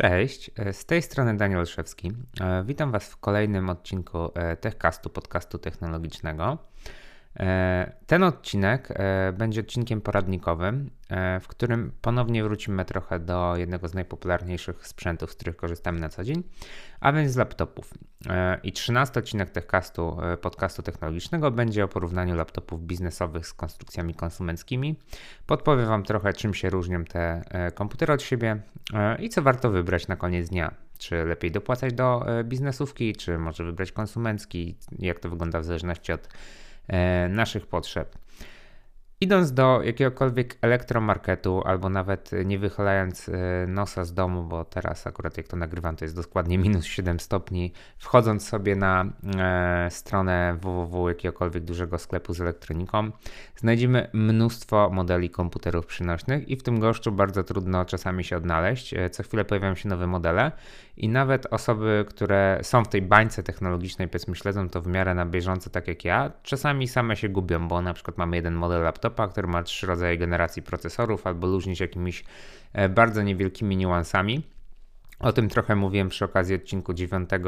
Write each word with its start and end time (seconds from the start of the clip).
Cześć, 0.00 0.50
e, 0.58 0.72
z 0.72 0.86
tej 0.86 1.02
strony 1.02 1.36
Daniel 1.36 1.66
Szewski. 1.66 2.12
E, 2.40 2.64
witam 2.64 2.92
Was 2.92 3.10
w 3.10 3.16
kolejnym 3.16 3.70
odcinku 3.70 4.18
e, 4.34 4.56
TechCastu, 4.56 5.10
podcastu 5.10 5.58
technologicznego. 5.58 6.58
Ten 8.06 8.22
odcinek 8.22 8.88
będzie 9.32 9.60
odcinkiem 9.60 10.00
poradnikowym, 10.00 10.90
w 11.40 11.48
którym 11.48 11.92
ponownie 12.02 12.44
wrócimy 12.44 12.84
trochę 12.84 13.18
do 13.18 13.56
jednego 13.56 13.88
z 13.88 13.94
najpopularniejszych 13.94 14.86
sprzętów, 14.86 15.32
z 15.32 15.34
których 15.34 15.56
korzystamy 15.56 16.00
na 16.00 16.08
co 16.08 16.24
dzień, 16.24 16.42
a 17.00 17.12
więc 17.12 17.32
z 17.32 17.36
laptopów. 17.36 17.94
I 18.62 18.72
13 18.72 19.20
odcinek 19.20 19.50
TechCastu, 19.50 20.16
podcastu 20.40 20.82
technologicznego, 20.82 21.50
będzie 21.50 21.84
o 21.84 21.88
porównaniu 21.88 22.34
laptopów 22.34 22.82
biznesowych 22.82 23.46
z 23.46 23.54
konstrukcjami 23.54 24.14
konsumenckimi. 24.14 24.98
Podpowiem 25.46 25.86
Wam 25.86 26.02
trochę, 26.02 26.32
czym 26.32 26.54
się 26.54 26.70
różnią 26.70 27.04
te 27.04 27.42
komputery 27.74 28.12
od 28.12 28.22
siebie 28.22 28.60
i 29.18 29.28
co 29.28 29.42
warto 29.42 29.70
wybrać 29.70 30.08
na 30.08 30.16
koniec 30.16 30.48
dnia. 30.48 30.74
Czy 30.98 31.24
lepiej 31.24 31.50
dopłacać 31.50 31.94
do 31.94 32.26
biznesówki, 32.44 33.16
czy 33.16 33.38
może 33.38 33.64
wybrać 33.64 33.92
konsumencki, 33.92 34.76
jak 34.98 35.20
to 35.20 35.30
wygląda 35.30 35.60
w 35.60 35.64
zależności 35.64 36.12
od 36.12 36.28
E, 36.28 36.69
naszych 37.28 37.66
potrzeb. 37.66 38.16
Idąc 39.22 39.52
do 39.52 39.82
jakiegokolwiek 39.82 40.58
elektromarketu, 40.62 41.62
albo 41.64 41.88
nawet 41.88 42.30
nie 42.44 42.58
wychylając 42.58 43.28
e, 43.28 43.32
nosa 43.66 44.04
z 44.04 44.14
domu, 44.14 44.42
bo 44.42 44.64
teraz 44.64 45.06
akurat 45.06 45.36
jak 45.36 45.48
to 45.48 45.56
nagrywam, 45.56 45.96
to 45.96 46.04
jest 46.04 46.16
dokładnie 46.16 46.58
minus 46.68 46.84
7 46.84 47.20
stopni, 47.20 47.72
wchodząc 47.98 48.48
sobie 48.48 48.76
na 48.76 49.04
e, 49.38 49.90
stronę 49.90 50.56
www 50.60 51.08
jakiegokolwiek 51.08 51.64
dużego 51.64 51.98
sklepu 51.98 52.34
z 52.34 52.40
elektroniką, 52.40 53.10
znajdziemy 53.56 54.10
mnóstwo 54.12 54.90
modeli 54.92 55.30
komputerów 55.30 55.86
przynośnych 55.86 56.48
i 56.48 56.56
w 56.56 56.62
tym 56.62 56.80
goszczu 56.80 57.12
bardzo 57.12 57.44
trudno 57.44 57.84
czasami 57.84 58.24
się 58.24 58.36
odnaleźć. 58.36 58.94
E, 58.94 59.10
co 59.10 59.22
chwilę 59.22 59.44
pojawiają 59.44 59.74
się 59.74 59.88
nowe 59.88 60.06
modele 60.06 60.52
i 61.00 61.08
nawet 61.08 61.46
osoby, 61.46 62.04
które 62.08 62.58
są 62.62 62.84
w 62.84 62.88
tej 62.88 63.02
bańce 63.02 63.42
technologicznej, 63.42 64.08
powiedzmy, 64.08 64.36
śledzą 64.36 64.68
to 64.68 64.82
w 64.82 64.86
miarę 64.86 65.14
na 65.14 65.26
bieżąco, 65.26 65.70
tak 65.70 65.88
jak 65.88 66.04
ja, 66.04 66.32
czasami 66.42 66.88
same 66.88 67.16
się 67.16 67.28
gubią, 67.28 67.68
bo 67.68 67.82
na 67.82 67.94
przykład 67.94 68.18
mamy 68.18 68.36
jeden 68.36 68.54
model 68.54 68.82
laptopa, 68.82 69.28
który 69.28 69.48
ma 69.48 69.62
trzy 69.62 69.86
rodzaje 69.86 70.18
generacji 70.18 70.62
procesorów, 70.62 71.26
albo 71.26 71.46
różni 71.46 71.76
się 71.76 71.84
jakimiś 71.84 72.24
e, 72.72 72.88
bardzo 72.88 73.22
niewielkimi 73.22 73.76
niuansami. 73.76 74.42
O 75.20 75.32
tym 75.32 75.48
trochę 75.48 75.76
mówiłem 75.76 76.08
przy 76.08 76.24
okazji 76.24 76.54
odcinku 76.54 76.94
9 76.94 77.30
e, 77.32 77.38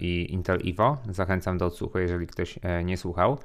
i 0.00 0.32
Intel 0.32 0.58
Evo. 0.66 0.98
Zachęcam 1.10 1.58
do 1.58 1.66
odsłuchu, 1.66 1.98
jeżeli 1.98 2.26
ktoś 2.26 2.58
nie 2.84 2.96
słuchał. 2.96 3.38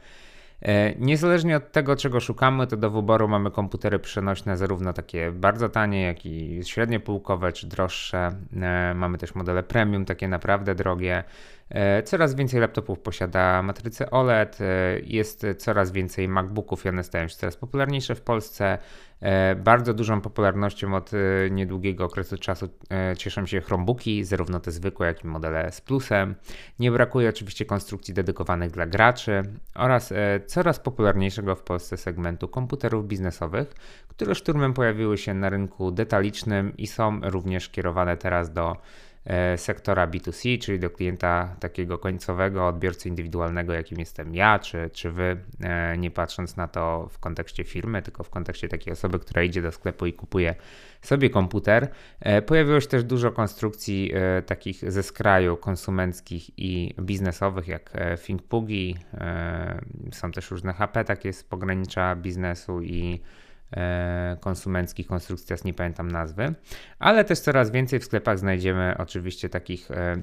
E, 0.64 0.96
niezależnie 1.00 1.58
od 1.58 1.72
tego, 1.72 1.96
czego 1.96 2.20
szukamy, 2.20 2.68
to 2.68 2.78
do 2.78 2.92
wyboru 2.92 3.28
mamy 3.28 3.52
komputery 3.52 4.00
przenośne, 4.00 4.58
zarówno 4.58 4.94
takie 4.94 5.32
bardzo 5.32 5.70
tanie, 5.70 6.02
jak 6.02 6.26
i 6.26 6.62
średnie 6.64 7.00
półkowe 7.00 7.52
czy 7.52 7.68
droższe. 7.68 8.32
E, 8.62 8.94
mamy 8.94 9.18
też 9.18 9.36
modele 9.36 9.64
premium, 9.64 10.06
takie 10.06 10.28
naprawdę 10.28 10.76
drogie. 10.76 11.24
E, 11.70 12.04
coraz 12.04 12.36
więcej 12.36 12.60
laptopów 12.60 13.00
posiada 13.00 13.64
matrycę 13.64 14.12
OLED, 14.12 14.60
jest 15.04 15.46
coraz 15.58 15.92
więcej 15.92 16.28
MacBooków 16.28 16.86
i 16.86 16.90
one 16.90 17.04
stają 17.04 17.28
się 17.28 17.36
coraz 17.36 17.58
popularniejsze 17.58 18.16
w 18.16 18.22
Polsce. 18.22 18.78
E, 19.24 19.56
bardzo 19.56 19.94
dużą 19.94 20.22
popularnością 20.22 20.96
od 20.96 21.12
e, 21.14 21.18
niedługiego 21.50 22.06
okresu 22.06 22.38
czasu 22.38 22.70
e, 22.92 23.18
cieszą 23.18 23.46
się 23.46 23.62
Chromebooki, 23.62 24.24
zarówno 24.24 24.60
te 24.60 24.72
zwykłe, 24.72 25.08
jak 25.08 25.24
i 25.24 25.28
modele 25.28 25.72
z 25.72 25.82
plusem. 25.82 26.36
Nie 26.80 26.92
brakuje 26.92 27.30
oczywiście 27.30 27.66
konstrukcji 27.66 28.14
dedykowanych 28.14 28.72
dla 28.72 28.86
graczy 28.86 29.44
oraz 29.76 30.14
coraz 30.46 30.80
popularniejszego 30.80 31.56
w 31.56 31.62
Polsce 31.62 31.98
segmentu 31.98 32.48
komputerów 32.48 33.08
biznesowych, 33.08 33.74
które 34.08 34.36
szturmem 34.36 34.74
pojawiły 34.74 35.18
się 35.18 35.34
na 35.34 35.50
rynku 35.50 35.92
detalicznym 35.92 36.78
i 36.78 36.88
są 36.88 37.20
również 37.24 37.70
kierowane 37.70 38.18
teraz 38.18 38.54
do 38.54 38.78
E, 38.78 39.13
sektora 39.58 40.08
B2C, 40.08 40.60
czyli 40.60 40.80
do 40.80 40.90
klienta 40.90 41.56
takiego 41.60 41.98
końcowego, 41.98 42.68
odbiorcy 42.68 43.10
indywidualnego, 43.10 43.74
jakim 43.74 44.00
jestem 44.00 44.36
ja, 44.36 44.60
czy, 44.60 44.90
czy 44.94 45.12
wy, 45.12 45.38
e, 45.60 45.98
nie 45.98 46.12
patrząc 46.12 46.58
na 46.58 46.68
to 46.68 47.08
w 47.12 47.20
kontekście 47.20 47.64
firmy, 47.64 48.02
tylko 48.02 48.24
w 48.24 48.30
kontekście 48.30 48.70
takiej 48.70 48.94
osoby, 48.94 49.20
która 49.20 49.44
idzie 49.44 49.62
do 49.62 49.72
sklepu 49.72 50.06
i 50.06 50.14
kupuje 50.14 50.56
sobie 51.02 51.30
komputer. 51.30 51.88
E, 52.20 52.42
pojawiło 52.42 52.80
się 52.80 52.88
też 52.88 53.04
dużo 53.04 53.32
konstrukcji 53.32 54.14
takich 54.46 54.92
ze 54.92 55.04
skraju 55.04 55.58
konsumenckich 55.58 56.60
i 56.60 56.96
biznesowych, 57.02 57.68
jak 57.68 57.92
ThinkPugi. 58.26 58.96
Są 60.12 60.32
też 60.32 60.52
różne 60.52 60.74
HP 60.74 61.04
takie 61.04 61.34
z 61.34 61.44
pogranicza 61.44 62.16
biznesu 62.16 62.82
i 62.82 63.22
E, 63.22 63.43
konsumenckich 64.40 65.08
konstrukcji, 65.08 65.48
teraz 65.48 65.64
nie 65.64 65.74
pamiętam 65.74 66.12
nazwy, 66.12 66.54
ale 67.00 67.24
też 67.24 67.40
coraz 67.40 67.72
więcej 67.72 68.00
w 68.00 68.04
sklepach 68.04 68.40
znajdziemy 68.40 68.96
oczywiście 68.98 69.50
takich 69.50 69.92
e, 69.92 70.16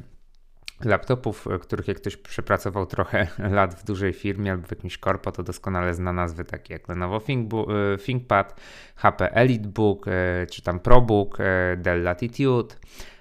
laptopów, 0.85 1.49
których 1.61 1.89
jak 1.89 1.97
ktoś 1.97 2.17
przepracował 2.17 2.87
trochę 2.87 3.27
lat 3.59 3.75
w 3.75 3.85
dużej 3.85 4.13
firmie 4.13 4.53
albo 4.53 4.67
w 4.67 4.71
jakimś 4.71 4.99
korpo, 4.99 5.33
to 5.33 5.43
doskonale 5.43 5.95
zna 5.95 6.13
nazwy 6.13 6.45
takie 6.45 6.75
jak 6.75 6.89
Lenovo 6.89 7.21
e, 7.27 7.99
ThinkPad, 7.99 8.61
HP 8.97 9.33
EliteBook, 9.33 10.07
czy 10.51 10.63
tam 10.63 10.81
ProBook, 10.81 11.39
Dell 11.77 12.03
Latitude 12.03 12.75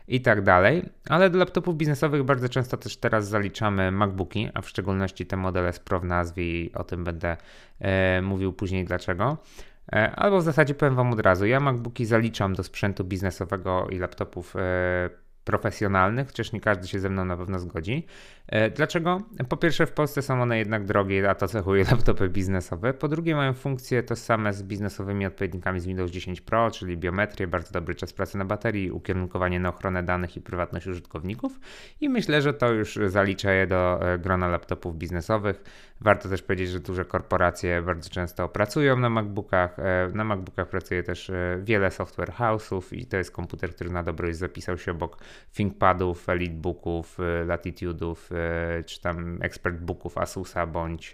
i 0.10 0.22
tak 0.22 0.42
dalej. 0.42 0.90
Ale 1.10 1.30
do 1.30 1.38
laptopów 1.38 1.78
biznesowych 1.78 2.24
bardzo 2.24 2.50
często 2.50 2.78
też 2.78 2.98
teraz 2.98 3.28
zaliczamy 3.28 3.92
MacBooki, 3.92 4.50
a 4.54 4.62
w 4.62 4.70
szczególności 4.70 5.26
te 5.26 5.38
modele 5.38 5.74
z 5.74 5.80
Pro 5.80 6.00
w 6.00 6.06
nazwie 6.06 6.44
i 6.44 6.74
o 6.74 6.84
tym 6.84 7.04
będę 7.04 7.38
e, 7.80 8.22
mówił 8.22 8.54
później 8.54 8.86
dlaczego. 8.86 9.38
E, 9.94 10.12
albo 10.12 10.38
w 10.38 10.44
zasadzie 10.44 10.76
powiem 10.76 10.96
Wam 10.96 11.14
od 11.14 11.20
razu, 11.20 11.46
ja 11.46 11.60
MacBooki 11.60 12.06
zaliczam 12.06 12.54
do 12.54 12.64
sprzętu 12.64 13.04
biznesowego 13.04 13.88
i 13.90 13.98
laptopów 13.98 14.56
e, 14.56 15.10
profesjonalnych, 15.44 16.28
chociaż 16.28 16.52
nie 16.52 16.62
każdy 16.62 16.88
się 16.88 17.00
ze 17.00 17.10
mną 17.10 17.26
na 17.26 17.38
pewno 17.38 17.60
zgodzi. 17.60 18.06
E, 18.50 18.70
dlaczego? 18.70 19.22
Po 19.50 19.58
pierwsze, 19.58 19.86
w 19.86 19.92
Polsce 19.92 20.22
są 20.22 20.42
one 20.42 20.58
jednak 20.58 20.86
drogie, 20.86 21.30
a 21.30 21.36
to 21.36 21.48
cechuje 21.48 21.84
laptopy 21.92 22.30
biznesowe. 22.30 22.94
Po 22.94 23.08
drugie, 23.08 23.36
mają 23.36 23.54
funkcje 23.54 24.04
tożsame 24.04 24.54
z 24.54 24.64
biznesowymi 24.64 25.26
odpowiednikami 25.26 25.80
z 25.80 25.86
Windows 25.86 26.12
10 26.12 26.42
Pro, 26.42 26.72
czyli 26.72 26.98
biometrię, 26.98 27.48
bardzo 27.48 27.72
dobry 27.72 27.96
czas 27.96 28.14
pracy 28.14 28.38
na 28.38 28.46
baterii, 28.46 28.92
ukierunkowanie 28.92 29.60
na 29.60 29.70
ochronę 29.70 30.04
danych 30.04 30.38
i 30.38 30.42
prywatność 30.42 30.88
użytkowników. 30.88 31.60
I 32.02 32.10
myślę, 32.10 32.42
że 32.42 32.54
to 32.54 32.74
już 32.74 33.00
zalicza 33.08 33.52
je 33.52 33.68
do 33.68 34.00
grona 34.20 34.48
laptopów 34.48 34.98
biznesowych. 34.98 35.64
Warto 36.02 36.30
też 36.30 36.42
powiedzieć, 36.42 36.70
że 36.70 36.80
duże 36.80 37.06
korporacje 37.06 37.82
bardzo 37.82 38.10
często 38.10 38.50
pracują 38.50 38.98
na 38.98 39.10
MacBookach. 39.10 39.80
E, 39.80 40.10
na 40.14 40.24
MacBookach 40.24 40.70
pracuje 40.70 41.04
też 41.04 41.30
e, 41.30 41.60
wiele 41.64 41.92
software 41.92 42.32
house'ów 42.32 42.98
i 42.98 43.06
to 43.06 43.18
jest 43.18 43.32
komputer, 43.32 43.76
który 43.76 43.90
na 43.90 44.04
dobrość 44.04 44.38
zapisał 44.38 44.78
się 44.78 44.92
obok 44.92 45.18
ThinkPadów, 45.56 46.30
EliteBooków, 46.30 47.20
e, 47.20 47.46
Latitude'ów, 47.46 48.16
czy 48.86 49.02
tam 49.02 49.40
ExpertBooków 49.42 50.18
Asusa, 50.18 50.68
bądź 50.68 51.14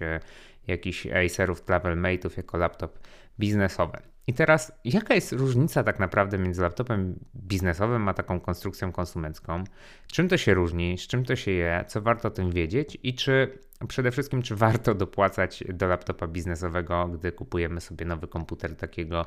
jakichś 0.67 1.07
Acerów, 1.07 1.65
TravelMate'ów 1.65 2.37
jako 2.37 2.57
laptop 2.57 2.99
biznesowy. 3.39 3.97
I 4.27 4.33
teraz, 4.33 4.71
jaka 4.85 5.15
jest 5.15 5.31
różnica 5.31 5.83
tak 5.83 5.99
naprawdę 5.99 6.37
między 6.37 6.61
laptopem 6.61 7.19
biznesowym 7.35 8.07
a 8.07 8.13
taką 8.13 8.39
konstrukcją 8.39 8.91
konsumencką? 8.91 9.63
Czym 10.07 10.29
to 10.29 10.37
się 10.37 10.53
różni, 10.53 10.97
z 10.97 11.07
czym 11.07 11.25
to 11.25 11.35
się 11.35 11.51
je, 11.51 11.85
co 11.87 12.01
warto 12.01 12.27
o 12.27 12.31
tym 12.31 12.51
wiedzieć 12.51 12.97
i 13.03 13.13
czy 13.13 13.59
przede 13.87 14.11
wszystkim, 14.11 14.41
czy 14.41 14.55
warto 14.55 14.95
dopłacać 14.95 15.63
do 15.73 15.87
laptopa 15.87 16.27
biznesowego, 16.27 17.07
gdy 17.07 17.31
kupujemy 17.31 17.81
sobie 17.81 18.05
nowy 18.05 18.27
komputer 18.27 18.75
takiego 18.75 19.25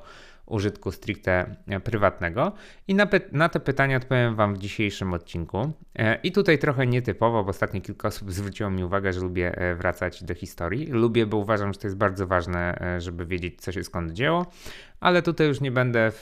użytku 0.49 0.93
stricte 0.93 1.57
prywatnego? 1.85 2.53
I 2.89 2.95
na, 2.95 3.07
na 3.33 3.49
te 3.49 3.61
pytania 3.61 3.97
odpowiem 3.97 4.35
Wam 4.35 4.55
w 4.55 4.59
dzisiejszym 4.59 5.13
odcinku. 5.15 5.73
E, 5.99 6.19
I 6.23 6.33
tutaj 6.33 6.59
trochę 6.59 6.87
nietypowo, 6.87 7.45
bo 7.45 7.51
ostatnio 7.51 7.81
kilka 7.81 8.09
osób 8.09 8.33
zwróciło 8.33 8.71
mi 8.71 8.85
uwagę, 8.85 9.13
że 9.13 9.21
lubię 9.21 9.59
e, 9.59 9.75
wracać 9.75 10.25
do 10.25 10.35
historii. 10.35 10.87
Lubię, 10.87 11.27
bo 11.27 11.37
uważam, 11.37 11.73
że 11.73 11.81
to 11.81 11.87
jest 11.87 11.97
bardzo 11.97 12.27
ważne, 12.27 12.81
e, 12.81 13.01
żeby 13.01 13.27
wiedzieć, 13.27 13.61
co 13.61 13.73
się 13.73 13.85
skąd 13.85 14.13
dzieło 14.13 14.47
ale 15.01 15.23
tutaj 15.23 15.47
już 15.47 15.61
nie 15.61 15.71
będę 15.71 16.13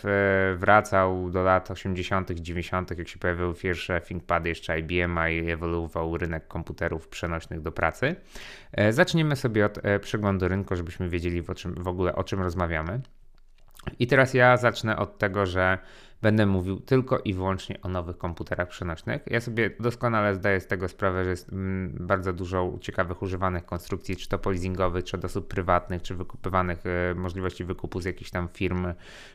wracał 0.57 1.31
do 1.31 1.43
lat 1.43 1.71
80., 1.71 2.31
90., 2.31 2.99
jak 2.99 3.09
się 3.09 3.19
pojawiły 3.19 3.55
pierwsze 3.55 4.01
ThinkPady, 4.01 4.49
jeszcze 4.49 4.81
IBM, 4.81 5.19
i 5.31 5.51
ewoluował 5.51 6.17
rynek 6.17 6.49
komputerów 6.49 7.09
przenośnych 7.09 7.61
do 7.61 7.73
pracy. 7.73 8.17
E, 8.73 8.93
zaczniemy 8.93 9.37
sobie 9.37 9.67
od 9.67 9.79
e, 9.83 10.01
przeglądu 10.01 10.49
rynku, 10.49 10.77
żebyśmy 10.77 11.09
wiedzieli 11.09 11.43
w, 11.43 11.55
czym, 11.55 11.75
w 11.75 11.89
ogóle 11.89 12.15
o 12.15 12.25
czym 12.25 12.43
rozmawiamy. 12.43 13.01
I 13.99 14.07
teraz 14.07 14.35
ja 14.35 14.57
zacznę 14.57 14.97
od 14.97 15.19
tego, 15.19 15.47
że 15.47 15.79
będę 16.23 16.47
mówił 16.47 16.81
tylko 16.81 17.19
i 17.19 17.35
wyłącznie 17.35 17.81
o 17.83 17.89
nowych 17.89 18.19
komputerach 18.19 18.69
przenośnych. 18.69 19.23
Ja 19.27 19.41
sobie 19.41 19.71
doskonale 19.81 20.35
zdaję 20.35 20.61
z 20.61 20.67
tego 20.67 20.89
sprawę, 20.89 21.25
że 21.25 21.31
jest 21.31 21.53
mm, 21.53 21.97
bardzo 22.01 22.33
dużo 22.33 22.79
ciekawych 22.81 23.23
używanych 23.23 23.67
konstrukcji, 23.67 24.17
czy 24.17 24.29
to 24.29 24.39
polizingowych, 24.39 25.05
czy 25.05 25.17
od 25.17 25.25
osób 25.25 25.49
prywatnych, 25.49 26.03
czy 26.03 26.15
wykupywanych, 26.15 26.79
e, 26.87 27.15
możliwości 27.15 27.65
wykupu 27.65 28.01
z 28.01 28.05
jakichś 28.05 28.31
tam 28.31 28.49
firm, 28.49 28.87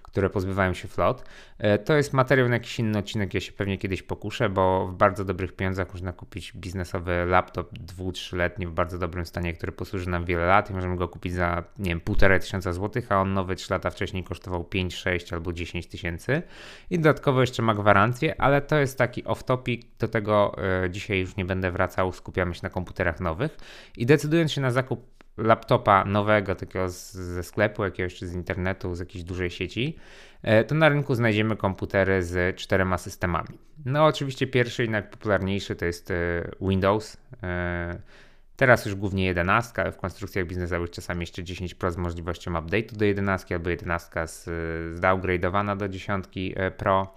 które 0.04 0.30
pozbywają 0.30 0.74
się 0.74 0.88
flot. 0.88 1.24
E, 1.57 1.78
to 1.78 1.94
jest 1.94 2.13
materiał 2.13 2.50
na 2.50 2.56
jakiś 2.56 2.80
inny 2.80 2.98
odcinek, 2.98 3.33
ja 3.33 3.39
się 3.39 3.51
pewnie 3.51 3.78
kiedyś 3.78 4.04
pokuszę, 4.04 4.50
bo 4.50 4.88
w 4.88 4.95
bardzo 4.95 5.25
dobrych 5.25 5.56
pieniądzach 5.56 5.94
można 5.94 6.13
kupić 6.13 6.54
biznesowy 6.54 7.25
laptop 7.25 7.74
dwu, 7.74 8.12
trzyletni 8.12 8.68
w 8.68 8.72
bardzo 8.72 8.98
dobrym 8.98 9.25
stanie, 9.25 9.54
który 9.54 9.72
posłuży 9.72 10.10
nam 10.10 10.25
wiele 10.25 10.45
lat 10.45 10.69
i 10.69 10.74
możemy 10.74 10.95
go 10.95 11.07
kupić 11.07 11.33
za, 11.33 11.63
nie 11.80 11.89
wiem, 11.89 12.01
półtora 12.01 12.39
tysiąca 12.39 12.74
złotych, 12.74 13.12
a 13.12 13.22
on 13.22 13.33
nowy 13.33 13.56
3 13.56 13.74
lata 13.74 13.89
wcześniej 13.89 14.24
kosztował 14.24 14.63
5, 14.63 14.95
6 14.95 15.33
albo 15.33 15.54
10 15.54 15.88
tysięcy. 15.88 16.42
I 16.89 17.00
dodatkowo 17.00 17.41
jeszcze 17.41 17.62
ma 17.62 17.73
gwarancję, 17.73 18.41
ale 18.41 18.62
to 18.62 18.77
jest 18.77 18.97
taki 18.97 19.23
off-topic, 19.23 19.81
do 20.00 20.07
tego 20.07 20.56
e, 20.83 20.89
dzisiaj 20.89 21.19
już 21.19 21.35
nie 21.35 21.45
będę 21.45 21.71
wracał, 21.71 22.12
skupiamy 22.12 22.56
się 22.56 22.59
na 22.63 22.69
komputerach 22.69 23.19
nowych 23.19 23.57
i 23.97 24.06
decydując 24.06 24.51
się 24.51 24.62
na 24.62 24.71
zakup 24.71 25.21
laptopa 25.38 26.06
nowego, 26.06 26.56
takiego 26.56 26.89
z, 26.89 27.12
ze 27.12 27.44
sklepu 27.44 27.83
jakiegoś 27.83 28.15
czy 28.15 28.27
z 28.27 28.33
internetu, 28.33 28.95
z 28.95 29.00
jakiejś 29.00 29.23
dużej 29.23 29.50
sieci, 29.50 29.97
e, 30.41 30.63
to 30.63 30.75
na 30.75 30.89
rynku 30.89 31.15
znajdziemy 31.15 31.56
komputery 31.56 32.23
z 32.23 32.56
czterema 32.56 32.97
systemami. 32.97 33.57
No 33.85 34.06
oczywiście 34.06 34.47
pierwszy 34.47 34.85
i 34.85 34.89
najpopularniejszy 34.89 35.75
to 35.75 35.85
jest 35.85 36.13
Windows. 36.62 37.18
Teraz 38.62 38.86
już 38.86 38.96
głównie 38.96 39.25
11, 39.25 39.81
ale 39.81 39.92
w 39.92 39.98
konstrukcjach 39.98 40.48
biznesowych 40.48 40.90
czasami 40.90 41.22
jeszcze 41.22 41.44
10 41.44 41.74
Pro 41.74 41.92
z 41.92 41.98
możliwością 41.98 42.52
update'u 42.52 42.98
do 42.98 43.06
11 43.06 43.56
albo 43.56 43.69
11 43.69 44.28
z, 44.28 44.46
zdowngrade'owana 45.00 45.78
do 45.78 45.90
10 45.90 46.25
e, 46.56 46.72
Pro. 46.72 47.16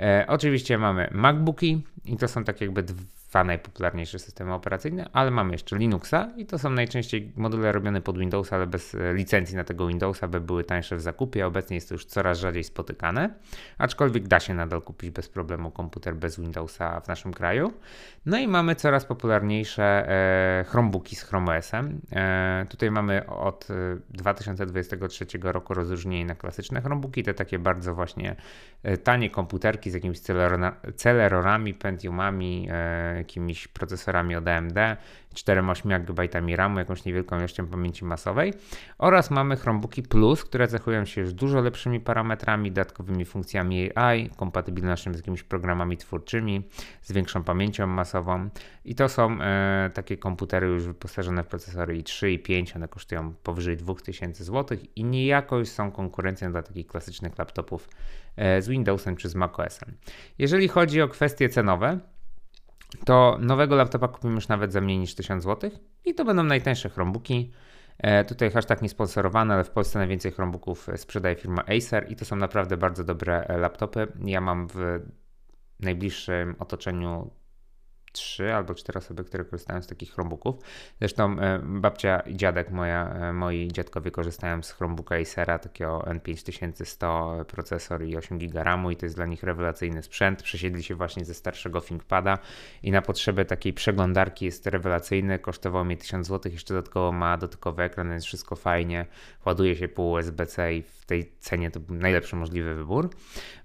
E, 0.00 0.24
oczywiście 0.28 0.78
mamy 0.78 1.08
MacBooki 1.12 1.82
i 2.04 2.16
to 2.16 2.28
są 2.28 2.44
tak 2.44 2.60
jakby 2.60 2.82
dwa 2.82 3.19
najpopularniejsze 3.34 4.18
systemy 4.18 4.54
operacyjne, 4.54 5.10
ale 5.12 5.30
mamy 5.30 5.52
jeszcze 5.52 5.78
Linuxa 5.78 6.28
i 6.36 6.46
to 6.46 6.58
są 6.58 6.70
najczęściej 6.70 7.32
module 7.36 7.72
robione 7.72 8.00
pod 8.00 8.18
Windowsa, 8.18 8.56
ale 8.56 8.66
bez 8.66 8.94
e, 8.94 9.14
licencji 9.14 9.56
na 9.56 9.64
tego 9.64 9.86
Windowsa, 9.86 10.28
by 10.28 10.40
były 10.40 10.64
tańsze 10.64 10.96
w 10.96 11.00
zakupie. 11.00 11.46
Obecnie 11.46 11.74
jest 11.74 11.88
to 11.88 11.94
już 11.94 12.04
coraz 12.04 12.38
rzadziej 12.38 12.64
spotykane, 12.64 13.34
aczkolwiek 13.78 14.28
da 14.28 14.40
się 14.40 14.54
nadal 14.54 14.82
kupić 14.82 15.10
bez 15.10 15.28
problemu 15.28 15.70
komputer 15.70 16.16
bez 16.16 16.40
Windowsa 16.40 17.00
w 17.00 17.08
naszym 17.08 17.32
kraju. 17.32 17.72
No 18.26 18.38
i 18.38 18.48
mamy 18.48 18.74
coraz 18.74 19.04
popularniejsze 19.04 20.08
e, 20.08 20.64
Chromebooki 20.68 21.16
z 21.16 21.22
Chrome 21.22 21.58
OS-em. 21.58 22.00
E, 22.12 22.66
tutaj 22.68 22.90
mamy 22.90 23.26
od 23.26 23.68
2023 24.10 25.26
e, 25.44 25.52
roku 25.52 25.74
rozróżnienie 25.74 26.24
na 26.24 26.34
klasyczne 26.34 26.80
Chromebooki, 26.80 27.22
te 27.22 27.34
takie 27.34 27.58
bardzo 27.58 27.94
właśnie 27.94 28.36
tanie 29.04 29.30
komputerki 29.30 29.90
z 29.90 29.94
jakimiś 29.94 30.20
celerorami, 30.96 31.74
Pentiumami, 31.74 32.68
jakimiś 33.20 33.68
procesorami 33.68 34.36
od 34.36 34.48
AMD, 34.48 34.78
4-8 35.34 36.04
GB 36.04 36.56
RAMu, 36.56 36.78
jakąś 36.78 37.04
niewielką 37.04 37.38
ilością 37.38 37.66
pamięci 37.66 38.04
masowej. 38.04 38.54
Oraz 38.98 39.30
mamy 39.30 39.56
Chromebooki 39.56 40.02
Plus, 40.02 40.44
które 40.44 40.68
cechują 40.68 41.04
się 41.04 41.20
już 41.20 41.32
dużo 41.32 41.60
lepszymi 41.60 42.00
parametrami, 42.00 42.72
dodatkowymi 42.72 43.24
funkcjami 43.24 43.90
AI, 43.94 44.30
kompatybilnością 44.36 45.14
z 45.14 45.16
jakimiś 45.16 45.42
programami 45.42 45.96
twórczymi, 45.96 46.68
z 47.02 47.12
większą 47.12 47.44
pamięcią 47.44 47.86
masową. 47.86 48.50
I 48.84 48.94
to 48.94 49.08
są 49.08 49.40
e, 49.40 49.90
takie 49.94 50.16
komputery 50.16 50.66
już 50.66 50.84
wyposażone 50.84 51.44
w 51.44 51.46
procesory 51.46 52.02
i3 52.02 52.28
i 52.28 52.38
5, 52.38 52.76
one 52.76 52.88
kosztują 52.88 53.34
powyżej 53.42 53.76
2000 53.76 54.44
zł 54.44 54.78
i 54.96 55.04
niejako 55.04 55.58
już 55.58 55.68
są 55.68 55.92
konkurencją 55.92 56.52
dla 56.52 56.62
takich 56.62 56.86
klasycznych 56.86 57.38
laptopów 57.38 57.88
e, 58.36 58.62
z 58.62 58.68
Windowsem 58.68 59.16
czy 59.16 59.28
z 59.28 59.34
macOSem. 59.34 59.92
Jeżeli 60.38 60.68
chodzi 60.68 61.02
o 61.02 61.08
kwestie 61.08 61.48
cenowe, 61.48 61.98
to 63.04 63.38
nowego 63.40 63.76
laptopa 63.76 64.08
kupimy 64.08 64.34
już 64.34 64.48
nawet 64.48 64.72
za 64.72 64.80
mniej 64.80 64.98
niż 64.98 65.14
1000 65.14 65.44
zł 65.44 65.70
i 66.04 66.14
to 66.14 66.24
będą 66.24 66.42
najtańsze 66.42 66.88
Chromebooki. 66.88 67.52
E, 67.98 68.24
tutaj 68.24 68.50
hashtag 68.50 68.82
niesponsorowany, 68.82 69.54
ale 69.54 69.64
w 69.64 69.70
Polsce 69.70 69.98
najwięcej 69.98 70.32
Chromebooków 70.32 70.88
sprzedaje 70.96 71.36
firma 71.36 71.64
Acer 71.66 72.12
i 72.12 72.16
to 72.16 72.24
są 72.24 72.36
naprawdę 72.36 72.76
bardzo 72.76 73.04
dobre 73.04 73.46
laptopy. 73.58 74.06
Ja 74.24 74.40
mam 74.40 74.68
w 74.68 75.00
najbliższym 75.80 76.56
otoczeniu 76.58 77.30
trzy 78.12 78.54
albo 78.54 78.74
cztery 78.74 78.98
osoby, 78.98 79.24
które 79.24 79.44
korzystają 79.44 79.82
z 79.82 79.86
takich 79.86 80.12
Chromebooków. 80.12 80.56
Zresztą 80.98 81.38
e, 81.38 81.60
babcia 81.64 82.20
i 82.20 82.36
dziadek 82.36 82.70
moja, 82.70 83.14
e, 83.14 83.32
moi 83.32 83.68
dziadkowie 83.68 84.10
korzystają 84.10 84.62
z 84.62 84.72
Chromebooka 84.72 85.14
Acera, 85.16 85.58
takiego 85.58 85.98
N5100 85.98 87.44
procesor 87.44 88.04
i 88.04 88.16
8 88.16 88.38
GB 88.38 88.64
RAMu 88.64 88.90
i 88.90 88.96
to 88.96 89.06
jest 89.06 89.16
dla 89.16 89.26
nich 89.26 89.42
rewelacyjny 89.42 90.02
sprzęt. 90.02 90.42
Przesiedli 90.42 90.82
się 90.82 90.94
właśnie 90.94 91.24
ze 91.24 91.34
starszego 91.34 91.80
ThinkPada 91.80 92.38
i 92.82 92.90
na 92.90 93.02
potrzeby 93.02 93.44
takiej 93.44 93.72
przeglądarki 93.72 94.44
jest 94.44 94.66
rewelacyjny, 94.66 95.38
kosztował 95.38 95.84
mnie 95.84 95.96
1000 95.96 96.26
zł, 96.26 96.52
jeszcze 96.52 96.74
dodatkowo 96.74 97.12
ma 97.12 97.36
dotykowy 97.36 97.82
ekran, 97.82 98.10
więc 98.10 98.24
wszystko 98.24 98.56
fajnie, 98.56 99.06
ładuje 99.44 99.76
się 99.76 99.88
po 99.88 100.02
USB-C 100.02 100.74
i 100.74 100.82
tej 101.10 101.32
cenie 101.38 101.70
to 101.70 101.80
był 101.80 101.96
najlepszy 101.96 102.36
możliwy 102.36 102.74
wybór. 102.74 103.10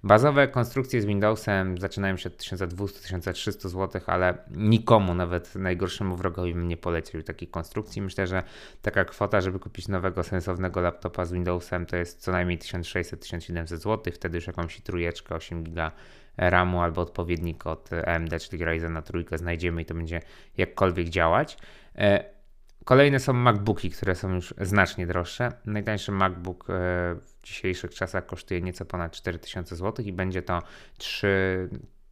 Bazowe 0.02 0.48
konstrukcje 0.48 1.02
z 1.02 1.04
Windowsem 1.04 1.78
zaczynają 1.78 2.16
się 2.16 2.28
od 2.28 2.36
1200-1300 2.36 3.68
zł, 3.68 4.02
ale 4.06 4.38
nikomu, 4.50 5.14
nawet 5.14 5.54
najgorszemu 5.54 6.16
wrogowi 6.16 6.54
bym 6.54 6.68
nie 6.68 6.76
polecił 6.76 7.22
takiej 7.22 7.48
konstrukcji. 7.48 8.02
Myślę, 8.02 8.26
że 8.26 8.42
taka 8.82 9.04
kwota, 9.04 9.40
żeby 9.40 9.58
kupić 9.58 9.88
nowego, 9.88 10.22
sensownego 10.22 10.80
laptopa 10.80 11.24
z 11.24 11.32
Windowsem 11.32 11.86
to 11.86 11.96
jest 11.96 12.20
co 12.20 12.32
najmniej 12.32 12.58
1600-1700 12.58 13.66
zł, 13.66 14.12
wtedy 14.14 14.38
już 14.38 14.46
jakąś 14.46 14.80
trójeczkę 14.80 15.34
8 15.34 15.64
GB 15.64 15.90
RAMu 16.36 16.80
albo 16.82 17.00
odpowiednik 17.00 17.66
od 17.66 17.90
AMD, 18.06 18.38
czyli 18.42 18.64
Ryzena 18.64 19.02
trójkę 19.02 19.38
znajdziemy 19.38 19.82
i 19.82 19.84
to 19.84 19.94
będzie 19.94 20.20
jakkolwiek 20.56 21.08
działać. 21.08 21.58
Kolejne 22.86 23.20
są 23.20 23.32
MacBooki, 23.32 23.90
które 23.90 24.14
są 24.14 24.34
już 24.34 24.54
znacznie 24.60 25.06
droższe. 25.06 25.52
Najtańszy 25.64 26.12
MacBook 26.12 26.70
e, 26.70 26.72
w 27.24 27.42
dzisiejszych 27.42 27.94
czasach 27.94 28.26
kosztuje 28.26 28.60
nieco 28.60 28.84
ponad 28.84 29.12
4000 29.12 29.76
zł 29.76 30.04
i 30.04 30.12
będzie 30.12 30.42
to 30.42 30.62
3 30.98 31.68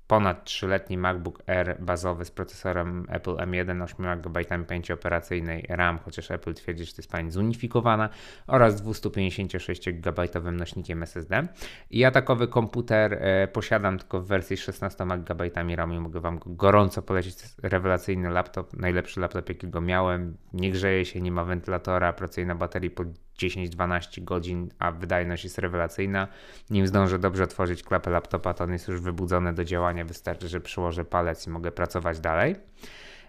ponad 0.06 0.44
3-letni 0.44 0.98
MacBook 0.98 1.42
Air 1.46 1.76
bazowy 1.80 2.24
z 2.24 2.30
procesorem 2.30 3.06
Apple 3.08 3.34
M1, 3.34 3.82
8 3.82 4.20
GB 4.20 4.44
pamięci 4.44 4.92
operacyjnej 4.92 5.66
RAM, 5.68 5.98
chociaż 5.98 6.30
Apple 6.30 6.54
twierdzi, 6.54 6.84
że 6.84 6.92
to 6.92 6.98
jest 6.98 7.10
pamięć 7.10 7.32
zunifikowana 7.32 8.08
oraz 8.46 8.82
256 8.82 9.90
GB 9.90 10.28
nośnikiem 10.52 11.02
SSD. 11.02 11.48
I 11.90 11.98
ja 11.98 12.10
takowy 12.10 12.48
komputer 12.48 13.14
e, 13.14 13.48
posiadam 13.48 13.98
tylko 13.98 14.20
w 14.20 14.26
wersji 14.26 14.56
16 14.56 15.06
GB 15.18 15.50
RAM 15.76 15.92
i 15.92 15.98
mogę 15.98 16.20
Wam 16.20 16.38
go 16.38 16.50
gorąco 16.50 17.02
polecić. 17.02 17.34
Rewelacyjny 17.62 18.30
laptop, 18.30 18.72
najlepszy 18.72 19.20
laptop 19.20 19.48
jakiego 19.48 19.80
miałem. 19.80 20.36
Nie 20.52 20.70
grzeje 20.70 21.04
się, 21.04 21.20
nie 21.20 21.32
ma 21.32 21.44
wentylatora, 21.44 22.12
pracuje 22.12 22.46
na 22.46 22.54
baterii 22.54 22.90
10-12 23.38 24.24
godzin, 24.24 24.68
a 24.78 24.92
wydajność 24.92 25.44
jest 25.44 25.58
rewelacyjna. 25.58 26.28
Nim 26.70 26.86
zdążę 26.86 27.18
dobrze 27.18 27.44
otworzyć 27.44 27.82
klapę 27.82 28.10
laptopa, 28.10 28.54
to 28.54 28.64
on 28.64 28.72
jest 28.72 28.88
już 28.88 29.00
wybudzony 29.00 29.52
do 29.52 29.64
działania. 29.64 30.04
Wystarczy, 30.04 30.48
że 30.48 30.60
przyłożę 30.60 31.04
palec 31.04 31.46
i 31.46 31.50
mogę 31.50 31.72
pracować 31.72 32.20
dalej. 32.20 32.56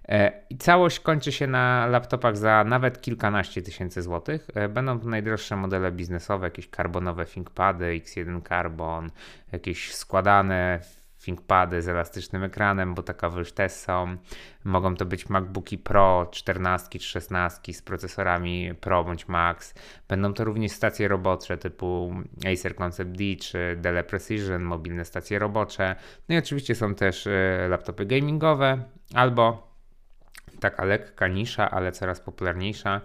E, 0.10 0.32
I 0.50 0.58
całość 0.58 1.00
kończy 1.00 1.32
się 1.32 1.48
na 1.48 1.88
laptopach 1.88 2.38
za 2.38 2.64
nawet 2.64 3.02
kilkanaście 3.02 3.62
tysięcy 3.62 4.02
złotych. 4.02 4.48
E, 4.54 4.70
będą 4.70 5.00
to 5.00 5.08
najdroższe 5.08 5.56
modele 5.56 5.92
biznesowe, 5.92 6.48
jakieś 6.48 6.70
karbonowe 6.70 7.26
ThinkPady, 7.26 7.86
X1 7.86 8.48
Carbon, 8.50 9.10
jakieś 9.52 9.96
składane 9.96 10.80
ThinkPady 11.26 11.82
z 11.82 11.88
elastycznym 11.88 12.44
ekranem, 12.44 12.94
bo 12.94 13.04
takowe 13.04 13.40
już 13.40 13.52
też 13.52 13.72
są. 13.72 14.18
Mogą 14.64 14.96
to 14.96 15.06
być 15.06 15.30
MacBooki 15.30 15.78
Pro 15.78 16.28
14 16.32 17.00
czy 17.00 17.06
16 17.08 17.74
z 17.74 17.82
procesorami 17.82 18.74
Pro 18.82 19.04
bądź 19.04 19.28
Max. 19.28 19.74
Będą 20.08 20.34
to 20.34 20.44
również 20.44 20.72
stacje 20.72 21.08
robocze 21.08 21.58
typu 21.58 22.16
Acer 22.54 22.76
Concept 22.76 23.12
D 23.12 23.24
czy 23.42 23.76
Dell 23.78 24.04
Precision, 24.04 24.64
mobilne 24.64 25.06
stacje 25.06 25.40
robocze. 25.40 25.96
No 26.30 26.36
i 26.36 26.38
oczywiście 26.38 26.76
są 26.76 26.96
też 26.96 27.28
e, 27.28 27.68
laptopy 27.70 28.06
gamingowe 28.06 28.84
albo 29.14 29.76
taka 30.60 30.86
lekka 30.86 31.28
nisza, 31.28 31.72
ale 31.72 31.92
coraz 31.92 32.22
popularniejsza 32.22 33.02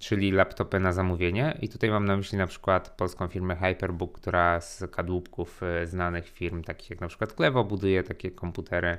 czyli 0.00 0.32
laptopy 0.32 0.80
na 0.80 0.92
zamówienie. 0.92 1.58
I 1.62 1.68
tutaj 1.68 1.90
mam 1.90 2.04
na 2.04 2.16
myśli 2.16 2.38
na 2.38 2.46
przykład 2.46 2.90
polską 2.90 3.28
firmę 3.28 3.56
Hyperbook, 3.56 4.20
która 4.20 4.60
z 4.60 4.84
kadłubków 4.90 5.60
y, 5.82 5.86
znanych 5.86 6.28
firm, 6.28 6.62
takich 6.62 6.90
jak 6.90 7.00
na 7.00 7.08
przykład 7.08 7.32
Klevo, 7.32 7.64
buduje 7.64 8.02
takie 8.02 8.30
komputery 8.30 8.98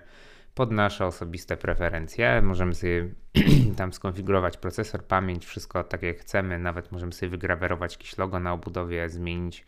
pod 0.55 0.71
nasze 0.71 1.05
osobiste 1.05 1.57
preferencje. 1.57 2.41
Możemy 2.41 2.75
sobie 2.75 3.09
tam 3.77 3.93
skonfigurować 3.93 4.57
procesor, 4.57 5.03
pamięć, 5.03 5.45
wszystko 5.45 5.83
tak 5.83 6.03
jak 6.03 6.17
chcemy. 6.17 6.59
Nawet 6.59 6.91
możemy 6.91 7.13
sobie 7.13 7.29
wygrawerować 7.29 7.93
jakieś 7.93 8.17
logo 8.17 8.39
na 8.39 8.53
obudowie, 8.53 9.09
zmienić 9.09 9.65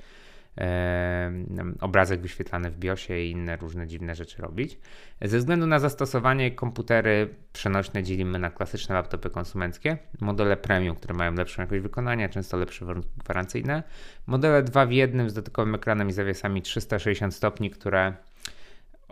obrazek 1.82 2.22
wyświetlany 2.22 2.72
w 2.72 2.78
BIOSie 2.78 3.26
i 3.26 3.32
inne 3.32 3.58
różne 3.58 3.88
dziwne 3.88 4.16
rzeczy 4.16 4.42
robić. 4.42 4.80
Ze 5.22 5.38
względu 5.38 5.68
na 5.68 5.80
zastosowanie 5.80 6.52
komputery 6.52 7.30
przenośne 7.54 8.04
dzielimy 8.04 8.40
na 8.40 8.50
klasyczne 8.50 8.96
laptopy 8.96 9.30
konsumenckie, 9.30 9.98
modele 10.22 10.58
premium, 10.58 10.96
które 10.96 11.14
mają 11.14 11.34
lepszą 11.34 11.62
jakość 11.62 11.82
wykonania, 11.82 12.30
często 12.30 12.58
lepsze 12.58 12.86
warunki 12.86 13.10
gwarancyjne, 13.18 13.84
modele 14.28 14.64
2 14.64 14.86
w 14.86 14.92
1 14.92 15.30
z 15.30 15.34
dotykowym 15.34 15.76
ekranem 15.76 16.10
i 16.10 16.12
zawiesami 16.12 16.62
360 16.62 17.36
stopni, 17.36 17.70
które 17.70 18.14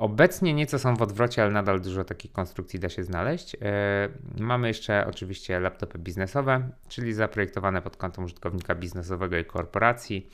Obecnie 0.01 0.53
nieco 0.53 0.79
są 0.79 0.95
w 0.95 1.01
odwrocie, 1.01 1.43
ale 1.43 1.51
nadal 1.51 1.81
dużo 1.81 2.03
takich 2.03 2.31
konstrukcji 2.31 2.79
da 2.79 2.89
się 2.89 3.03
znaleźć. 3.03 3.55
E, 3.55 4.09
mamy 4.39 4.67
jeszcze 4.67 5.07
oczywiście 5.07 5.59
laptopy 5.59 5.99
biznesowe, 5.99 6.69
czyli 6.87 7.13
zaprojektowane 7.13 7.81
pod 7.81 7.97
kątem 7.97 8.23
użytkownika 8.23 8.75
biznesowego 8.75 9.37
i 9.37 9.45
korporacji. 9.45 10.29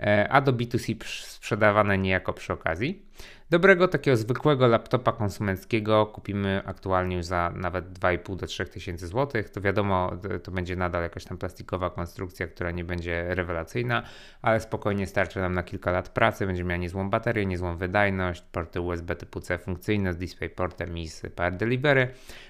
E, 0.00 0.28
a 0.28 0.40
do 0.40 0.52
B2C 0.52 1.04
sprzedawane 1.04 1.98
niejako 1.98 2.32
przy 2.32 2.52
okazji. 2.52 3.02
Dobrego, 3.50 3.88
takiego 3.88 4.16
zwykłego 4.16 4.66
laptopa 4.66 5.12
konsumenckiego 5.12 6.06
kupimy 6.06 6.62
aktualnie 6.66 7.16
już 7.16 7.26
za 7.26 7.52
nawet 7.56 7.98
2,5 7.98 8.36
do 8.36 8.46
3 8.46 8.64
tysięcy 8.64 9.06
złotych. 9.06 9.50
To 9.50 9.60
wiadomo, 9.60 10.12
to 10.42 10.50
będzie 10.50 10.76
nadal 10.76 11.02
jakaś 11.02 11.24
tam 11.24 11.38
plastikowa 11.38 11.90
konstrukcja, 11.90 12.46
która 12.46 12.70
nie 12.70 12.84
będzie 12.84 13.34
rewelacyjna, 13.34 14.02
ale 14.42 14.60
spokojnie 14.60 15.06
starczy 15.06 15.38
nam 15.38 15.54
na 15.54 15.62
kilka 15.62 15.90
lat 15.90 16.08
pracy. 16.08 16.46
Będzie 16.46 16.64
miała 16.64 16.76
niezłą 16.76 17.10
baterię, 17.10 17.46
niezłą 17.46 17.76
wydajność, 17.76 18.42
porty 18.52 18.80
USB 18.80 19.16
typu 19.16 19.40
C 19.40 19.58
funkcyjne 19.58 20.12
z 20.12 20.16
DisplayPortem 20.16 20.98
i 20.98 21.08
z 21.08 21.22
Power 21.34 21.56
Delivery. 21.56 22.08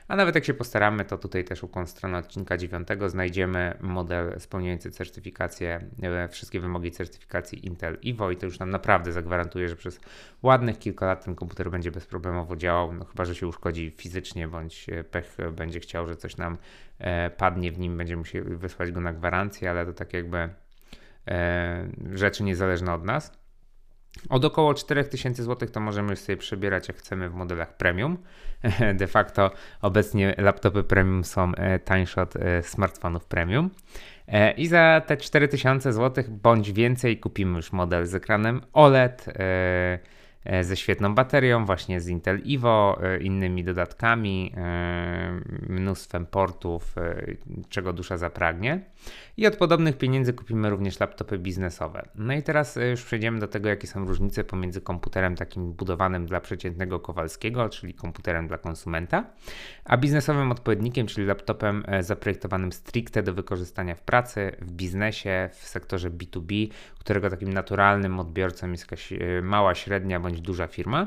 A 0.08 0.16
nawet 0.16 0.34
jak 0.34 0.44
się 0.44 0.54
postaramy, 0.54 1.04
to 1.04 1.18
tutaj 1.18 1.44
też 1.44 1.62
u 1.62 1.70
strony 1.86 2.16
odcinka 2.16 2.56
9 2.56 2.88
znajdziemy 3.06 3.74
model 3.80 4.40
spełniający 4.40 4.90
certyfikację, 4.90 5.80
e, 6.02 6.28
wszystkie 6.28 6.60
wymogi 6.60 6.90
certyfikacji 6.90 7.66
Intel 7.66 7.98
Evo 8.06 8.30
i 8.30 8.36
to 8.36 8.46
już 8.46 8.58
nam 8.58 8.70
naprawdę 8.70 9.12
zagwarantuje, 9.12 9.68
że 9.68 9.76
przez 9.76 10.00
ładnych 10.60 10.78
kilka 10.78 11.06
lat 11.06 11.24
ten 11.24 11.34
komputer 11.34 11.70
będzie 11.70 11.90
bezproblemowo 11.90 12.56
działał, 12.56 12.92
no 12.92 13.04
chyba, 13.04 13.24
że 13.24 13.34
się 13.34 13.46
uszkodzi 13.46 13.94
fizycznie, 13.96 14.48
bądź 14.48 14.86
pech 15.10 15.36
będzie 15.52 15.80
chciał, 15.80 16.06
że 16.06 16.16
coś 16.16 16.36
nam 16.36 16.58
e, 16.98 17.30
padnie 17.30 17.72
w 17.72 17.78
nim, 17.78 17.96
będziemy 17.96 18.18
musieli 18.18 18.56
wysłać 18.56 18.92
go 18.92 19.00
na 19.00 19.12
gwarancję, 19.12 19.70
ale 19.70 19.86
to 19.86 19.92
tak 19.92 20.12
jakby 20.12 20.48
e, 21.28 21.88
rzeczy 22.12 22.42
niezależne 22.42 22.94
od 22.94 23.04
nas. 23.04 23.40
Od 24.28 24.44
około 24.44 24.74
4000 24.74 25.42
zł 25.42 25.68
to 25.68 25.80
możemy 25.80 26.10
już 26.10 26.18
sobie 26.18 26.36
przebierać 26.36 26.88
jak 26.88 26.96
chcemy 26.96 27.28
w 27.28 27.34
modelach 27.34 27.76
premium. 27.76 28.18
De 29.00 29.06
facto 29.06 29.50
obecnie 29.82 30.34
laptopy 30.38 30.84
premium 30.84 31.24
są 31.24 31.54
e, 31.54 31.78
tańsze 31.78 32.22
od 32.22 32.36
e, 32.36 32.62
smartfonów 32.62 33.24
premium. 33.24 33.70
E, 34.28 34.52
I 34.52 34.66
za 34.66 35.02
te 35.06 35.16
4000 35.16 35.92
zł 35.92 36.24
bądź 36.28 36.72
więcej 36.72 37.20
kupimy 37.20 37.56
już 37.56 37.72
model 37.72 38.06
z 38.06 38.14
ekranem 38.14 38.60
OLED 38.72 39.28
E, 39.28 40.19
ze 40.62 40.76
świetną 40.76 41.14
baterią, 41.14 41.64
właśnie 41.64 42.00
z 42.00 42.08
Intel 42.08 42.42
Evo, 42.48 42.98
e, 43.02 43.18
innymi 43.18 43.64
dodatkami, 43.64 44.52
e, 44.56 45.40
mnóstwem 45.68 46.26
portów, 46.26 46.94
czego 47.68 47.92
dusza 47.92 48.16
zapragnie. 48.16 48.80
I 49.36 49.46
od 49.46 49.56
podobnych 49.56 49.98
pieniędzy 49.98 50.32
kupimy 50.32 50.70
również 50.70 51.00
laptopy 51.00 51.38
biznesowe. 51.38 52.08
No 52.14 52.32
i 52.32 52.42
teraz 52.42 52.78
już 52.90 53.04
przejdziemy 53.04 53.38
do 53.38 53.48
tego, 53.48 53.68
jakie 53.68 53.86
są 53.86 54.04
różnice 54.04 54.44
pomiędzy 54.44 54.80
komputerem 54.80 55.36
takim 55.36 55.72
budowanym 55.72 56.26
dla 56.26 56.40
przeciętnego 56.40 57.00
Kowalskiego, 57.00 57.68
czyli 57.68 57.94
komputerem 57.94 58.48
dla 58.48 58.58
konsumenta, 58.58 59.24
a 59.84 59.96
biznesowym 59.96 60.52
odpowiednikiem, 60.52 61.06
czyli 61.06 61.26
laptopem 61.26 61.84
zaprojektowanym 62.00 62.72
stricte 62.72 63.22
do 63.22 63.34
wykorzystania 63.34 63.94
w 63.94 64.02
pracy, 64.02 64.52
w 64.60 64.72
biznesie, 64.72 65.50
w 65.52 65.68
sektorze 65.68 66.10
B2B, 66.10 66.68
którego 66.98 67.30
takim 67.30 67.52
naturalnym 67.52 68.20
odbiorcą 68.20 68.70
jest 68.70 68.82
jakaś 68.82 69.12
mała, 69.42 69.74
średnia 69.74 70.20
bądź 70.20 70.29
duża 70.38 70.66
firma. 70.66 71.06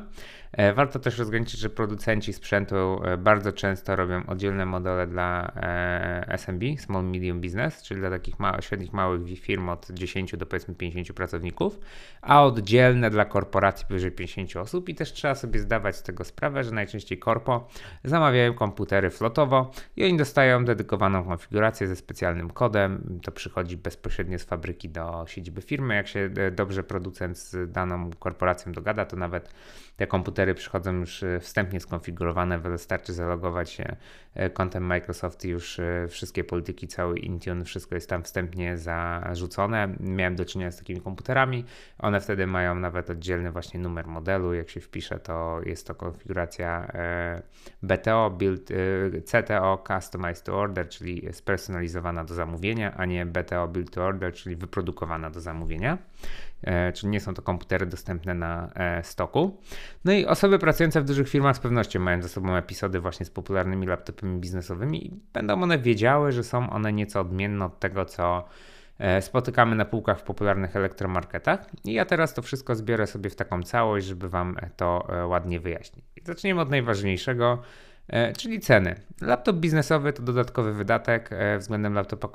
E, 0.53 0.73
warto 0.73 0.99
też 0.99 1.17
rozgraniczyć, 1.17 1.59
że 1.59 1.69
producenci 1.69 2.33
sprzętu 2.33 2.75
e, 3.03 3.17
bardzo 3.17 3.51
często 3.51 3.95
robią 3.95 4.25
oddzielne 4.25 4.65
modele 4.65 5.07
dla 5.07 5.51
e, 5.55 6.37
SMB, 6.37 6.63
Small 6.77 7.03
Medium 7.03 7.41
Business, 7.41 7.83
czyli 7.83 7.99
dla 7.99 8.09
takich 8.09 8.35
średnich, 8.59 8.93
małych 8.93 9.39
firm 9.39 9.69
od 9.69 9.91
10 9.91 10.37
do 10.37 10.45
powiedzmy 10.45 10.75
50 10.75 11.13
pracowników, 11.13 11.79
a 12.21 12.43
oddzielne 12.43 13.09
dla 13.09 13.25
korporacji 13.25 13.87
powyżej 13.87 14.11
50 14.11 14.55
osób 14.55 14.89
i 14.89 14.95
też 14.95 15.13
trzeba 15.13 15.35
sobie 15.35 15.59
zdawać 15.59 15.95
z 15.95 16.03
tego 16.03 16.23
sprawę, 16.23 16.63
że 16.63 16.71
najczęściej 16.71 17.17
korpo 17.17 17.67
zamawiają 18.03 18.53
komputery 18.53 19.09
flotowo 19.09 19.71
i 19.95 20.05
oni 20.05 20.17
dostają 20.17 20.65
dedykowaną 20.65 21.23
konfigurację 21.23 21.87
ze 21.87 21.95
specjalnym 21.95 22.49
kodem. 22.49 23.19
To 23.23 23.31
przychodzi 23.31 23.77
bezpośrednio 23.77 24.39
z 24.39 24.43
fabryki 24.43 24.89
do 24.89 25.25
siedziby 25.27 25.61
firmy. 25.61 25.95
Jak 25.95 26.07
się 26.07 26.29
dobrze 26.51 26.83
producent 26.83 27.37
z 27.37 27.71
daną 27.71 28.09
korporacją 28.19 28.71
dogada, 28.71 29.05
to 29.05 29.17
nawet 29.17 29.49
te 29.97 30.07
komputery 30.07 30.55
przychodzą 30.55 30.93
już 30.93 31.23
e, 31.23 31.39
wstępnie 31.39 31.79
skonfigurowane, 31.79 32.59
wystarczy 32.59 33.13
zalogować 33.13 33.69
się 33.69 33.95
e, 34.33 34.49
kontem 34.49 34.83
Microsoft 34.83 35.45
i 35.45 35.49
już 35.49 35.79
e, 35.79 36.07
wszystkie 36.09 36.43
polityki, 36.43 36.87
cały 36.87 37.19
Intune, 37.19 37.65
wszystko 37.65 37.95
jest 37.95 38.09
tam 38.09 38.23
wstępnie 38.23 38.77
zarzucone. 38.77 39.95
Miałem 39.99 40.35
do 40.35 40.45
czynienia 40.45 40.71
z 40.71 40.77
takimi 40.77 41.01
komputerami. 41.01 41.65
One 41.99 42.21
wtedy 42.21 42.47
mają 42.47 42.75
nawet 42.75 43.09
oddzielny 43.09 43.51
właśnie 43.51 43.79
numer 43.79 44.07
modelu. 44.07 44.53
Jak 44.53 44.69
się 44.69 44.79
wpisze, 44.81 45.19
to 45.19 45.59
jest 45.65 45.87
to 45.87 45.95
konfiguracja 45.95 46.91
BTO, 47.83 48.29
build, 48.29 48.69
CTO, 49.25 49.83
Customized 49.87 50.45
to 50.45 50.59
Order, 50.59 50.89
czyli 50.89 51.33
spersonalizowana 51.33 52.23
do 52.23 52.33
zamówienia, 52.33 52.93
a 52.97 53.05
nie 53.05 53.25
BTO 53.25 53.67
Build 53.67 53.91
to 53.91 54.05
Order, 54.05 54.33
czyli 54.33 54.55
wyprodukowana 54.55 55.29
do 55.29 55.41
zamówienia. 55.41 55.97
E, 56.63 56.91
czyli 56.93 57.11
nie 57.11 57.19
są 57.19 57.33
to 57.33 57.41
komputery 57.41 57.85
dostępne 57.85 58.33
na 58.33 58.69
e, 58.75 59.03
stoku. 59.03 59.61
No 60.05 60.11
i 60.11 60.25
osoby 60.25 60.59
pracujące 60.59 61.01
w 61.01 61.05
dużych 61.05 61.29
firmach 61.29 61.55
z 61.55 61.59
pewnością 61.59 61.99
mają 61.99 62.21
ze 62.21 62.29
sobą 62.29 62.55
epizody 62.55 62.99
właśnie 62.99 63.25
z 63.25 63.29
popularnymi 63.29 63.87
laptopami 63.87 64.39
biznesowymi 64.39 65.07
i 65.07 65.19
będą 65.33 65.63
one 65.63 65.79
wiedziały, 65.79 66.31
że 66.31 66.43
są 66.43 66.69
one 66.69 66.93
nieco 66.93 67.21
odmienne 67.21 67.65
od 67.65 67.79
tego, 67.79 68.05
co 68.05 68.43
e, 68.99 69.21
spotykamy 69.21 69.75
na 69.75 69.85
półkach 69.85 70.19
w 70.19 70.23
popularnych 70.23 70.75
elektromarketach. 70.75 71.65
I 71.85 71.93
ja 71.93 72.05
teraz 72.05 72.33
to 72.33 72.41
wszystko 72.41 72.75
zbiorę 72.75 73.07
sobie 73.07 73.29
w 73.29 73.35
taką 73.35 73.63
całość, 73.63 74.05
żeby 74.05 74.29
Wam 74.29 74.55
to 74.77 75.07
ładnie 75.27 75.59
wyjaśnić. 75.59 76.05
Zaczniemy 76.23 76.61
od 76.61 76.69
najważniejszego, 76.69 77.61
czyli 78.37 78.59
ceny. 78.59 78.95
Laptop 79.21 79.55
biznesowy 79.55 80.13
to 80.13 80.23
dodatkowy 80.23 80.73
wydatek 80.73 81.29
e, 81.31 81.57
względem 81.57 81.93
laptopa 81.93 82.29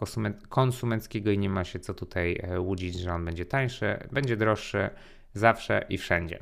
konsumenckiego 0.48 1.30
i 1.30 1.38
nie 1.38 1.50
ma 1.50 1.64
się 1.64 1.78
co 1.78 1.94
tutaj 1.94 2.40
e, 2.42 2.60
łudzić, 2.60 2.98
że 2.98 3.14
on 3.14 3.24
będzie 3.24 3.46
tańszy, 3.46 3.98
będzie 4.12 4.36
droższy 4.36 4.90
zawsze 5.34 5.84
i 5.88 5.98
wszędzie. 5.98 6.38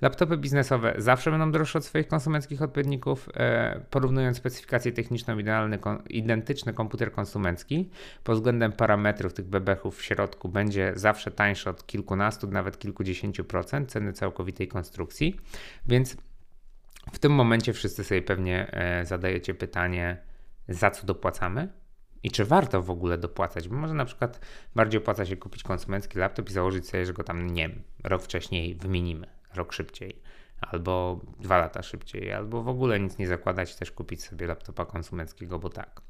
Laptopy 0.00 0.36
biznesowe 0.36 0.94
zawsze 0.98 1.30
będą 1.30 1.52
droższe 1.52 1.78
od 1.78 1.84
swoich 1.84 2.08
konsumenckich 2.08 2.62
odpowiedników. 2.62 3.28
Porównując 3.90 4.36
specyfikację 4.36 4.92
techniczną, 4.92 5.38
idealny, 5.38 5.78
identyczny 6.08 6.74
komputer 6.74 7.12
konsumencki 7.12 7.90
pod 8.24 8.36
względem 8.36 8.72
parametrów 8.72 9.32
tych 9.32 9.46
bebechów 9.46 9.98
w 9.98 10.02
środku 10.02 10.48
będzie 10.48 10.92
zawsze 10.94 11.30
tańszy 11.30 11.70
od 11.70 11.86
kilkunastu, 11.86 12.46
nawet 12.46 12.78
kilkudziesięciu 12.78 13.44
procent 13.44 13.90
ceny 13.90 14.12
całkowitej 14.12 14.68
konstrukcji, 14.68 15.40
więc 15.86 16.16
w 17.12 17.18
tym 17.18 17.32
momencie 17.32 17.72
wszyscy 17.72 18.04
sobie 18.04 18.22
pewnie 18.22 18.72
e, 18.72 19.06
zadajecie 19.06 19.54
pytanie, 19.54 20.22
za 20.68 20.90
co 20.90 21.06
dopłacamy 21.06 21.68
i 22.22 22.30
czy 22.30 22.44
warto 22.44 22.82
w 22.82 22.90
ogóle 22.90 23.18
dopłacać, 23.18 23.68
bo 23.68 23.76
może 23.76 23.94
na 23.94 24.04
przykład 24.04 24.40
bardziej 24.74 25.00
opłaca 25.00 25.26
się 25.26 25.36
kupić 25.36 25.62
konsumencki 25.62 26.18
laptop 26.18 26.50
i 26.50 26.52
założyć 26.52 26.88
sobie, 26.88 27.06
że 27.06 27.12
go 27.12 27.24
tam, 27.24 27.46
nie 27.46 27.70
rok 28.04 28.22
wcześniej 28.22 28.74
wymienimy, 28.74 29.26
rok 29.54 29.72
szybciej, 29.72 30.22
albo 30.60 31.20
dwa 31.40 31.58
lata 31.58 31.82
szybciej, 31.82 32.32
albo 32.32 32.62
w 32.62 32.68
ogóle 32.68 33.00
nic 33.00 33.18
nie 33.18 33.26
zakładać, 33.26 33.74
też 33.74 33.92
kupić 33.92 34.24
sobie 34.24 34.46
laptopa 34.46 34.86
konsumenckiego, 34.86 35.58
bo 35.58 35.68
tak. 35.68 36.00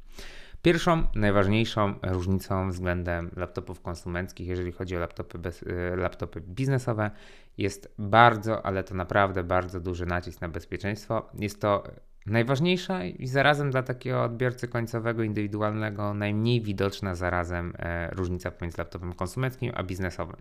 Pierwszą, 0.63 1.03
najważniejszą 1.15 1.95
różnicą 2.03 2.71
względem 2.71 3.31
laptopów 3.37 3.81
konsumenckich, 3.81 4.49
jeżeli 4.49 4.73
chodzi 4.73 4.97
o 4.97 4.99
laptopy, 4.99 5.39
bez, 5.39 5.63
y, 5.63 5.97
laptopy 5.97 6.41
biznesowe, 6.41 7.11
jest 7.59 7.95
bardzo, 7.99 8.67
ale 8.67 8.85
to 8.85 8.95
naprawdę 8.95 9.45
bardzo 9.45 9.81
duży 9.81 10.07
nacisk 10.07 10.41
na 10.41 10.49
bezpieczeństwo. 10.49 11.29
Jest 11.35 11.61
to 11.61 11.85
najważniejsza 12.27 13.05
i 13.05 13.27
zarazem 13.27 13.71
dla 13.71 13.83
takiego 13.83 14.25
odbiorcy 14.25 14.69
końcowego, 14.69 15.23
indywidualnego, 15.23 16.15
najmniej 16.15 16.61
widoczna 16.61 17.15
zarazem 17.15 17.73
e, 17.79 18.11
różnica 18.11 18.51
pomiędzy 18.51 18.79
laptopem 18.79 19.13
konsumenckim 19.13 19.73
a 19.75 19.83
biznesowym. 19.83 20.37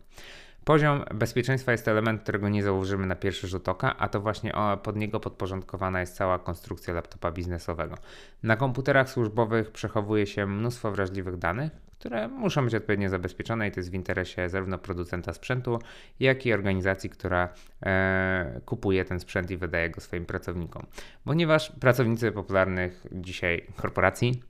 Poziom 0.70 1.04
bezpieczeństwa 1.14 1.72
jest 1.72 1.88
element, 1.88 2.22
którego 2.22 2.50
nie 2.50 2.64
założymy 2.64 3.06
na 3.06 3.16
pierwszy 3.16 3.48
rzut 3.48 3.70
oka, 3.70 3.98
a 3.98 4.08
to 4.08 4.22
właśnie 4.22 4.54
pod 4.84 4.96
niego 4.96 5.20
podporządkowana 5.20 6.00
jest 6.00 6.16
cała 6.16 6.40
konstrukcja 6.40 6.94
laptopa 6.94 7.32
biznesowego. 7.32 7.96
Na 8.44 8.56
komputerach 8.56 9.10
służbowych 9.10 9.72
przechowuje 9.72 10.28
się 10.28 10.46
mnóstwo 10.46 10.92
wrażliwych 10.92 11.38
danych, 11.38 11.72
które 12.00 12.28
muszą 12.28 12.66
być 12.66 12.76
odpowiednio 12.76 13.10
zabezpieczone 13.10 13.68
i 13.68 13.72
to 13.72 13.80
jest 13.80 13.92
w 13.92 13.94
interesie 13.94 14.50
zarówno 14.50 14.78
producenta 14.78 15.34
sprzętu, 15.34 15.80
jak 16.20 16.46
i 16.46 16.54
organizacji, 16.54 17.10
która 17.10 17.50
e, 17.86 18.62
kupuje 18.66 19.06
ten 19.06 19.20
sprzęt 19.20 19.52
i 19.52 19.58
wydaje 19.58 19.90
go 19.90 20.02
swoim 20.02 20.26
pracownikom. 20.26 20.86
Ponieważ 21.24 21.72
pracownicy 21.72 22.32
popularnych 22.32 23.06
dzisiaj 23.12 23.66
korporacji 23.76 24.44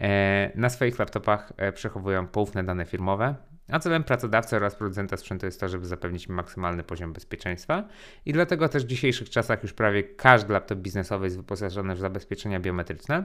e, 0.00 0.50
na 0.54 0.68
swoich 0.68 0.98
laptopach 0.98 1.52
e, 1.56 1.72
przechowują 1.72 2.26
poufne 2.26 2.64
dane 2.64 2.84
firmowe, 2.84 3.34
a 3.72 3.78
celem 3.78 4.04
pracodawcy 4.04 4.56
oraz 4.56 4.74
producenta 4.74 5.16
sprzętu 5.16 5.46
jest 5.46 5.60
to, 5.60 5.68
żeby 5.68 5.86
zapewnić 5.86 6.28
maksymalny 6.28 6.82
poziom 6.82 7.12
bezpieczeństwa 7.12 7.88
i 8.26 8.32
dlatego 8.32 8.68
też 8.68 8.84
w 8.84 8.86
dzisiejszych 8.86 9.30
czasach 9.30 9.62
już 9.62 9.72
prawie 9.72 10.02
każdy 10.02 10.52
laptop 10.52 10.78
biznesowy 10.78 11.26
jest 11.26 11.36
wyposażony 11.36 11.94
w 11.94 11.98
zabezpieczenia 11.98 12.60
biometryczne. 12.60 13.24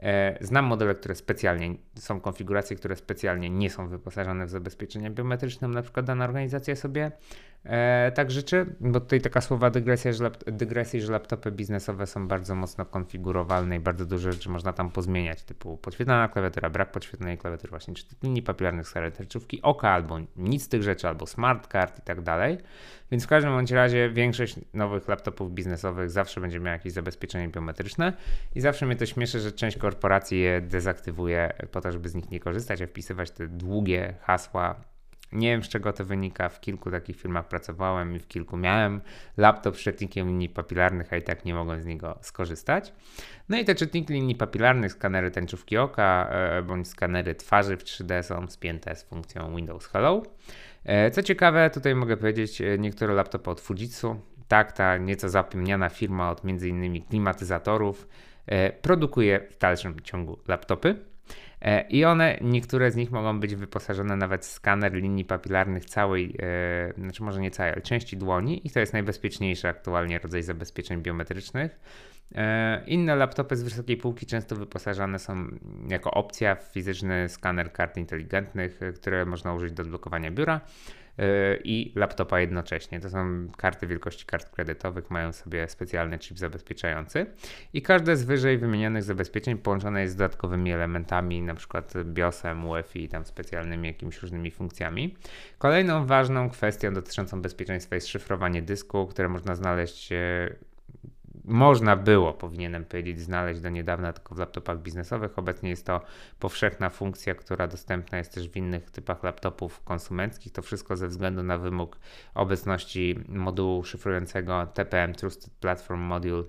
E, 0.00 0.38
znam 0.40 0.64
modele, 0.64 0.94
które 0.94 1.14
specjalnie 1.14 1.74
są 1.94 2.20
konfiguracje, 2.20 2.76
które 2.76 2.96
specjalnie 2.96 3.50
nie 3.50 3.70
są 3.70 3.88
wyposażone 3.88 4.46
w 4.46 4.50
zabezpieczenia 4.50 5.10
biometryczne. 5.10 5.68
Na 5.68 5.82
przykład 5.82 6.06
dana 6.06 6.24
organizacja 6.24 6.76
sobie 6.76 7.12
E, 7.64 8.12
tak 8.14 8.30
życzę, 8.30 8.66
bo 8.80 9.00
tutaj 9.00 9.20
taka 9.20 9.40
słowa 9.40 9.70
dygresja, 9.70 10.12
że, 10.12 10.30
że 11.00 11.12
laptopy 11.12 11.50
biznesowe 11.50 12.06
są 12.06 12.28
bardzo 12.28 12.54
mocno 12.54 12.84
konfigurowalne 12.84 13.76
i 13.76 13.80
bardzo 13.80 14.06
dużo 14.06 14.32
rzeczy 14.32 14.48
można 14.48 14.72
tam 14.72 14.90
pozmieniać, 14.90 15.42
typu 15.42 15.76
podświetlana 15.76 16.28
klawiatura, 16.28 16.70
brak 16.70 16.92
podświetlonej 16.92 17.38
klawiatury, 17.38 17.70
właśnie 17.70 17.94
czy 17.94 18.04
linii 18.22 18.42
papilarnych, 18.42 18.88
stare 18.88 19.12
teczówki 19.12 19.62
oka, 19.62 19.90
albo 19.90 20.18
nic 20.36 20.62
z 20.62 20.68
tych 20.68 20.82
rzeczy, 20.82 21.08
albo 21.08 21.26
smart 21.26 21.72
card 21.72 21.98
i 21.98 22.02
tak 22.02 22.20
dalej. 22.20 22.58
Więc 23.10 23.24
w 23.24 23.26
każdym 23.26 23.52
bądź 23.52 23.70
razie 23.70 24.10
większość 24.10 24.54
nowych 24.74 25.08
laptopów 25.08 25.52
biznesowych 25.52 26.10
zawsze 26.10 26.40
będzie 26.40 26.60
miała 26.60 26.72
jakieś 26.72 26.92
zabezpieczenie 26.92 27.48
biometryczne 27.48 28.12
i 28.54 28.60
zawsze 28.60 28.86
mnie 28.86 28.96
to 28.96 29.06
śmieszy, 29.06 29.40
że 29.40 29.52
część 29.52 29.78
korporacji 29.78 30.40
je 30.40 30.60
dezaktywuje 30.60 31.52
po 31.70 31.80
to, 31.80 31.92
żeby 31.92 32.08
z 32.08 32.14
nich 32.14 32.30
nie 32.30 32.40
korzystać, 32.40 32.82
a 32.82 32.86
wpisywać 32.86 33.30
te 33.30 33.48
długie 33.48 34.14
hasła 34.20 34.74
nie 35.32 35.48
wiem 35.48 35.64
z 35.64 35.68
czego 35.68 35.92
to 35.92 36.04
wynika. 36.04 36.48
W 36.48 36.60
kilku 36.60 36.90
takich 36.90 37.16
firmach 37.16 37.48
pracowałem 37.48 38.16
i 38.16 38.18
w 38.18 38.28
kilku 38.28 38.56
miałem 38.56 39.00
laptop 39.36 39.76
z 39.76 39.80
czytnikiem 39.80 40.28
linii 40.28 40.48
papilarnych, 40.48 41.12
a 41.12 41.16
i 41.16 41.22
tak 41.22 41.44
nie 41.44 41.54
mogłem 41.54 41.82
z 41.82 41.86
niego 41.86 42.18
skorzystać. 42.20 42.92
No 43.48 43.58
i 43.58 43.64
te 43.64 43.74
czytniki 43.74 44.12
linii 44.12 44.34
papilarnych, 44.34 44.92
skanery 44.92 45.30
tęczówki 45.30 45.76
oka 45.78 46.28
e, 46.30 46.62
bądź 46.62 46.88
skanery 46.88 47.34
twarzy 47.34 47.76
w 47.76 47.84
3D 47.84 48.22
są 48.22 48.48
spięte 48.48 48.96
z 48.96 49.02
funkcją 49.02 49.56
Windows 49.56 49.86
Hello. 49.86 50.22
E, 50.84 51.10
co 51.10 51.22
ciekawe, 51.22 51.70
tutaj 51.70 51.94
mogę 51.94 52.16
powiedzieć, 52.16 52.60
e, 52.60 52.78
niektóre 52.78 53.14
laptopy 53.14 53.50
od 53.50 53.60
Fujitsu, 53.60 54.20
tak, 54.48 54.72
ta 54.72 54.96
nieco 54.96 55.28
zapomniana 55.28 55.88
firma 55.88 56.30
od 56.30 56.44
m.in. 56.44 57.02
klimatyzatorów, 57.02 58.08
produkuje 58.82 59.40
w 59.50 59.58
dalszym 59.58 60.00
ciągu 60.00 60.38
laptopy. 60.48 60.96
E, 61.66 61.80
I 61.88 62.04
one, 62.04 62.38
niektóre 62.40 62.90
z 62.90 62.96
nich 62.96 63.10
mogą 63.10 63.40
być 63.40 63.54
wyposażone 63.54 64.16
nawet 64.16 64.44
w 64.44 64.48
skaner 64.48 64.92
linii 64.92 65.24
papilarnych 65.24 65.84
całej, 65.84 66.36
e, 66.42 66.92
znaczy 66.98 67.22
może 67.22 67.40
nie 67.40 67.50
całej, 67.50 67.72
ale 67.72 67.82
części 67.82 68.16
dłoni 68.16 68.66
i 68.66 68.70
to 68.70 68.80
jest 68.80 68.92
najbezpieczniejszy 68.92 69.68
aktualnie 69.68 70.18
rodzaj 70.18 70.42
zabezpieczeń 70.42 71.02
biometrycznych. 71.02 71.80
E, 72.34 72.84
inne 72.86 73.16
laptopy 73.16 73.56
z 73.56 73.62
wysokiej 73.62 73.96
półki 73.96 74.26
często 74.26 74.56
wyposażane 74.56 75.18
są 75.18 75.46
jako 75.88 76.10
opcja 76.10 76.54
w 76.54 76.62
fizyczny 76.62 77.28
skaner 77.28 77.72
kart 77.72 77.96
inteligentnych, 77.96 78.80
które 78.94 79.24
można 79.24 79.54
użyć 79.54 79.72
do 79.72 79.82
odblokowania 79.82 80.30
biura 80.30 80.60
i 81.64 81.92
laptopa 81.94 82.40
jednocześnie. 82.40 83.00
To 83.00 83.10
są 83.10 83.48
karty 83.56 83.86
wielkości 83.86 84.26
kart 84.26 84.50
kredytowych, 84.50 85.10
mają 85.10 85.32
sobie 85.32 85.68
specjalny 85.68 86.18
chip 86.18 86.38
zabezpieczający 86.38 87.26
i 87.72 87.82
każde 87.82 88.16
z 88.16 88.24
wyżej 88.24 88.58
wymienionych 88.58 89.02
zabezpieczeń 89.02 89.58
połączone 89.58 90.02
jest 90.02 90.14
z 90.14 90.16
dodatkowymi 90.16 90.72
elementami, 90.72 91.42
na 91.42 91.54
przykład 91.54 91.92
BIOSem, 92.04 92.68
UEFI 92.68 93.04
i 93.04 93.08
tam 93.08 93.24
specjalnymi 93.24 93.88
jakimiś 93.88 94.22
różnymi 94.22 94.50
funkcjami. 94.50 95.16
Kolejną 95.58 96.06
ważną 96.06 96.50
kwestią 96.50 96.94
dotyczącą 96.94 97.42
bezpieczeństwa 97.42 97.94
jest 97.94 98.08
szyfrowanie 98.08 98.62
dysku, 98.62 99.06
które 99.06 99.28
można 99.28 99.54
znaleźć 99.54 100.12
można 101.46 101.96
było, 101.96 102.32
powinienem 102.32 102.84
powiedzieć, 102.84 103.20
znaleźć 103.20 103.60
do 103.60 103.68
niedawna 103.68 104.12
tylko 104.12 104.34
w 104.34 104.38
laptopach 104.38 104.78
biznesowych. 104.78 105.38
Obecnie 105.38 105.70
jest 105.70 105.86
to 105.86 106.00
powszechna 106.38 106.90
funkcja, 106.90 107.34
która 107.34 107.66
dostępna 107.66 108.18
jest 108.18 108.34
też 108.34 108.48
w 108.48 108.56
innych 108.56 108.90
typach 108.90 109.22
laptopów 109.22 109.82
konsumenckich. 109.84 110.52
To 110.52 110.62
wszystko 110.62 110.96
ze 110.96 111.08
względu 111.08 111.42
na 111.42 111.58
wymóg 111.58 111.98
obecności 112.34 113.18
modułu 113.28 113.84
szyfrującego 113.84 114.66
TPM 114.66 115.14
Trusted 115.14 115.54
Platform 115.54 116.00
Module 116.00 116.44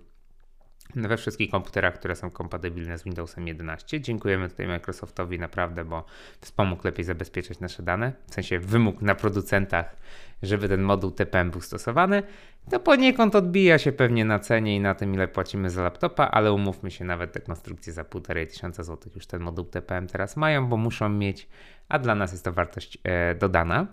we 0.95 1.17
wszystkich 1.17 1.51
komputerach, 1.51 1.93
które 1.93 2.15
są 2.15 2.31
kompatybilne 2.31 2.97
z 2.97 3.03
Windowsem 3.03 3.47
11. 3.47 4.01
Dziękujemy 4.01 4.49
tutaj 4.49 4.67
Microsoftowi 4.67 5.39
naprawdę, 5.39 5.85
bo 5.85 6.05
wspomógł 6.41 6.81
lepiej 6.85 7.05
zabezpieczać 7.05 7.59
nasze 7.59 7.83
dane, 7.83 8.13
w 8.29 8.33
sensie 8.33 8.59
wymóg 8.59 9.01
na 9.01 9.15
producentach, 9.15 9.95
żeby 10.43 10.69
ten 10.69 10.81
moduł 10.81 11.11
TPM 11.11 11.51
był 11.51 11.61
stosowany. 11.61 12.23
To 12.71 12.79
poniekąd 12.79 13.35
odbija 13.35 13.77
się 13.77 13.91
pewnie 13.91 14.25
na 14.25 14.39
cenie 14.39 14.75
i 14.75 14.79
na 14.79 14.95
tym, 14.95 15.13
ile 15.13 15.27
płacimy 15.27 15.69
za 15.69 15.83
laptopa, 15.83 16.23
ale 16.23 16.53
umówmy 16.53 16.91
się, 16.91 17.05
nawet 17.05 17.31
te 17.31 17.41
konstrukcje 17.41 17.93
za 17.93 18.03
1500 18.03 18.85
zł 18.85 19.11
już 19.15 19.27
ten 19.27 19.41
moduł 19.41 19.65
TPM 19.65 20.07
teraz 20.07 20.37
mają, 20.37 20.67
bo 20.67 20.77
muszą 20.77 21.09
mieć 21.09 21.47
a 21.89 21.99
dla 21.99 22.15
nas 22.15 22.31
jest 22.31 22.45
to 22.45 22.53
wartość 22.53 22.97
e, 23.03 23.35
dodana. 23.35 23.87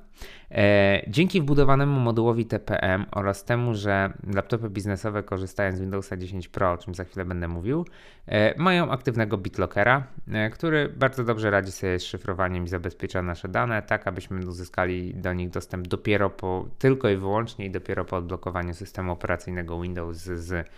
E, 0.51 1.03
dzięki 1.09 1.41
wbudowanemu 1.41 2.01
modułowi 2.01 2.47
TPM 2.47 3.07
oraz 3.11 3.45
temu, 3.45 3.75
że 3.75 4.13
laptopy 4.35 4.71
biznesowe 4.71 5.23
korzystają 5.23 5.77
z 5.77 5.81
Windowsa 5.81 6.17
10 6.17 6.49
Pro, 6.49 6.73
o 6.73 6.79
czym 6.79 6.95
za 6.95 7.05
chwilę 7.05 7.25
będę 7.25 7.49
mówił, 7.49 7.87
e, 8.27 8.59
mają 8.63 8.91
aktywnego 8.91 9.39
BitLockera, 9.39 10.07
który 10.53 10.89
bardzo 10.89 11.25
dobrze 11.25 11.51
radzi 11.51 11.73
sobie 11.73 11.99
z 11.99 12.05
szyfrowaniem 12.05 12.65
i 12.65 12.69
zabezpiecza 12.69 13.23
nasze 13.23 13.49
dane, 13.49 13.83
tak 13.83 14.07
abyśmy 14.07 14.47
uzyskali 14.47 15.15
do 15.15 15.33
nich 15.33 15.51
dostęp 15.51 15.89
dopiero 15.89 16.31
po, 16.31 16.69
tylko 16.79 17.09
i 17.09 17.17
wyłącznie 17.17 17.67
i 17.67 17.71
dopiero 17.71 18.05
po 18.05 18.17
odblokowaniu 18.17 18.75
systemu 18.75 19.13
operacyjnego 19.13 19.81
Windows 19.81 20.17
z 20.17 20.69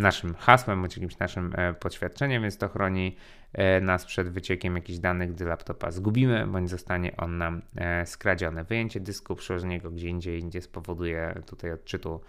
naszym 0.00 0.34
hasłem 0.34 0.80
bądź 0.80 0.96
jakimś 0.96 1.18
naszym 1.18 1.52
e, 1.56 1.74
podświadczeniem, 1.74 2.42
więc 2.42 2.58
to 2.58 2.68
chroni 2.68 3.16
e, 3.52 3.80
nas 3.80 4.04
przed 4.04 4.28
wyciekiem 4.28 4.76
jakichś 4.76 4.98
danych, 4.98 5.34
gdy 5.34 5.44
laptopa 5.44 5.90
zgubimy, 5.90 6.46
bądź 6.46 6.70
zostanie 6.70 7.16
on 7.16 7.38
nam 7.38 7.62
e, 7.76 8.06
skradziony. 8.06 8.64
Wyjęcie 8.64 9.00
dysku, 9.00 9.36
przełożenie 9.36 9.80
go 9.80 9.90
gdzie 9.90 10.08
indziej, 10.08 10.40
indziej 10.40 10.62
spowoduje 10.62 11.42
tutaj 11.46 11.72
odczytu 11.72 12.20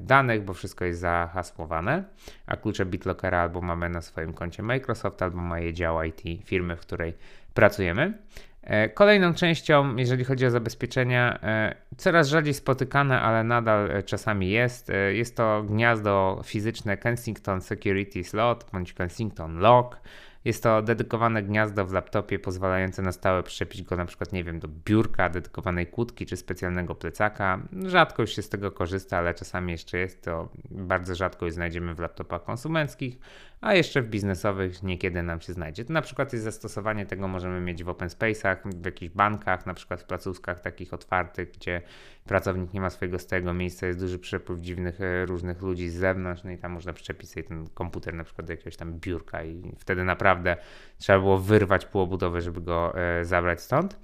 danych, 0.00 0.44
bo 0.44 0.54
wszystko 0.54 0.84
jest 0.84 1.00
zahasłowane, 1.00 2.04
a 2.46 2.56
klucze 2.56 2.86
BitLockera 2.86 3.38
albo 3.38 3.60
mamy 3.60 3.88
na 3.88 4.02
swoim 4.02 4.32
koncie 4.32 4.62
Microsoft, 4.62 5.22
albo 5.22 5.36
ma 5.36 5.58
je 5.58 5.72
dział 5.72 6.02
IT 6.02 6.22
firmy, 6.44 6.76
w 6.76 6.80
której 6.80 7.14
pracujemy. 7.54 8.18
E, 8.64 8.88
kolejną 8.88 9.34
częścią, 9.34 9.96
jeżeli 9.96 10.24
chodzi 10.24 10.46
o 10.46 10.50
zabezpieczenia, 10.50 11.38
e, 11.42 11.74
coraz 11.96 12.28
rzadziej 12.28 12.54
spotykane, 12.54 13.20
ale 13.20 13.44
nadal 13.44 13.90
e, 13.90 14.02
czasami 14.02 14.50
jest, 14.50 14.92
jest 15.12 15.36
to 15.36 15.62
gniazdo 15.62 16.40
fizyczne 16.44 16.96
Kensington 16.96 17.60
Security 17.60 18.24
Slot 18.24 18.66
bądź 18.72 18.92
Kensington 18.92 19.58
Lock. 19.58 20.00
Jest 20.44 20.62
to 20.62 20.82
dedykowane 20.82 21.42
gniazdo 21.42 21.86
w 21.86 21.92
laptopie 21.92 22.38
pozwalające 22.38 23.02
na 23.02 23.12
stałe 23.12 23.42
przyczepić 23.42 23.82
go 23.82 23.96
na 23.96 24.04
przykład, 24.04 24.32
nie 24.32 24.44
wiem, 24.44 24.60
do 24.60 24.68
biurka, 24.68 25.28
dedykowanej 25.28 25.86
kłódki 25.86 26.26
czy 26.26 26.36
specjalnego 26.36 26.94
plecaka. 26.94 27.58
Rzadko 27.86 28.22
już 28.22 28.36
się 28.36 28.42
z 28.42 28.48
tego 28.48 28.70
korzysta, 28.70 29.18
ale 29.18 29.34
czasami 29.34 29.72
jeszcze 29.72 29.98
jest 29.98 30.24
to, 30.24 30.48
bardzo 30.70 31.14
rzadko 31.14 31.44
już 31.44 31.54
znajdziemy 31.54 31.94
w 31.94 31.98
laptopach 31.98 32.44
konsumenckich, 32.44 33.18
a 33.64 33.74
jeszcze 33.74 34.02
w 34.02 34.08
biznesowych 34.08 34.82
niekiedy 34.82 35.22
nam 35.22 35.40
się 35.40 35.52
znajdzie. 35.52 35.84
To 35.84 35.92
na 35.92 36.02
przykład 36.02 36.32
jest 36.32 36.44
zastosowanie 36.44 37.06
tego 37.06 37.28
możemy 37.28 37.60
mieć 37.60 37.84
w 37.84 37.88
open 37.88 38.08
space'ach, 38.08 38.56
w 38.82 38.84
jakichś 38.84 39.14
bankach, 39.14 39.66
na 39.66 39.74
przykład 39.74 40.00
w 40.02 40.04
placówkach 40.04 40.60
takich 40.60 40.94
otwartych, 40.94 41.50
gdzie 41.50 41.82
pracownik 42.24 42.72
nie 42.72 42.80
ma 42.80 42.90
swojego 42.90 43.18
stałego 43.18 43.54
miejsca, 43.54 43.86
jest 43.86 43.98
duży 43.98 44.18
przepływ 44.18 44.60
dziwnych 44.60 45.00
e, 45.00 45.26
różnych 45.26 45.62
ludzi 45.62 45.88
z 45.88 45.94
zewnątrz, 45.94 46.44
no 46.44 46.50
i 46.50 46.58
tam 46.58 46.72
można 46.72 46.92
przyczepić 46.92 47.30
sobie 47.30 47.44
ten 47.44 47.68
komputer 47.74 48.14
na 48.14 48.24
przykład 48.24 48.46
do 48.46 48.52
jakiegoś 48.52 48.76
tam 48.76 49.00
biurka 49.00 49.44
i 49.44 49.72
wtedy 49.78 50.04
naprawdę 50.04 50.56
trzeba 50.98 51.18
było 51.18 51.38
wyrwać 51.38 51.86
pół 51.86 52.00
obudowy, 52.00 52.40
żeby 52.40 52.60
go 52.60 52.98
e, 52.98 53.24
zabrać 53.24 53.60
stąd. 53.60 53.98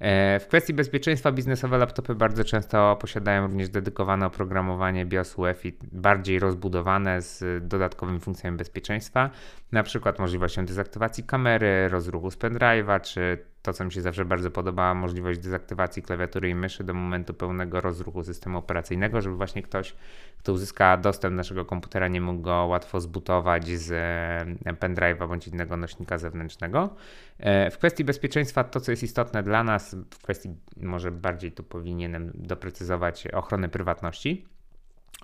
E, 0.00 0.40
w 0.40 0.46
kwestii 0.46 0.74
bezpieczeństwa 0.74 1.32
biznesowe 1.32 1.78
laptopy 1.78 2.14
bardzo 2.14 2.44
często 2.44 2.96
posiadają 2.96 3.42
również 3.42 3.68
dedykowane 3.68 4.26
oprogramowanie 4.26 5.06
BIOS 5.06 5.38
UEFI, 5.38 5.78
bardziej 5.92 6.38
rozbudowane 6.38 7.22
z 7.22 7.44
dodatkowymi 7.68 8.20
funkcjami 8.20 8.56
bezpieczeństwa, 8.56 9.30
na 9.72 9.82
przykład 9.82 10.18
możliwością 10.18 10.66
dezaktywacji 10.66 11.24
kamery, 11.24 11.88
rozruchu 11.88 12.30
z 12.30 12.38
pendrive'a, 12.38 13.00
czy 13.00 13.38
to, 13.66 13.72
co 13.72 13.84
mi 13.84 13.92
się 13.92 14.02
zawsze 14.02 14.24
bardzo 14.24 14.50
podoba, 14.50 14.94
możliwość 14.94 15.40
dezaktywacji 15.40 16.02
klawiatury 16.02 16.48
i 16.48 16.54
myszy 16.54 16.84
do 16.84 16.94
momentu 16.94 17.34
pełnego 17.34 17.80
rozruchu 17.80 18.24
systemu 18.24 18.58
operacyjnego, 18.58 19.20
żeby 19.20 19.36
właśnie 19.36 19.62
ktoś, 19.62 19.94
kto 20.38 20.52
uzyska 20.52 20.96
dostęp 20.96 21.32
do 21.32 21.36
naszego 21.36 21.64
komputera, 21.64 22.08
nie 22.08 22.20
mógł 22.20 22.42
go 22.42 22.52
łatwo 22.52 23.00
zbutować 23.00 23.68
z 23.68 23.92
e, 23.92 24.72
pendrive'a 24.72 25.28
bądź 25.28 25.48
innego 25.48 25.76
nośnika 25.76 26.18
zewnętrznego. 26.18 26.96
E, 27.38 27.70
w 27.70 27.78
kwestii 27.78 28.04
bezpieczeństwa, 28.04 28.64
to 28.64 28.80
co 28.80 28.90
jest 28.90 29.02
istotne 29.02 29.42
dla 29.42 29.64
nas, 29.64 29.96
w 30.10 30.18
kwestii 30.18 30.48
może 30.76 31.10
bardziej 31.10 31.52
tu 31.52 31.62
powinienem 31.62 32.32
doprecyzować 32.34 33.26
ochrony 33.26 33.68
prywatności. 33.68 34.46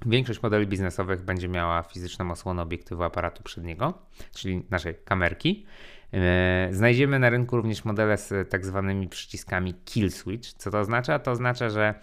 Większość 0.07 0.43
modeli 0.43 0.67
biznesowych 0.67 1.23
będzie 1.23 1.49
miała 1.49 1.83
fizyczną 1.83 2.31
osłonę 2.31 2.63
obiektywu 2.63 3.03
aparatu 3.03 3.43
przedniego, 3.43 3.99
czyli 4.35 4.67
naszej 4.71 4.95
kamerki. 5.05 5.67
E, 6.13 6.69
znajdziemy 6.71 7.19
na 7.19 7.31
rynku 7.31 7.57
również 7.57 7.85
modele 7.85 8.19
z 8.19 8.51
tak 8.51 8.67
zwanymi 8.67 9.09
przyciskami 9.09 9.75
kill 9.85 10.11
switch. 10.11 10.53
Co 10.53 10.71
to 10.71 10.81
oznacza? 10.81 11.19
To 11.19 11.31
oznacza, 11.31 11.71
że 11.71 11.95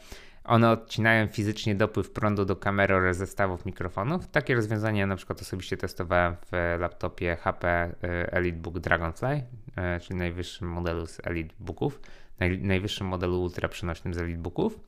one 0.43 0.71
odcinają 0.71 1.27
fizycznie 1.27 1.75
dopływ 1.75 2.11
prądu 2.11 2.45
do 2.45 2.55
kamery 2.55 2.95
oraz 2.95 3.17
zestawów 3.17 3.65
mikrofonów. 3.65 4.27
Takie 4.27 4.55
rozwiązania 4.55 5.07
na 5.07 5.15
przykład 5.15 5.41
osobiście 5.41 5.77
testowałem 5.77 6.35
w 6.51 6.75
laptopie 6.79 7.35
HP 7.35 7.67
e, 7.67 8.33
EliteBook 8.33 8.79
Dragonfly, 8.79 9.43
e, 9.75 9.99
czyli 9.99 10.19
najwyższym 10.19 10.67
modelu 10.67 11.07
z 11.07 11.27
EliteBooków, 11.27 11.99
naj, 12.39 12.59
najwyższym 12.61 13.07
modelu 13.07 13.41
ultra 13.41 13.67
przenośnym 13.67 14.13
z 14.13 14.17
EliteBooków. 14.17 14.79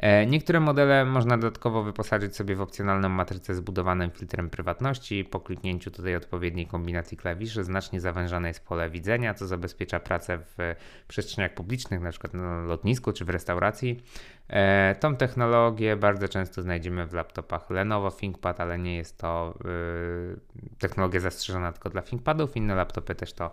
E, 0.00 0.26
niektóre 0.26 0.60
modele 0.60 1.04
można 1.04 1.38
dodatkowo 1.38 1.82
wyposażyć 1.82 2.36
sobie 2.36 2.56
w 2.56 2.60
opcjonalną 2.60 3.08
matrycę 3.08 3.54
zbudowaną 3.54 4.10
filtrem 4.10 4.50
prywatności. 4.50 5.24
Po 5.24 5.40
kliknięciu 5.40 5.90
tutaj 5.90 6.16
odpowiedniej 6.16 6.66
kombinacji 6.66 7.16
klawiszy 7.16 7.64
znacznie 7.64 8.00
zawężane 8.00 8.48
jest 8.48 8.66
pole 8.66 8.90
widzenia, 8.90 9.34
co 9.34 9.46
zabezpiecza 9.46 10.00
pracę 10.00 10.38
w 10.38 10.74
przestrzeniach 11.08 11.54
publicznych, 11.54 12.00
np. 12.00 12.28
na 12.32 12.62
lotnisku 12.62 13.12
czy 13.12 13.24
w 13.24 13.30
restauracji. 13.30 14.02
E, 14.48 14.94
tą 15.00 15.16
technologię 15.16 15.96
bardzo 15.96 16.28
często 16.28 16.62
znajdziemy 16.62 17.06
w 17.06 17.12
laptopach 17.12 17.70
Lenovo 17.70 18.10
ThinkPad, 18.10 18.60
ale 18.60 18.78
nie 18.78 18.96
jest 18.96 19.18
to 19.18 19.58
yy, 19.64 20.40
technologia 20.78 21.20
zastrzeżona 21.20 21.72
tylko 21.72 21.90
dla 21.90 22.02
ThinkPadów. 22.02 22.56
Inne 22.56 22.74
laptopy 22.74 23.14
też 23.14 23.32
to 23.32 23.50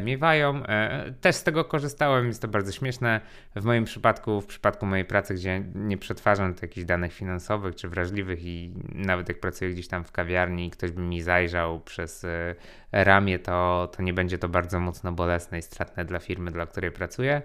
miewają. 0.00 0.66
E, 0.66 1.12
też 1.20 1.36
z 1.36 1.42
tego 1.42 1.64
korzystałem, 1.64 2.26
jest 2.26 2.42
to 2.42 2.48
bardzo 2.48 2.72
śmieszne. 2.72 3.20
W 3.56 3.64
moim 3.64 3.84
przypadku, 3.84 4.40
w 4.40 4.46
przypadku 4.46 4.86
mojej 4.86 5.04
pracy, 5.04 5.34
gdzie 5.34 5.64
nie 5.74 5.98
przetwarzam 5.98 6.54
jakichś 6.62 6.86
danych 6.86 7.12
finansowych 7.12 7.74
czy 7.74 7.88
wrażliwych 7.88 8.44
i 8.44 8.72
nawet 8.94 9.28
jak 9.28 9.40
pracuję 9.40 9.70
gdzieś 9.70 9.88
tam 9.88 10.04
w 10.04 10.12
kawiarni 10.12 10.66
i 10.66 10.70
ktoś 10.70 10.90
by 10.90 11.02
mi 11.02 11.22
zajrzał 11.22 11.80
przez 11.80 12.24
e, 12.24 12.54
ramię, 12.92 13.38
to, 13.38 13.88
to 13.96 14.02
nie 14.02 14.12
będzie 14.12 14.38
to 14.38 14.48
bardzo 14.48 14.80
mocno 14.80 15.12
bolesne 15.12 15.58
i 15.58 15.62
stratne 15.62 16.04
dla 16.04 16.18
firmy, 16.18 16.50
dla 16.50 16.66
której 16.66 16.90
pracuję. 16.90 17.42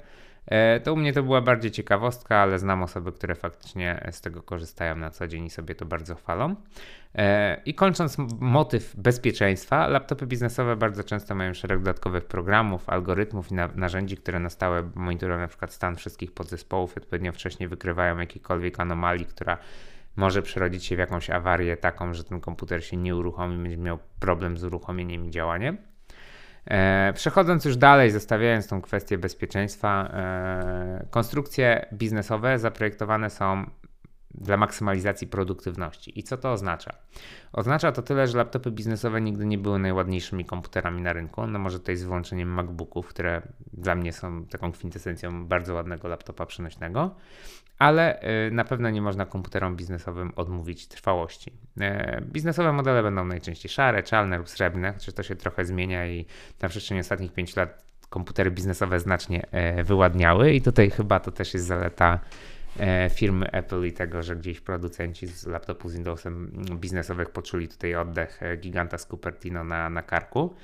E, 0.48 0.80
to 0.80 0.94
u 0.94 0.96
mnie 0.96 1.14
to 1.14 1.24
była 1.24 1.42
bardziej 1.42 1.72
ciekawostka, 1.72 2.38
ale 2.38 2.60
znam 2.60 2.84
osoby, 2.84 3.12
które 3.12 3.36
faktycznie 3.36 4.08
z 4.12 4.22
tego 4.22 4.44
korzystają 4.44 4.96
na 4.96 5.10
co 5.10 5.28
dzień 5.28 5.46
i 5.46 5.50
sobie 5.50 5.76
to 5.76 5.86
bardzo 5.86 6.16
chwalą. 6.16 6.56
E, 7.16 7.62
I 7.66 7.74
kończąc 7.74 8.18
motyw 8.40 8.96
bezpieczeństwa, 8.96 9.88
laptopy 9.88 10.28
biznesowe 10.28 10.76
bardzo 10.76 11.04
często 11.04 11.36
mają 11.36 11.54
szereg 11.54 11.80
dodatkowych 11.80 12.26
programów, 12.26 12.90
algorytmów 12.90 13.52
i 13.52 13.56
narzędzi, 13.76 14.18
które 14.18 14.40
na 14.40 14.50
stałe 14.50 14.90
monitorują 14.96 15.40
na 15.40 15.48
przykład 15.48 15.74
stan 15.74 15.96
wszystkich 15.96 16.32
podzespołów 16.32 16.96
i 16.96 17.00
odpowiednio 17.00 17.32
wcześniej 17.32 17.70
wykrywają 17.70 18.18
jakiekolwiek 18.18 18.80
anomalii, 18.80 19.26
która 19.26 19.58
może 20.16 20.42
przerodzić 20.42 20.86
się 20.86 20.96
w 20.96 21.00
jakąś 21.00 21.30
awarię 21.30 21.78
taką, 21.78 22.14
że 22.14 22.24
ten 22.24 22.42
komputer 22.42 22.86
się 22.86 22.98
nie 22.98 23.16
uruchomi, 23.16 23.58
będzie 23.58 23.78
miał 23.78 24.00
problem 24.20 24.58
z 24.58 24.64
uruchomieniem 24.64 25.26
i 25.26 25.30
działaniem. 25.30 25.78
E, 26.68 27.14
przechodząc 27.16 27.66
już 27.66 27.78
dalej, 27.78 28.12
zostawiając 28.12 28.68
tą 28.68 28.82
kwestię 28.82 29.18
bezpieczeństwa, 29.18 30.10
e, 30.14 31.06
konstrukcje 31.10 31.86
biznesowe 31.94 32.60
zaprojektowane 32.60 33.30
są 33.30 33.66
dla 34.38 34.58
maksymalizacji 34.58 35.28
produktywności. 35.28 36.20
I 36.20 36.24
co 36.24 36.38
to 36.38 36.52
oznacza? 36.52 36.94
Oznacza 37.54 37.92
to 37.92 38.02
tyle, 38.02 38.28
że 38.28 38.38
laptopy 38.38 38.72
biznesowe 38.72 39.22
nigdy 39.22 39.46
nie 39.46 39.58
były 39.58 39.80
najładniejszymi 39.80 40.46
komputerami 40.46 41.02
na 41.02 41.14
rynku. 41.14 41.48
No 41.48 41.60
może 41.60 41.80
tutaj 41.80 41.96
z 41.96 42.04
wyłączeniem 42.04 42.50
MacBooków, 42.50 43.08
które 43.08 43.42
dla 43.74 43.96
mnie 43.96 44.14
są 44.14 44.46
taką 44.46 44.72
kwintesencją 44.72 45.48
bardzo 45.48 45.74
ładnego 45.74 46.08
laptopa 46.08 46.46
przenośnego, 46.46 47.16
ale 47.80 48.22
y, 48.48 48.52
na 48.52 48.66
pewno 48.66 48.90
nie 48.90 49.02
można 49.02 49.26
komputerom 49.26 49.76
biznesowym 49.76 50.32
odmówić 50.36 50.88
trwałości. 50.88 51.52
E, 51.80 52.22
biznesowe 52.22 52.74
modele 52.74 53.04
będą 53.04 53.26
najczęściej 53.26 53.72
szare, 53.72 54.04
czarne 54.04 54.38
lub 54.38 54.50
srebrne, 54.50 54.94
chociaż 54.94 55.14
to 55.16 55.24
się 55.24 55.36
trochę 55.36 55.66
zmienia 55.66 56.08
i 56.08 56.26
na 56.62 56.70
przestrzeni 56.70 57.02
ostatnich 57.02 57.34
5 57.34 57.56
lat 57.56 57.88
komputery 58.10 58.52
biznesowe 58.52 59.00
znacznie 59.00 59.52
e, 59.52 59.84
wyładniały 59.84 60.54
i 60.54 60.62
tutaj 60.62 60.90
chyba 60.90 61.20
to 61.20 61.32
też 61.32 61.54
jest 61.54 61.66
zaleta 61.66 62.20
e, 62.80 63.10
firmy 63.10 63.52
Apple 63.52 63.86
i 63.86 63.94
tego, 63.94 64.24
że 64.24 64.36
gdzieś 64.36 64.62
producenci 64.62 65.28
z 65.28 65.46
laptopów 65.46 65.92
z 65.92 65.94
Windowsem 65.96 66.52
biznesowych 66.76 67.30
poczuli 67.30 67.68
tutaj 67.68 67.96
oddech 67.96 68.42
giganta 68.58 68.98
z 68.98 69.08
Cupertino 69.08 69.64
na, 69.64 69.90
na 69.90 70.02
karku. 70.02 70.56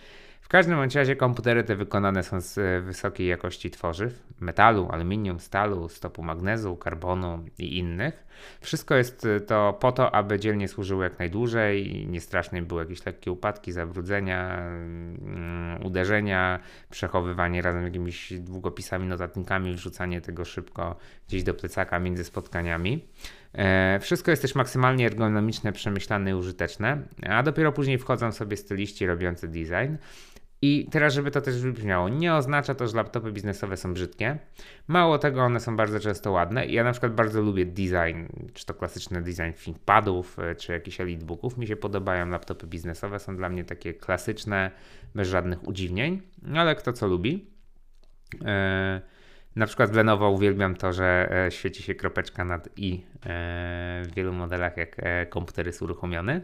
W 0.43 0.47
każdym 0.47 0.79
razie 0.95 1.15
komputery 1.15 1.63
te 1.63 1.75
wykonane 1.75 2.23
są 2.23 2.41
z 2.41 2.57
e, 2.57 2.81
wysokiej 2.81 3.27
jakości 3.27 3.71
tworzyw, 3.71 4.23
metalu, 4.39 4.89
aluminium, 4.91 5.39
stalu, 5.39 5.89
stopu 5.89 6.23
magnezu, 6.23 6.75
karbonu 6.75 7.45
i 7.57 7.77
innych. 7.77 8.25
Wszystko 8.61 8.95
jest 8.95 9.25
e, 9.25 9.39
to 9.39 9.77
po 9.79 9.91
to, 9.91 10.15
aby 10.15 10.39
dzielnie 10.39 10.67
służyły 10.67 11.03
jak 11.03 11.19
najdłużej 11.19 11.95
i 11.95 12.07
nie 12.07 12.21
strasznie 12.21 12.61
były 12.61 12.81
jakieś 12.83 13.05
lekkie 13.05 13.31
upadki, 13.31 13.71
zabrudzenia, 13.71 14.57
mm, 14.57 15.85
uderzenia, 15.85 16.59
przechowywanie 16.89 17.61
razem 17.61 17.81
z 17.81 17.85
jakimiś 17.85 18.33
długopisami, 18.39 19.07
notatnikami, 19.07 19.73
wrzucanie 19.75 20.21
tego 20.21 20.45
szybko 20.45 20.95
gdzieś 21.27 21.43
do 21.43 21.53
plecaka 21.53 21.99
między 21.99 22.23
spotkaniami. 22.23 23.07
E, 23.53 23.99
wszystko 24.01 24.31
jest 24.31 24.41
też 24.41 24.55
maksymalnie 24.55 25.05
ergonomiczne, 25.05 25.71
przemyślane 25.71 26.31
i 26.31 26.33
użyteczne, 26.33 27.01
a 27.29 27.43
dopiero 27.43 27.71
później 27.71 27.97
wchodzą 27.97 28.31
sobie 28.31 28.57
styliści 28.57 29.05
robiący 29.05 29.47
design. 29.47 29.95
I 30.65 30.87
teraz, 30.91 31.13
żeby 31.13 31.31
to 31.31 31.41
też 31.41 31.61
wybrzmiało, 31.61 32.09
nie 32.09 32.35
oznacza 32.35 32.75
to, 32.75 32.87
że 32.87 32.95
laptopy 32.95 33.31
biznesowe 33.31 33.77
są 33.77 33.93
brzydkie. 33.93 34.37
Mało 34.87 35.17
tego, 35.17 35.41
one 35.41 35.59
są 35.59 35.75
bardzo 35.75 35.99
często 35.99 36.31
ładne. 36.31 36.65
Ja 36.65 36.83
na 36.83 36.91
przykład 36.91 37.13
bardzo 37.13 37.41
lubię 37.41 37.65
design, 37.65 38.25
czy 38.53 38.65
to 38.65 38.73
klasyczny 38.73 39.21
design 39.21 39.53
ThinkPadów, 39.63 40.39
e, 40.39 40.55
czy 40.55 40.71
jakichś 40.71 41.01
elitebooków. 41.01 41.57
Mi 41.57 41.67
się 41.67 41.75
podobają 41.75 42.29
laptopy 42.29 42.67
biznesowe, 42.67 43.19
są 43.19 43.37
dla 43.37 43.49
mnie 43.49 43.63
takie 43.63 43.93
klasyczne, 43.93 44.71
bez 45.15 45.27
żadnych 45.27 45.67
udziwnień, 45.67 46.21
ale 46.55 46.75
kto 46.75 46.93
co 46.93 47.07
lubi. 47.07 47.47
E, 48.45 49.01
na 49.55 49.65
przykład 49.65 49.91
w 49.91 49.95
Lenovo 49.95 50.29
uwielbiam 50.29 50.75
to, 50.75 50.93
że 50.93 51.29
e, 51.45 51.51
świeci 51.51 51.83
się 51.83 51.95
kropeczka 51.95 52.45
nad 52.45 52.69
i 52.77 53.05
w 54.03 54.07
wielu 54.15 54.33
modelach, 54.33 54.77
jak 54.77 54.95
komputer 55.29 55.65
jest 55.65 55.81
uruchomiony. 55.81 56.41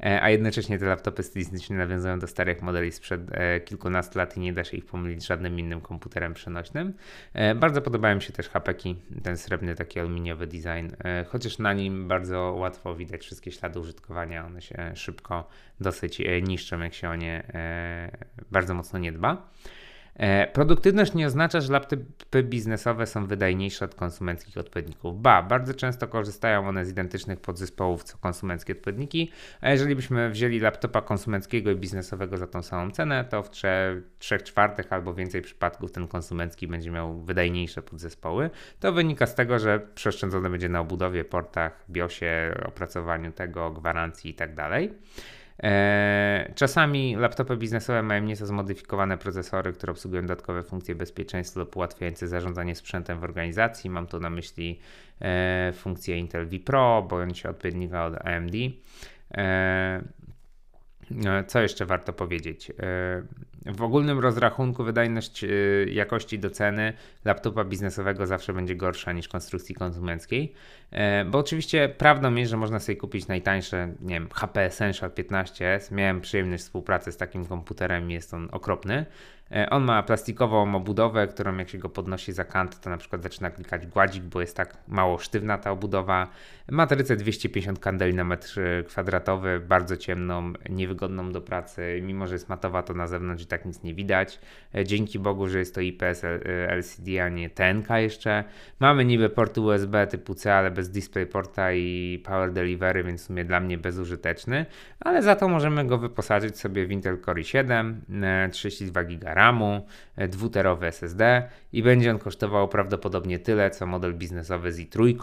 E, 0.00 0.22
a 0.22 0.30
jednocześnie 0.30 0.78
te 0.78 0.86
laptopy 0.86 1.22
stylistycznie 1.22 1.76
nawiązują 1.76 2.18
do 2.18 2.26
starych 2.26 2.62
modeli 2.62 2.92
sprzed 2.92 3.20
e, 3.30 3.60
kilkunastu 3.60 4.18
lat 4.18 4.36
i 4.36 4.40
nie 4.40 4.52
da 4.52 4.64
się 4.64 4.76
ich 4.76 4.86
pomylić 4.86 5.22
z 5.22 5.26
żadnym 5.26 5.58
innym 5.58 5.80
komputerem 5.80 6.34
przenośnym. 6.34 6.94
E, 7.32 7.54
bardzo 7.54 7.82
podobają 7.82 8.16
mi 8.16 8.22
się 8.22 8.32
też 8.32 8.48
hapeki, 8.48 8.96
ten 9.22 9.36
srebrny 9.36 9.74
taki 9.74 10.00
aluminiowy 10.00 10.46
design, 10.46 10.88
chociaż 11.26 11.58
na 11.58 11.72
nim 11.72 12.08
bardzo 12.08 12.40
łatwo 12.58 12.94
widać 12.94 13.22
wszystkie 13.22 13.52
ślady 13.52 13.80
użytkowania, 13.80 14.46
one 14.46 14.62
się 14.62 14.92
szybko 14.94 15.48
dosyć 15.80 16.22
niszczą, 16.42 16.80
jak 16.80 16.94
się 16.94 17.08
o 17.08 17.16
nie 17.16 17.42
bardzo 18.50 18.74
mocno 18.74 18.98
nie 18.98 19.12
dba. 19.12 19.50
E, 20.16 20.46
produktywność 20.46 21.14
nie 21.14 21.26
oznacza, 21.26 21.60
że 21.60 21.72
laptopy 21.72 22.42
biznesowe 22.42 23.06
są 23.06 23.26
wydajniejsze 23.26 23.84
od 23.84 23.94
konsumenckich 23.94 24.58
odpowiedników. 24.58 25.22
Ba, 25.22 25.42
bardzo 25.42 25.74
często 25.74 26.08
korzystają 26.08 26.68
one 26.68 26.84
z 26.84 26.90
identycznych 26.90 27.40
podzespołów 27.40 28.04
co 28.04 28.18
konsumenckie 28.18 28.72
odpowiedniki, 28.72 29.32
a 29.60 29.70
jeżeli 29.70 29.96
byśmy 29.96 30.30
wzięli 30.30 30.60
laptopa 30.60 31.02
konsumenckiego 31.02 31.70
i 31.70 31.76
biznesowego 31.76 32.36
za 32.36 32.46
tą 32.46 32.62
samą 32.62 32.90
cenę, 32.90 33.24
to 33.24 33.42
w 33.42 33.50
3, 33.50 33.68
3 34.18 34.38
czwartych 34.38 34.92
albo 34.92 35.14
więcej 35.14 35.42
przypadków 35.42 35.92
ten 35.92 36.08
konsumencki 36.08 36.68
będzie 36.68 36.90
miał 36.90 37.20
wydajniejsze 37.20 37.82
podzespoły. 37.82 38.50
To 38.80 38.92
wynika 38.92 39.26
z 39.26 39.34
tego, 39.34 39.58
że 39.58 39.80
przeoszczędzone 39.94 40.50
będzie 40.50 40.68
na 40.68 40.80
obudowie, 40.80 41.24
portach, 41.24 41.84
BIOSie, 41.90 42.54
opracowaniu 42.66 43.32
tego, 43.32 43.70
gwarancji 43.70 44.30
itd. 44.30 44.70
E, 45.62 46.52
czasami 46.54 47.16
laptopy 47.16 47.56
biznesowe 47.56 48.02
mają 48.02 48.22
nieco 48.22 48.46
zmodyfikowane 48.46 49.18
procesory, 49.18 49.72
które 49.72 49.90
obsługują 49.90 50.22
dodatkowe 50.22 50.62
funkcje 50.62 50.94
bezpieczeństwa 50.94 51.60
lub 51.60 51.76
ułatwiające 51.76 52.28
zarządzanie 52.28 52.74
sprzętem 52.74 53.20
w 53.20 53.24
organizacji. 53.24 53.90
Mam 53.90 54.06
tu 54.06 54.20
na 54.20 54.30
myśli 54.30 54.80
e, 55.20 55.72
funkcję 55.76 56.18
Intel 56.18 56.46
vPro 56.46 57.02
bądź 57.02 57.46
odpowiednika 57.46 58.06
od 58.06 58.26
AMD. 58.26 58.54
E, 59.36 60.02
co 61.46 61.60
jeszcze 61.60 61.86
warto 61.86 62.12
powiedzieć? 62.12 62.72
W 63.66 63.82
ogólnym 63.82 64.18
rozrachunku 64.18 64.84
wydajność 64.84 65.44
y, 65.44 65.88
jakości 65.92 66.38
do 66.38 66.50
ceny 66.50 66.92
laptopa 67.24 67.64
biznesowego 67.64 68.26
zawsze 68.26 68.52
będzie 68.52 68.76
gorsza 68.76 69.12
niż 69.12 69.28
konstrukcji 69.28 69.74
konsumenckiej, 69.74 70.52
e, 70.90 71.24
bo 71.24 71.38
oczywiście 71.38 71.88
prawdą 71.88 72.34
jest, 72.34 72.50
że 72.50 72.56
można 72.56 72.80
sobie 72.80 72.96
kupić 72.96 73.26
najtańsze, 73.26 73.94
nie 74.00 74.14
wiem, 74.14 74.28
HP 74.34 74.60
Essential 74.60 75.10
15S. 75.10 75.92
Miałem 75.92 76.20
przyjemność 76.20 76.62
współpracy 76.62 77.12
z 77.12 77.16
takim 77.16 77.46
komputerem, 77.46 78.10
jest 78.10 78.34
on 78.34 78.48
okropny, 78.52 79.06
on 79.70 79.84
ma 79.84 80.02
plastikową 80.02 80.74
obudowę, 80.74 81.26
którą 81.26 81.56
jak 81.56 81.68
się 81.68 81.78
go 81.78 81.88
podnosi 81.88 82.32
za 82.32 82.44
kant, 82.44 82.80
to 82.80 82.90
na 82.90 82.96
przykład 82.96 83.22
zaczyna 83.22 83.50
klikać 83.50 83.86
gładzik, 83.86 84.22
bo 84.22 84.40
jest 84.40 84.56
tak 84.56 84.76
mało 84.88 85.18
sztywna 85.18 85.58
ta 85.58 85.70
obudowa. 85.70 86.28
Matrycę 86.70 87.16
250 87.16 87.78
kandeli 87.78 88.14
na 88.14 88.24
metr 88.24 88.60
kwadratowy, 88.86 89.60
bardzo 89.60 89.96
ciemną, 89.96 90.52
niewygodną 90.68 91.32
do 91.32 91.40
pracy. 91.40 92.00
Mimo, 92.02 92.26
że 92.26 92.34
jest 92.34 92.48
matowa, 92.48 92.82
to 92.82 92.94
na 92.94 93.06
zewnątrz 93.06 93.42
i 93.42 93.46
tak 93.46 93.64
nic 93.64 93.82
nie 93.82 93.94
widać. 93.94 94.40
E, 94.74 94.84
dzięki 94.84 95.18
Bogu, 95.18 95.48
że 95.48 95.58
jest 95.58 95.74
to 95.74 95.80
IPS 95.80 96.22
LCD, 96.68 97.24
a 97.24 97.28
nie 97.28 97.50
TNK 97.50 97.88
jeszcze. 97.90 98.44
Mamy 98.80 99.04
niby 99.04 99.28
porty 99.28 99.60
USB 99.60 100.06
typu 100.06 100.34
C, 100.34 100.54
ale 100.54 100.70
bez 100.70 100.90
DisplayPorta 100.90 101.72
i 101.72 102.22
Power 102.24 102.52
Delivery, 102.52 103.04
więc 103.04 103.22
w 103.22 103.26
sumie 103.26 103.44
dla 103.44 103.60
mnie 103.60 103.78
bezużyteczny. 103.78 104.66
Ale 105.00 105.22
za 105.22 105.36
to 105.36 105.48
możemy 105.48 105.84
go 105.84 105.98
wyposażyć 105.98 106.58
sobie 106.58 106.86
w 106.86 106.90
Intel 106.90 107.18
Core 107.20 107.42
i7, 107.42 107.94
32 108.50 109.04
GB 109.04 109.35
RAMu, 109.36 109.86
e, 110.16 110.28
dwuterowy 110.28 110.86
SSD 110.86 111.48
i 111.72 111.82
będzie 111.82 112.10
on 112.10 112.18
kosztował 112.18 112.68
prawdopodobnie 112.68 113.38
tyle, 113.38 113.70
co 113.70 113.86
model 113.86 114.14
biznesowy 114.14 114.72
z 114.72 114.78
i3, 114.78 115.14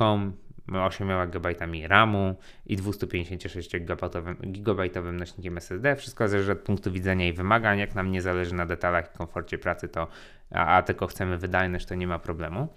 8 0.71 1.07
GB 1.29 1.55
RAMu 1.87 2.35
i 2.65 2.75
256 2.75 3.71
GB 4.43 4.89
nośnikiem 5.13 5.57
SSD. 5.57 5.95
Wszystko 5.95 6.27
zależy 6.27 6.51
od 6.51 6.59
punktu 6.59 6.91
widzenia 6.91 7.27
i 7.27 7.33
wymagań. 7.33 7.79
Jak 7.79 7.95
nam 7.95 8.11
nie 8.11 8.21
zależy 8.21 8.55
na 8.55 8.65
detalach 8.65 9.15
i 9.15 9.17
komforcie 9.17 9.57
pracy, 9.57 9.89
to 9.89 10.07
a, 10.51 10.77
a 10.77 10.81
tylko 10.81 11.07
chcemy 11.07 11.37
wydajność, 11.37 11.85
to 11.85 11.95
nie 11.95 12.07
ma 12.07 12.19
problemu. 12.19 12.67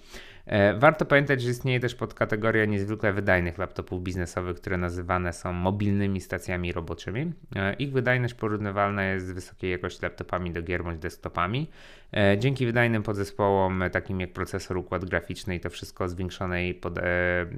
E, 0.47 0.75
warto 0.75 1.05
pamiętać, 1.05 1.43
że 1.43 1.51
istnieje 1.51 1.81
też 1.81 1.95
podkategoria 1.95 2.65
niezwykle 2.65 3.13
wydajnych 3.13 3.59
laptopów 3.59 4.03
biznesowych, 4.03 4.57
które 4.57 4.77
nazywane 4.77 5.33
są 5.33 5.53
mobilnymi 5.53 6.21
stacjami 6.21 6.73
roboczymi. 6.73 7.33
E, 7.57 7.75
ich 7.75 7.93
wydajność 7.93 8.35
porównywalna 8.35 9.05
jest 9.05 9.27
z 9.27 9.33
wysokiej 9.33 9.71
jakości 9.71 10.03
laptopami 10.03 10.51
do 10.51 10.63
gier 10.63 10.85
bądź 10.85 10.99
desktopami. 10.99 11.71
E, 12.17 12.39
dzięki 12.39 12.67
wydajnym 12.67 13.03
podzespołom, 13.03 13.85
takim 13.93 14.21
jak 14.21 14.33
procesor, 14.33 14.77
układ 14.77 15.05
graficzny 15.05 15.57
i 15.57 15.61
to 15.61 15.71
wszystko 15.71 16.05
o 16.05 16.09
zwiększonej 16.09 16.75
pod, 16.75 16.99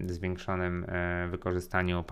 zwiększonym 0.06 0.86
wykorzystaniu, 1.30 2.04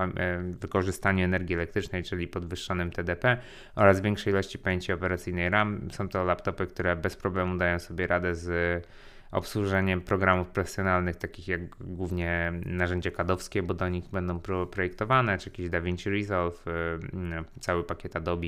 wykorzystaniu 0.51 1.25
energii 1.25 1.55
elektrycznej, 1.55 2.03
czyli 2.03 2.29
podwyższonym 2.29 2.91
TDP 2.91 3.39
oraz 3.75 4.01
większej 4.01 4.33
ilości 4.33 4.59
pamięci 4.59 4.93
operacyjnej 4.93 5.51
RAM, 5.51 5.89
są 5.93 6.09
to 6.09 6.25
laptopy, 6.25 6.67
które 6.67 6.97
bez 6.97 7.17
problemu 7.17 7.57
dają 7.57 7.79
sobie 7.79 8.07
radę 8.07 8.35
z 8.35 8.87
obsłużeniem 9.31 10.01
programów 10.01 10.49
profesjonalnych, 10.49 11.17
takich 11.17 11.49
jak 11.49 11.77
głównie 11.81 12.53
narzędzia 12.67 13.11
kadowskie, 13.11 13.63
bo 13.63 13.75
do 13.75 13.89
nich 13.89 14.05
będą 14.09 14.41
projektowane, 14.71 15.39
czy 15.39 15.51
jakieś 15.51 15.69
DaVinci 15.69 16.11
Resolve, 16.11 16.67
y, 16.67 16.71
y, 16.71 17.61
cały 17.61 17.85
pakiet 17.85 18.17
Adobe. 18.17 18.47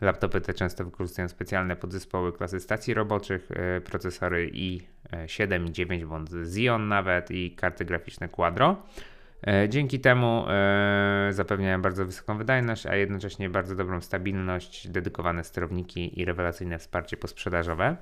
Laptopy 0.00 0.40
te 0.40 0.54
często 0.54 0.84
wykorzystują 0.84 1.28
specjalne 1.28 1.76
podzespoły 1.76 2.32
klasy 2.32 2.60
stacji 2.60 2.94
roboczych, 2.94 3.50
y, 3.76 3.80
procesory 3.80 4.50
i7 4.50 5.68
i 5.68 5.72
9 5.72 6.04
bądź 6.04 6.30
Xeon 6.34 6.88
nawet 6.88 7.30
i 7.30 7.50
karty 7.50 7.84
graficzne 7.84 8.28
Quadro. 8.28 8.82
Dzięki 9.68 10.00
temu 10.00 10.44
zapewniają 11.30 11.82
bardzo 11.82 12.06
wysoką 12.06 12.38
wydajność, 12.38 12.86
a 12.86 12.96
jednocześnie 12.96 13.50
bardzo 13.50 13.74
dobrą 13.74 14.00
stabilność, 14.00 14.88
dedykowane 14.88 15.44
sterowniki 15.44 16.20
i 16.20 16.24
rewelacyjne 16.24 16.78
wsparcie 16.78 17.16
posprzedażowe. 17.16 17.96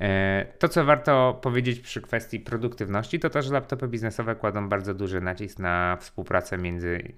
E, 0.00 0.46
to, 0.58 0.68
co 0.68 0.84
warto 0.84 1.38
powiedzieć 1.42 1.80
przy 1.80 2.00
kwestii 2.00 2.40
produktywności, 2.40 3.20
to 3.20 3.30
to, 3.30 3.42
że 3.42 3.52
laptopy 3.52 3.88
biznesowe 3.88 4.34
kładą 4.34 4.68
bardzo 4.68 4.94
duży 4.94 5.20
nacisk 5.20 5.58
na 5.58 5.96
współpracę 6.00 6.58
między 6.58 7.12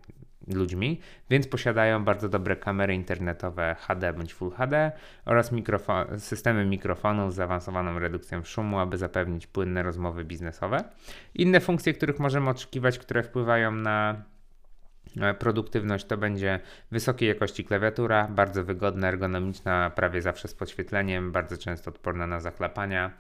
ludźmi, 0.55 1.01
więc 1.31 1.49
posiadają 1.49 2.05
bardzo 2.05 2.29
dobre 2.29 2.57
kamery 2.57 2.95
internetowe 2.95 3.77
HD 3.81 4.13
bądź 4.13 4.35
Full 4.35 4.51
HD 4.51 4.93
oraz 5.25 5.51
systemy 6.19 6.65
mikrofonów 6.65 7.33
z 7.33 7.37
zaawansowaną 7.37 7.99
redukcją 7.99 8.45
szumu, 8.45 8.79
aby 8.79 8.99
zapewnić 8.99 9.47
płynne 9.47 9.83
rozmowy 9.83 10.25
biznesowe. 10.25 10.85
Inne 11.35 11.61
funkcje, 11.61 11.95
których 11.95 12.19
możemy 12.19 12.51
oczekiwać, 12.51 12.99
które 12.99 13.23
wpływają 13.23 13.73
na 13.73 14.23
produktywność 15.39 16.05
to 16.05 16.17
będzie 16.17 16.61
wysokiej 16.91 17.29
jakości 17.29 17.65
klawiatura, 17.65 18.29
bardzo 18.29 18.65
wygodna, 18.65 19.09
ergonomiczna, 19.09 19.91
prawie 19.91 20.23
zawsze 20.23 20.49
z 20.49 20.55
podświetleniem, 20.55 21.33
bardzo 21.33 21.57
często 21.57 21.91
odporna 21.91 22.27
na 22.27 22.41
zaklapania. 22.41 23.13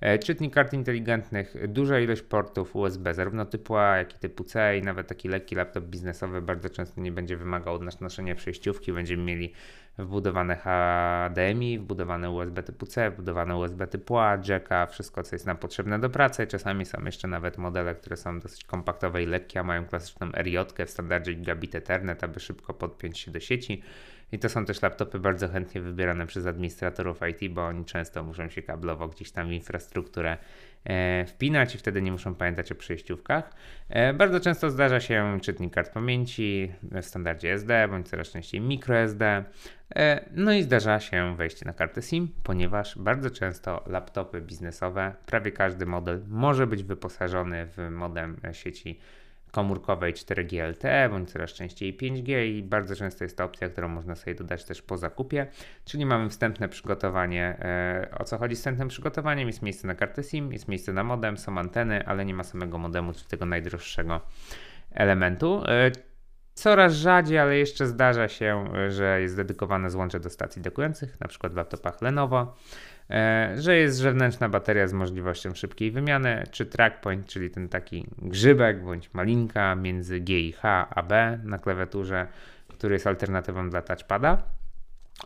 E, 0.00 0.18
czytnik 0.18 0.54
kart 0.54 0.72
inteligentnych, 0.72 1.68
duża 1.68 2.00
ilość 2.00 2.22
portów 2.22 2.76
USB, 2.76 3.14
zarówno 3.14 3.44
typu 3.44 3.76
A, 3.76 3.96
jak 3.96 4.16
i 4.16 4.18
typu 4.18 4.44
C 4.44 4.78
i 4.78 4.82
nawet 4.82 5.06
taki 5.06 5.28
lekki 5.28 5.54
laptop 5.54 5.84
biznesowy 5.84 6.42
bardzo 6.42 6.70
często 6.70 7.00
nie 7.00 7.12
będzie 7.12 7.36
wymagał 7.36 7.74
od 7.74 8.00
noszenia 8.00 8.34
przejściówki. 8.34 8.92
Będziemy 8.92 9.22
mieli 9.22 9.52
wbudowane 9.98 10.56
HDMI, 10.56 11.78
wbudowane 11.78 12.30
USB 12.30 12.62
typu 12.62 12.86
C, 12.86 13.10
wbudowane 13.10 13.56
USB 13.56 13.86
typu 13.86 14.18
A, 14.18 14.38
jacka, 14.48 14.86
wszystko 14.86 15.22
co 15.22 15.34
jest 15.34 15.46
nam 15.46 15.56
potrzebne 15.56 15.98
do 15.98 16.10
pracy. 16.10 16.46
Czasami 16.46 16.84
są 16.84 17.04
jeszcze 17.04 17.28
nawet 17.28 17.58
modele, 17.58 17.94
które 17.94 18.16
są 18.16 18.40
dosyć 18.40 18.64
kompaktowe 18.64 19.22
i 19.22 19.26
lekkie, 19.26 19.60
a 19.60 19.62
mają 19.62 19.86
klasyczną 19.86 20.30
RJ 20.42 20.58
w 20.86 20.90
standardzie 20.90 21.34
gigabit 21.34 21.74
Ethernet, 21.74 22.24
aby 22.24 22.40
szybko 22.40 22.74
podpiąć 22.74 23.18
się 23.18 23.30
do 23.30 23.40
sieci. 23.40 23.82
I 24.32 24.38
to 24.38 24.48
są 24.48 24.64
też 24.64 24.82
laptopy 24.82 25.18
bardzo 25.18 25.48
chętnie 25.48 25.80
wybierane 25.80 26.26
przez 26.26 26.46
administratorów 26.46 27.20
IT, 27.30 27.52
bo 27.52 27.66
oni 27.66 27.84
często 27.84 28.24
muszą 28.24 28.48
się 28.48 28.62
kablowo 28.62 29.08
gdzieś 29.08 29.30
tam 29.30 29.48
w 29.48 29.52
infrastrukturę 29.52 30.36
e, 30.84 31.26
wpinać 31.26 31.74
i 31.74 31.78
wtedy 31.78 32.02
nie 32.02 32.12
muszą 32.12 32.34
pamiętać 32.34 32.72
o 32.72 32.74
przejściówkach. 32.74 33.52
E, 33.88 34.14
bardzo 34.14 34.40
często 34.40 34.70
zdarza 34.70 35.00
się 35.00 35.38
czytnik 35.42 35.74
kart 35.74 35.92
pamięci 35.92 36.72
w 36.82 37.04
standardzie 37.04 37.52
SD 37.52 37.88
bądź 37.88 38.08
coraz 38.08 38.28
częściej 38.30 38.60
microSD. 38.60 39.44
E, 39.96 40.24
no 40.34 40.52
i 40.52 40.62
zdarza 40.62 41.00
się 41.00 41.36
wejście 41.36 41.66
na 41.66 41.72
kartę 41.72 42.02
SIM, 42.02 42.28
ponieważ 42.42 42.98
bardzo 42.98 43.30
często 43.30 43.84
laptopy 43.86 44.40
biznesowe, 44.40 45.14
prawie 45.26 45.52
każdy 45.52 45.86
model 45.86 46.24
może 46.28 46.66
być 46.66 46.82
wyposażony 46.82 47.66
w 47.66 47.90
modem 47.90 48.36
sieci 48.52 48.98
komórkowej 49.52 50.14
4G 50.14 50.68
LTE, 50.68 51.08
bądź 51.08 51.30
coraz 51.30 51.50
częściej 51.50 51.96
5G 51.96 52.46
i 52.46 52.62
bardzo 52.62 52.96
często 52.96 53.24
jest 53.24 53.36
to 53.36 53.44
opcja, 53.44 53.68
którą 53.68 53.88
można 53.88 54.14
sobie 54.14 54.34
dodać 54.34 54.64
też 54.64 54.82
po 54.82 54.96
zakupie, 54.96 55.46
czyli 55.84 56.06
mamy 56.06 56.28
wstępne 56.30 56.68
przygotowanie. 56.68 57.44
E, 57.60 58.08
o 58.18 58.24
co 58.24 58.38
chodzi 58.38 58.56
z 58.56 58.58
wstępnym 58.58 58.88
przygotowaniem? 58.88 59.48
Jest 59.48 59.62
miejsce 59.62 59.86
na 59.86 59.94
kartę 59.94 60.22
SIM, 60.22 60.52
jest 60.52 60.68
miejsce 60.68 60.92
na 60.92 61.04
modem, 61.04 61.38
są 61.38 61.58
anteny, 61.58 62.06
ale 62.06 62.24
nie 62.24 62.34
ma 62.34 62.44
samego 62.44 62.78
modemu, 62.78 63.12
czyli 63.12 63.26
tego 63.26 63.46
najdroższego 63.46 64.20
elementu. 64.90 65.62
Coraz 66.58 66.92
rzadziej, 66.92 67.38
ale 67.38 67.58
jeszcze 67.58 67.86
zdarza 67.86 68.28
się, 68.28 68.64
że 68.88 69.20
jest 69.20 69.36
dedykowane 69.36 69.90
złącze 69.90 70.20
do 70.20 70.30
stacji 70.30 70.62
dokujących, 70.62 71.20
na 71.20 71.28
przykład 71.28 71.52
w 71.52 71.56
laptopach 71.56 72.02
Lenovo. 72.02 72.54
E, 73.10 73.54
że 73.58 73.76
jest 73.76 73.96
zewnętrzna 73.96 74.48
bateria 74.48 74.88
z 74.88 74.92
możliwością 74.92 75.54
szybkiej 75.54 75.90
wymiany, 75.90 76.44
czy 76.50 76.66
trackpoint, 76.66 77.26
czyli 77.26 77.50
ten 77.50 77.68
taki 77.68 78.06
grzybek 78.22 78.84
bądź 78.84 79.14
malinka 79.14 79.74
między 79.74 80.20
G 80.20 80.40
i 80.40 80.52
H 80.52 80.88
a 80.90 81.02
B 81.02 81.38
na 81.44 81.58
klawiaturze, 81.58 82.26
który 82.68 82.94
jest 82.94 83.06
alternatywą 83.06 83.70
dla 83.70 83.82
touchpada. 83.82 84.42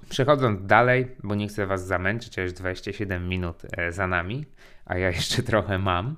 Przechodząc 0.09 0.67
dalej, 0.67 1.17
bo 1.23 1.35
nie 1.35 1.49
chcę 1.49 1.67
Was 1.67 1.87
zamęczyć, 1.87 2.39
a 2.39 2.43
już 2.43 2.53
27 2.53 3.29
minut 3.29 3.63
e, 3.77 3.93
za 3.93 4.07
nami, 4.07 4.47
a 4.85 4.99
ja 4.99 5.11
jeszcze 5.11 5.43
trochę 5.43 5.79
mam. 5.79 6.17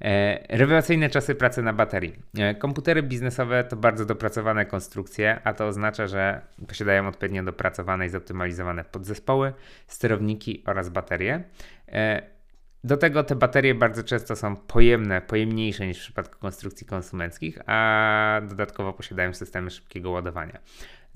E, 0.00 0.56
rewelacyjne 0.56 1.10
czasy 1.10 1.34
pracy 1.34 1.62
na 1.62 1.72
baterii. 1.72 2.16
E, 2.38 2.54
komputery 2.54 3.02
biznesowe 3.02 3.64
to 3.64 3.76
bardzo 3.76 4.04
dopracowane 4.04 4.66
konstrukcje, 4.66 5.40
a 5.44 5.54
to 5.54 5.66
oznacza, 5.66 6.06
że 6.06 6.40
posiadają 6.68 7.08
odpowiednio 7.08 7.42
dopracowane 7.42 8.06
i 8.06 8.08
zoptymalizowane 8.08 8.84
podzespoły, 8.84 9.52
sterowniki 9.86 10.62
oraz 10.66 10.88
baterie. 10.88 11.44
E, 11.88 12.22
do 12.84 12.96
tego 12.96 13.24
te 13.24 13.36
baterie 13.36 13.74
bardzo 13.74 14.02
często 14.02 14.36
są 14.36 14.56
pojemne, 14.56 15.20
pojemniejsze 15.20 15.86
niż 15.86 15.98
w 15.98 16.00
przypadku 16.00 16.38
konstrukcji 16.38 16.86
konsumenckich, 16.86 17.58
a 17.66 18.40
dodatkowo 18.48 18.92
posiadają 18.92 19.34
systemy 19.34 19.70
szybkiego 19.70 20.10
ładowania. 20.10 20.58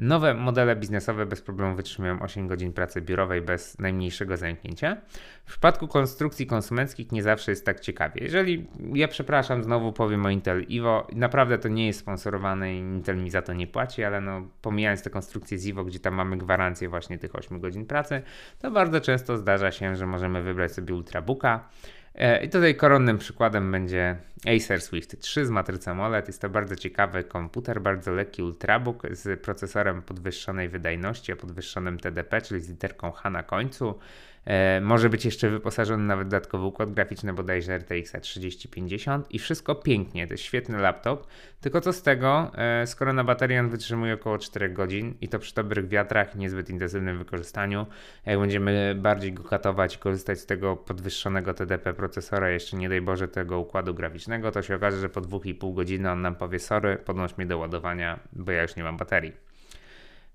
Nowe 0.01 0.35
modele 0.35 0.77
biznesowe 0.77 1.27
bez 1.27 1.43
problemu 1.43 1.77
wytrzymują 1.77 2.21
8 2.21 2.49
godzin 2.49 2.73
pracy 2.73 3.01
biurowej 3.01 3.43
bez 3.43 3.79
najmniejszego 3.79 4.37
zająknięcia. 4.37 4.97
W 5.45 5.51
przypadku 5.51 5.89
konstrukcji 5.89 6.47
konsumenckich 6.47 7.13
nie 7.13 7.23
zawsze 7.23 7.53
jest 7.53 7.67
tak 7.67 7.81
ciekawie. 7.81 8.23
Jeżeli 8.23 8.67
ja 8.95 9.09
przepraszam, 9.09 9.65
znowu 9.65 9.93
powiem 9.93 10.27
o 10.27 10.31
Intel 10.31 10.67
Evo, 10.71 11.07
naprawdę 11.13 11.59
to 11.59 11.69
nie 11.69 11.87
jest 11.87 12.01
sponsorowane 12.01 12.75
i 12.75 12.79
Intel 12.79 13.17
mi 13.17 13.31
za 13.31 13.43
to 13.43 13.53
nie 13.53 13.67
płaci, 13.67 14.05
ale 14.05 14.21
no 14.21 14.49
pomijając 14.63 15.03
te 15.03 15.11
konstrukcje 15.11 15.59
z 15.59 15.67
Evo, 15.67 15.85
gdzie 15.85 16.01
tam 16.01 16.15
mamy 16.15 16.37
gwarancję 16.37 16.89
właśnie 16.89 17.19
tych 17.19 17.35
8 17.35 17.61
godzin 17.61 17.87
pracy, 17.87 18.23
to 18.59 18.71
bardzo 18.71 19.01
często 19.01 19.37
zdarza 19.37 19.71
się, 19.71 19.97
że 19.97 20.07
możemy 20.07 20.43
wybrać 20.43 20.73
sobie 20.73 20.95
Ultrabooka. 20.95 21.69
E, 22.15 22.45
I 22.45 22.49
tutaj 22.49 22.75
koronnym 22.75 23.19
przykładem 23.19 23.73
będzie 23.73 24.17
Acer 24.57 24.81
Swift 24.81 25.21
3 25.21 25.47
z 25.47 25.51
matrycą 25.51 26.05
OLED. 26.05 26.27
Jest 26.27 26.41
to 26.41 26.49
bardzo 26.49 26.77
ciekawy 26.77 27.25
komputer, 27.25 27.83
bardzo 27.83 28.13
lekki 28.13 28.43
ultrabook 28.43 29.03
z 29.11 29.41
procesorem 29.41 30.03
podwyższonej 30.03 30.69
wydajności, 30.69 31.33
o 31.33 31.37
podwyższonym 31.37 31.99
TDP, 31.99 32.43
czyli 32.43 32.61
z 32.61 32.69
literką 32.69 33.13
H 33.13 33.31
na 33.31 33.43
końcu. 33.43 33.99
E, 34.45 34.81
może 34.81 35.11
być 35.11 35.25
jeszcze 35.25 35.51
wyposażony 35.51 36.05
nawet 36.05 36.29
dodatkowy 36.29 36.65
układ 36.65 36.93
graficzny, 36.93 37.33
bodajże 37.33 37.79
RTX 37.79 38.13
3050 38.21 39.27
i 39.31 39.39
wszystko 39.39 39.75
pięknie. 39.75 40.27
To 40.27 40.35
jest 40.35 40.45
świetny 40.45 40.79
laptop. 40.79 41.27
Tylko 41.61 41.81
co 41.81 41.93
z 41.93 42.03
tego, 42.03 42.53
e, 42.55 42.87
skoro 42.87 43.13
na 43.13 43.25
baterii 43.25 43.59
on 43.59 43.69
wytrzymuje 43.69 44.15
około 44.15 44.39
4 44.39 44.69
godzin 44.69 45.15
i 45.21 45.29
to 45.29 45.39
przy 45.39 45.55
dobrych 45.55 45.89
wiatrach, 45.89 46.37
niezbyt 46.37 46.71
intensywnym 46.71 47.19
wykorzystaniu, 47.19 47.87
jak 48.27 48.41
będziemy 48.41 48.95
bardziej 48.95 49.33
go 49.33 49.45
katować 49.45 49.99
korzystać 49.99 50.39
z 50.39 50.47
tego 50.47 50.77
podwyższonego 50.77 51.55
TDP 51.55 51.95
procesora, 51.95 52.51
jeszcze 52.51 52.77
nie 52.77 52.89
daj 52.89 53.01
Boże 53.01 53.29
tego 53.29 53.59
układu 53.59 53.95
graficznego, 53.95 54.53
to 54.53 54.63
się 54.63 54.77
okaże, 54.77 55.01
że 55.01 55.09
po 55.09 55.21
2,5 55.21 55.75
godziny 55.75 56.11
on 56.11 56.23
nam 56.23 56.35
powie 56.35 56.59
sorry, 56.59 56.97
podnoś 56.97 57.39
mnie 57.39 57.47
do 57.47 57.59
ładowania, 57.59 58.21
bo 58.33 58.53
ja 58.53 58.63
już 58.63 58.77
nie 58.77 58.83
mam 58.83 58.97
baterii. 58.97 59.50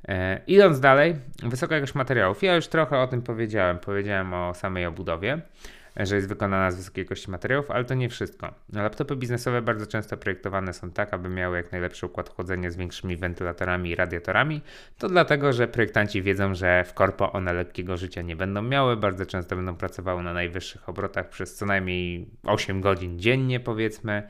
E, 0.08 0.41
idąc 0.48 0.80
dalej, 0.80 1.15
wysoka 1.44 1.76
jakość 1.76 1.96
materiałów. 1.96 2.44
Ja 2.44 2.56
już 2.56 2.68
trochę 2.68 3.00
o 3.00 3.08
tym 3.08 3.22
powiedziałem. 3.22 3.80
Powiedziałem 3.80 4.34
o 4.34 4.54
samej 4.54 4.86
obudowie, 4.86 5.41
że 5.98 6.15
jest 6.15 6.28
wykonana 6.28 6.72
z 6.72 6.76
wysokiej 6.76 7.04
jakości 7.04 7.32
materiałów, 7.32 7.72
ale 7.72 7.86
to 7.86 7.94
nie 7.94 8.10
wszystko. 8.10 8.54
Laptopy 8.74 9.15
biznesowe 9.15 9.62
bardzo 9.62 9.88
często 9.88 10.18
projektowane 10.18 10.74
są 10.74 10.91
tak, 10.91 11.13
aby 11.13 11.30
miały 11.30 11.58
jak 11.58 11.72
najlepszy 11.72 12.06
układ 12.06 12.30
chłodzenia 12.30 12.72
z 12.72 12.76
większymi 12.76 13.18
wentylatorami 13.18 13.89
i 13.89 13.96
radiatorami. 13.96 14.62
To 14.98 15.10
dlatego, 15.10 15.54
że 15.54 15.68
projektanci 15.68 16.22
wiedzą, 16.22 16.56
że 16.56 16.84
w 16.84 16.94
korpo 16.94 17.32
one 17.32 17.54
lekkiego 17.54 17.98
życia 17.98 18.22
nie 18.22 18.36
będą 18.36 18.62
miały. 18.62 18.98
Bardzo 18.98 19.26
często 19.26 19.56
będą 19.56 19.76
pracowały 19.76 20.24
na 20.24 20.34
najwyższych 20.34 20.89
obrotach 20.89 21.30
przez 21.30 21.56
co 21.56 21.65
najmniej 21.65 22.30
8 22.44 22.82
godzin 22.82 23.20
dziennie, 23.20 23.60
powiedzmy. 23.60 24.24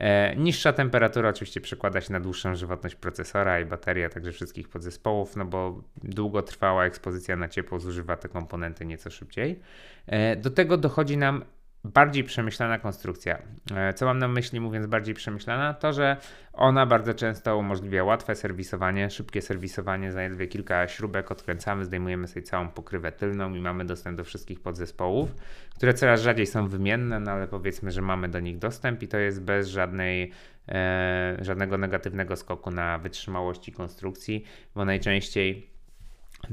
E, 0.00 0.36
niższa 0.36 0.72
temperatura 0.72 1.28
oczywiście 1.28 1.60
przekłada 1.60 2.00
się 2.00 2.12
na 2.12 2.20
dłuższą 2.20 2.54
żywotność 2.54 2.94
procesora 2.94 3.60
i 3.60 3.64
baterii, 3.64 4.04
a 4.04 4.08
także 4.08 4.32
wszystkich 4.32 4.68
podzespołów, 4.68 5.36
no 5.36 5.44
bo 5.44 5.82
długotrwała 6.02 6.84
ekspozycja 6.84 7.36
na 7.36 7.48
ciepło 7.48 7.80
zużywa 7.80 8.16
te 8.16 8.28
komponenty 8.28 8.86
nieco 8.86 9.10
szybciej. 9.10 9.60
E, 10.06 10.36
do 10.36 10.50
tego 10.50 10.76
dochodzi 10.76 11.16
nam 11.16 11.44
bardziej 11.84 12.24
przemyślana 12.24 12.78
konstrukcja. 12.78 13.38
E, 13.76 13.94
co 13.94 14.06
mam 14.06 14.18
na 14.18 14.28
myśli 14.28 14.60
mówiąc 14.60 14.86
bardziej 14.86 15.14
przemyślana? 15.14 15.74
To, 15.74 15.92
że 15.92 16.16
ona 16.52 16.86
bardzo 16.86 17.14
często 17.14 17.58
umożliwia 17.58 18.04
łatwe 18.04 18.34
serwisowanie, 18.34 19.10
szybkie 19.10 19.42
serwisowanie, 19.42 20.12
zaledwie 20.12 20.46
kilka 20.46 20.88
śrubek 20.88 21.30
odkręcamy, 21.30 21.84
zdejmujemy 21.84 22.28
sobie 22.28 22.42
całą 22.42 22.68
pokrywę 22.68 23.12
tylną 23.12 23.54
i 23.54 23.60
mamy 23.60 23.84
dostęp 23.84 24.16
do 24.16 24.24
wszystkich 24.24 24.60
podzespołów, 24.60 25.34
które 25.76 25.94
coraz 25.94 26.22
rzadziej 26.22 26.46
są 26.46 26.68
wymienne, 26.68 27.20
no 27.20 27.30
ale 27.30 27.48
powiedzmy, 27.48 27.90
że 27.90 28.02
mamy 28.02 28.28
do 28.28 28.40
nich 28.40 28.58
dostęp 28.58 29.02
i 29.02 29.08
to 29.08 29.18
jest 29.18 29.42
bez 29.42 29.68
żadnej, 29.68 30.32
e, 30.68 31.36
żadnego 31.40 31.78
negatywnego 31.78 32.36
skoku 32.36 32.70
na 32.70 32.98
wytrzymałości 32.98 33.72
konstrukcji, 33.72 34.44
bo 34.74 34.84
najczęściej 34.84 35.69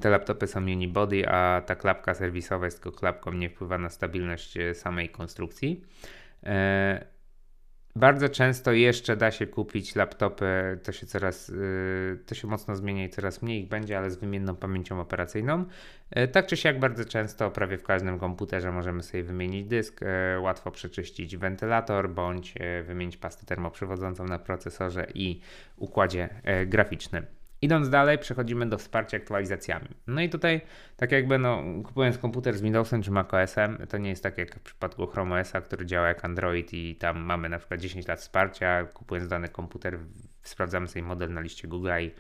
te 0.02 0.10
laptopy 0.10 0.48
są 0.48 0.62
unibody, 0.62 1.30
a 1.30 1.62
ta 1.66 1.76
klapka 1.76 2.14
serwisowa 2.14 2.66
jest 2.66 2.84
tylko 2.84 3.00
klapką, 3.00 3.34
nie 3.34 3.50
wpływa 3.50 3.78
na 3.78 3.90
stabilność 3.90 4.58
e, 4.58 4.74
samej 4.74 5.10
konstrukcji. 5.10 5.84
E, 6.44 7.06
bardzo 7.96 8.30
często 8.30 8.72
jeszcze 8.72 9.16
da 9.16 9.32
się 9.32 9.48
kupić 9.48 9.96
laptopy, 9.96 10.80
to 10.84 10.92
się 10.92 11.06
coraz, 11.06 11.50
e, 11.50 11.54
to 12.26 12.36
się 12.36 12.48
mocno 12.48 12.76
zmienia 12.76 13.06
i 13.06 13.10
coraz 13.10 13.42
mniej 13.42 13.62
ich 13.62 13.68
będzie, 13.68 13.98
ale 13.98 14.12
z 14.12 14.16
wymienną 14.16 14.56
pamięcią 14.56 15.02
operacyjną. 15.02 15.66
Tak 16.32 16.48
czy 16.48 16.58
siak 16.58 16.80
bardzo 16.80 17.06
często, 17.06 17.52
prawie 17.52 17.78
w 17.78 17.84
każdym 17.84 18.20
komputerze 18.20 18.72
możemy 18.72 19.04
sobie 19.04 19.24
wymienić 19.24 19.68
dysk, 19.68 20.00
łatwo 20.40 20.72
przeczyścić 20.72 21.38
wentylator, 21.38 22.10
bądź 22.10 22.54
wymienić 22.84 23.18
pastę 23.18 23.46
termoprzewodzącą 23.46 24.26
na 24.26 24.40
procesorze 24.40 25.08
i 25.14 25.42
układzie 25.78 26.30
graficznym. 26.68 27.37
Idąc 27.62 27.90
dalej, 27.90 28.18
przechodzimy 28.18 28.66
do 28.66 28.78
wsparcia 28.78 29.18
aktualizacjami. 29.18 29.88
No 30.08 30.22
i 30.22 30.30
tutaj, 30.30 30.62
tak 30.98 31.12
jakby 31.12 31.38
no, 31.38 31.64
kupując 31.86 32.18
komputer 32.18 32.58
z 32.58 32.62
Windowsem 32.62 33.02
czy 33.02 33.12
macOSem, 33.12 33.78
to 33.90 33.98
nie 33.98 34.10
jest 34.10 34.24
tak 34.24 34.38
jak 34.38 34.56
w 34.56 34.62
przypadku 34.62 35.08
Chrome 35.08 35.42
OS, 35.42 35.54
który 35.66 35.86
działa 35.86 36.08
jak 36.08 36.26
Android 36.26 36.74
i 36.74 36.96
tam 36.96 37.20
mamy 37.20 37.50
na 37.50 37.60
przykład 37.60 37.80
10 37.80 38.08
lat 38.08 38.20
wsparcia. 38.20 38.86
Kupując 38.86 39.28
dany 39.30 39.50
komputer, 39.50 40.00
sprawdzamy 40.42 40.88
sobie 40.88 41.04
model 41.04 41.34
na 41.34 41.42
liście 41.42 41.68
Google 41.68 41.90
i 42.02 42.12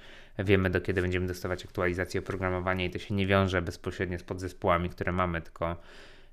wiemy 0.43 0.69
do 0.69 0.81
kiedy 0.81 1.01
będziemy 1.01 1.27
dostawać 1.27 1.65
aktualizację 1.65 2.19
oprogramowania 2.19 2.85
i 2.85 2.89
to 2.89 2.99
się 2.99 3.15
nie 3.15 3.27
wiąże 3.27 3.61
bezpośrednio 3.61 4.19
z 4.19 4.23
podzespołami, 4.23 4.89
które 4.89 5.11
mamy, 5.11 5.41
tylko 5.41 5.77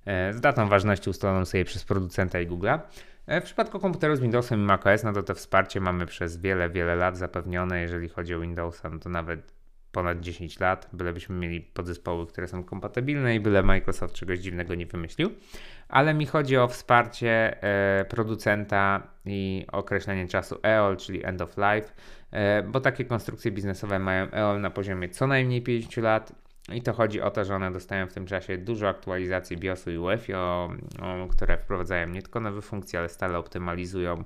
z 0.07 0.40
datą 0.40 0.69
ważności 0.69 1.11
ustaloną 1.11 1.45
sobie 1.45 1.64
przez 1.64 1.85
producenta 1.85 2.40
i 2.40 2.49
Google'a. 2.49 2.79
E, 3.27 3.40
w 3.40 3.45
przypadku 3.45 3.81
komputerów 3.81 4.17
z 4.17 4.21
Windowsem 4.21 4.61
i 4.61 4.64
macOS, 4.64 5.05
no 5.05 5.12
to 5.12 5.23
to 5.23 5.35
wsparcie 5.35 5.81
mamy 5.81 6.07
przez 6.07 6.37
wiele, 6.37 6.71
wiele 6.71 6.97
lat 6.97 7.19
zapewnione. 7.19 7.81
Jeżeli 7.81 8.09
chodzi 8.09 8.35
o 8.35 8.40
Windowsa, 8.40 8.90
no 8.90 8.99
to 8.99 9.09
nawet 9.09 9.55
ponad 9.93 10.21
10 10.21 10.61
lat, 10.61 10.88
bylebyśmy 10.93 11.37
mieli 11.37 11.61
podzespoły, 11.61 12.27
które 12.27 12.49
są 12.49 12.64
kompatybilne 12.64 13.35
i 13.35 13.40
byle 13.40 13.62
Microsoft 13.62 14.14
czegoś 14.14 14.38
dziwnego 14.38 14.75
nie 14.75 14.87
wymyślił. 14.87 15.31
Ale 15.88 16.14
mi 16.14 16.27
chodzi 16.27 16.57
o 16.57 16.69
wsparcie 16.69 17.62
e, 17.62 18.05
producenta 18.05 19.09
i 19.25 19.67
określenie 19.73 20.29
czasu 20.29 20.59
EOL, 20.62 20.97
czyli 20.97 21.27
End 21.27 21.40
of 21.40 21.57
Life, 21.57 21.93
e, 22.31 22.62
bo 22.62 22.81
takie 22.81 23.05
konstrukcje 23.05 23.51
biznesowe 23.51 23.99
mają 23.99 24.31
EOL 24.31 24.61
na 24.61 24.71
poziomie 24.71 25.09
co 25.09 25.27
najmniej 25.27 25.62
50 25.62 25.97
lat 25.97 26.44
i 26.72 26.83
to 26.83 26.92
chodzi 26.92 27.20
o 27.20 27.31
to, 27.31 27.44
że 27.44 27.55
one 27.55 27.72
dostają 27.72 28.07
w 28.07 28.12
tym 28.12 28.27
czasie 28.27 28.59
dużo 28.59 28.88
aktualizacji 28.88 29.57
BIOSu 29.57 29.90
i 29.90 29.98
UEFI, 29.98 30.33
które 31.31 31.59
wprowadzają 31.59 32.09
nie 32.09 32.22
tylko 32.22 32.40
nowe 32.40 32.62
funkcje, 32.62 32.98
ale 32.98 33.09
stale 33.09 33.38
optymalizują 33.38 34.24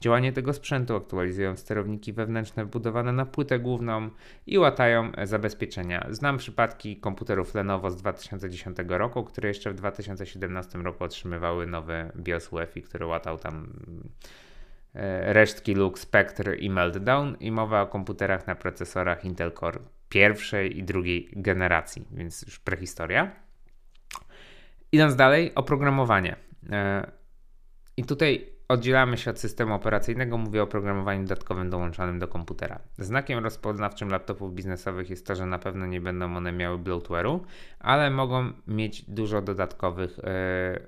działanie 0.00 0.32
tego 0.32 0.52
sprzętu, 0.52 0.96
aktualizują 0.96 1.56
sterowniki 1.56 2.12
wewnętrzne 2.12 2.64
wbudowane 2.64 3.12
na 3.12 3.26
płytę 3.26 3.58
główną 3.58 4.10
i 4.46 4.58
łatają 4.58 5.12
zabezpieczenia. 5.22 6.06
Znam 6.10 6.38
przypadki 6.38 6.96
komputerów 6.96 7.54
Lenovo 7.54 7.90
z 7.90 7.96
2010 7.96 8.78
roku, 8.88 9.24
które 9.24 9.48
jeszcze 9.48 9.70
w 9.70 9.74
2017 9.74 10.78
roku 10.78 11.04
otrzymywały 11.04 11.66
nowy 11.66 12.10
BIOS 12.16 12.52
UEFI, 12.52 12.82
który 12.82 13.06
łatał 13.06 13.38
tam 13.38 13.72
e, 14.94 15.32
resztki 15.32 15.74
Lux, 15.74 16.00
Spectre 16.00 16.56
i 16.56 16.70
Meltdown 16.70 17.36
i 17.40 17.52
mowa 17.52 17.82
o 17.82 17.86
komputerach 17.86 18.46
na 18.46 18.54
procesorach 18.54 19.24
Intel 19.24 19.52
Core 19.52 19.80
pierwszej 20.08 20.78
i 20.78 20.82
drugiej 20.82 21.28
generacji, 21.32 22.04
więc 22.10 22.42
już 22.42 22.58
prehistoria. 22.58 23.30
Idąc 24.92 25.16
dalej, 25.16 25.54
oprogramowanie. 25.54 26.36
E, 26.70 27.10
I 27.96 28.04
tutaj 28.04 28.58
oddzielamy 28.68 29.16
się 29.16 29.30
od 29.30 29.40
systemu 29.40 29.74
operacyjnego, 29.74 30.38
mówię 30.38 30.60
o 30.60 30.64
oprogramowaniu 30.64 31.22
dodatkowym 31.22 31.70
dołączonym 31.70 32.18
do 32.18 32.28
komputera. 32.28 32.78
Znakiem 32.98 33.44
rozpoznawczym 33.44 34.08
laptopów 34.08 34.54
biznesowych 34.54 35.10
jest 35.10 35.26
to, 35.26 35.34
że 35.34 35.46
na 35.46 35.58
pewno 35.58 35.86
nie 35.86 36.00
będą 36.00 36.36
one 36.36 36.52
miały 36.52 36.78
bloatware'u, 36.78 37.40
ale 37.78 38.10
mogą 38.10 38.52
mieć 38.66 39.02
dużo 39.02 39.42
dodatkowych 39.42 40.18
e, 40.18 40.80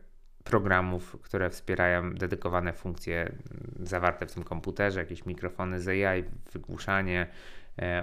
programów, 0.44 1.16
które 1.22 1.50
wspierają 1.50 2.14
dedykowane 2.14 2.72
funkcje 2.72 3.32
zawarte 3.80 4.26
w 4.26 4.34
tym 4.34 4.44
komputerze, 4.44 5.00
jakieś 5.00 5.26
mikrofony 5.26 5.80
z 5.80 5.88
AI, 5.88 6.24
wygłuszanie, 6.52 7.26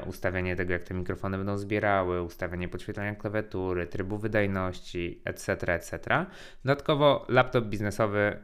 ustawianie 0.06 0.56
tego, 0.56 0.74
jak 0.74 0.84
te 0.84 0.94
mikrofony 0.94 1.38
będą 1.38 1.58
zbierały, 1.58 2.22
ustawianie 2.22 2.68
podświetlenia 2.68 3.16
klawiatury, 3.16 3.88
trybu 3.88 4.18
wydajności, 4.18 5.22
etc., 5.26 5.74
etc. 5.74 6.26
Dodatkowo 6.64 7.26
laptop 7.30 7.66
biznesowy 7.66 8.40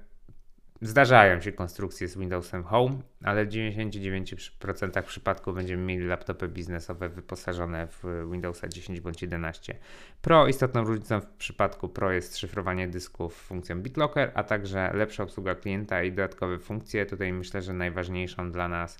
Zdarzają 0.83 1.41
się 1.41 1.51
konstrukcje 1.51 2.07
z 2.07 2.17
Windowsem 2.17 2.63
Home, 2.63 2.95
ale 3.23 3.45
w 3.45 3.49
99% 3.49 5.03
przypadków 5.03 5.55
będziemy 5.55 5.83
mieli 5.83 6.05
laptopy 6.05 6.47
biznesowe 6.47 7.09
wyposażone 7.09 7.87
w 7.87 8.03
Windowsa 8.31 8.67
10 8.67 8.99
bądź 9.01 9.21
11 9.21 9.75
Pro. 10.21 10.47
Istotną 10.47 10.83
różnicą 10.83 11.21
w 11.21 11.25
przypadku 11.25 11.89
Pro 11.89 12.11
jest 12.11 12.37
szyfrowanie 12.37 12.87
dysków 12.87 13.35
funkcją 13.35 13.81
BitLocker, 13.81 14.31
a 14.33 14.43
także 14.43 14.91
lepsza 14.93 15.23
obsługa 15.23 15.55
klienta 15.55 16.03
i 16.03 16.11
dodatkowe 16.11 16.59
funkcje. 16.59 17.05
Tutaj 17.05 17.33
myślę, 17.33 17.61
że 17.61 17.73
najważniejszą 17.73 18.51
dla 18.51 18.67
nas 18.67 18.97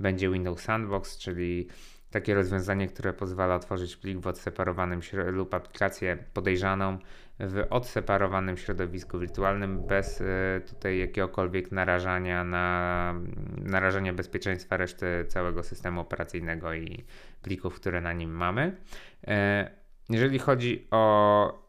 będzie 0.00 0.30
Windows 0.30 0.60
Sandbox, 0.60 1.18
czyli 1.18 1.68
takie 2.10 2.34
rozwiązanie, 2.34 2.88
które 2.88 3.12
pozwala 3.12 3.54
otworzyć 3.54 3.96
plik 3.96 4.18
w 4.18 4.26
odseparowanym 4.26 5.00
lub 5.26 5.54
aplikację 5.54 6.18
podejrzaną 6.34 6.98
w 7.40 7.66
odseparowanym 7.70 8.56
środowisku 8.56 9.18
wirtualnym 9.18 9.86
bez 9.86 10.20
y, 10.20 10.24
tutaj 10.68 10.98
jakiegokolwiek 10.98 11.72
narażania 11.72 12.44
na 12.44 13.14
narażenia 13.56 14.12
bezpieczeństwa 14.12 14.76
reszty 14.76 15.06
całego 15.28 15.62
systemu 15.62 16.00
operacyjnego 16.00 16.74
i 16.74 17.04
plików, 17.42 17.74
które 17.74 18.00
na 18.00 18.12
nim 18.12 18.30
mamy. 18.30 18.76
E, 19.26 19.70
jeżeli 20.10 20.38
chodzi 20.38 20.86
o 20.90 21.61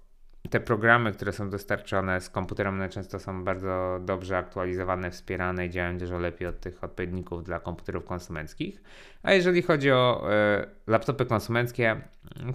te 0.50 0.60
programy, 0.60 1.12
które 1.12 1.32
są 1.32 1.50
dostarczone 1.50 2.22
z 2.22 2.30
komputerem, 2.30 2.74
one 2.74 2.90
często 2.90 3.20
są 3.20 3.44
bardzo 3.44 4.00
dobrze 4.06 4.38
aktualizowane, 4.38 5.12
wspierane 5.12 5.66
i 5.66 5.70
działają 5.70 5.98
dużo 5.98 6.18
lepiej 6.18 6.48
od 6.48 6.60
tych 6.60 6.84
odpowiedników 6.84 7.44
dla 7.44 7.60
komputerów 7.60 8.06
konsumenckich. 8.06 8.82
A 9.24 9.34
jeżeli 9.34 9.62
chodzi 9.62 9.92
o 9.92 10.32
e, 10.34 10.66
laptopy 10.88 11.26
konsumenckie, 11.26 12.02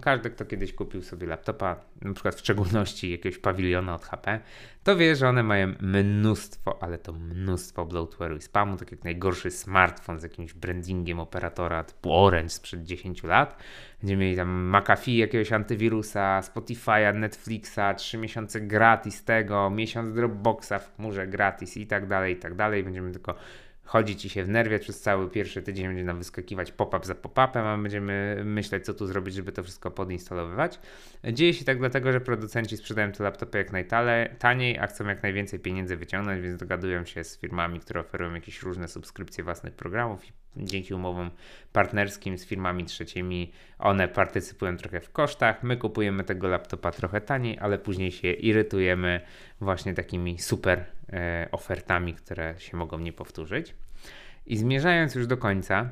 każdy, 0.00 0.30
kto 0.30 0.44
kiedyś 0.44 0.72
kupił 0.72 1.02
sobie 1.02 1.26
laptopa, 1.26 1.76
na 2.02 2.12
przykład 2.12 2.34
w 2.34 2.38
szczególności 2.38 3.10
jakiegoś 3.10 3.38
pawiliona 3.38 3.94
od 3.94 4.04
HP, 4.04 4.40
to 4.84 4.96
wie, 4.96 5.16
że 5.16 5.28
one 5.28 5.42
mają 5.42 5.72
mnóstwo, 5.80 6.82
ale 6.82 6.98
to 6.98 7.12
mnóstwo 7.12 7.86
bloatware'u 7.86 8.36
i 8.36 8.40
spamu, 8.40 8.76
tak 8.76 8.92
jak 8.92 9.04
najgorszy 9.04 9.50
smartfon 9.50 10.20
z 10.20 10.22
jakimś 10.22 10.52
brandingiem 10.54 11.20
operatora 11.20 11.84
typu 11.84 12.14
Orange 12.14 12.50
sprzed 12.50 12.82
10 12.82 13.22
lat. 13.22 13.62
Będziemy 14.00 14.24
mieli 14.24 14.36
tam 14.36 14.76
McAfee, 14.76 15.16
jakiegoś 15.16 15.52
antywirusa, 15.52 16.40
Spotify'a, 16.40 17.14
Netflixa, 17.14 17.94
3 17.96 18.18
miesiące 18.18 18.60
gratis 18.60 19.24
tego, 19.24 19.70
miesiąc 19.70 20.12
Dropboxa 20.14 20.78
w 20.78 20.96
chmurze 20.96 21.26
gratis 21.26 21.76
i 21.76 21.86
tak 21.86 22.06
dalej, 22.06 22.34
i 22.34 22.36
tak 22.36 22.54
dalej. 22.54 22.84
Będziemy 22.84 23.12
tylko 23.12 23.34
chodzi 23.88 24.16
ci 24.16 24.28
się 24.28 24.44
w 24.44 24.48
nerwie 24.48 24.78
przez 24.78 25.00
cały 25.00 25.30
pierwszy 25.30 25.62
tydzień, 25.62 25.86
będzie 25.86 26.04
nam 26.04 26.18
wyskakiwać 26.18 26.72
pop-up 26.72 27.06
za 27.06 27.14
pop-upem, 27.14 27.66
a 27.66 27.78
będziemy 27.78 28.42
myśleć, 28.44 28.84
co 28.84 28.94
tu 28.94 29.06
zrobić, 29.06 29.34
żeby 29.34 29.52
to 29.52 29.62
wszystko 29.62 29.90
podinstalowywać. 29.90 30.80
Dzieje 31.32 31.54
się 31.54 31.64
tak 31.64 31.78
dlatego, 31.78 32.12
że 32.12 32.20
producenci 32.20 32.76
sprzedają 32.76 33.12
te 33.12 33.24
laptopy 33.24 33.58
jak 33.58 33.72
najtaniej, 33.72 34.78
a 34.78 34.86
chcą 34.86 35.06
jak 35.06 35.22
najwięcej 35.22 35.60
pieniędzy 35.60 35.96
wyciągnąć, 35.96 36.42
więc 36.42 36.60
dogadują 36.60 37.04
się 37.04 37.24
z 37.24 37.38
firmami, 37.38 37.80
które 37.80 38.00
oferują 38.00 38.34
jakieś 38.34 38.62
różne 38.62 38.88
subskrypcje 38.88 39.44
własnych 39.44 39.74
programów 39.74 40.28
i 40.28 40.32
dzięki 40.58 40.94
umowom 40.94 41.30
partnerskim 41.72 42.38
z 42.38 42.46
firmami 42.46 42.84
trzecimi 42.84 43.52
one 43.78 44.08
partycypują 44.08 44.76
trochę 44.76 45.00
w 45.00 45.10
kosztach. 45.10 45.62
My 45.62 45.76
kupujemy 45.76 46.24
tego 46.24 46.48
laptopa 46.48 46.90
trochę 46.90 47.20
taniej, 47.20 47.58
ale 47.58 47.78
później 47.78 48.12
się 48.12 48.32
irytujemy 48.32 49.20
właśnie 49.60 49.94
takimi 49.94 50.38
super 50.38 50.84
e, 51.12 51.48
ofertami, 51.52 52.14
które 52.14 52.54
się 52.58 52.76
mogą 52.76 52.98
nie 52.98 53.12
powtórzyć. 53.12 53.74
I 54.46 54.56
zmierzając 54.56 55.14
już 55.14 55.26
do 55.26 55.36
końca, 55.36 55.90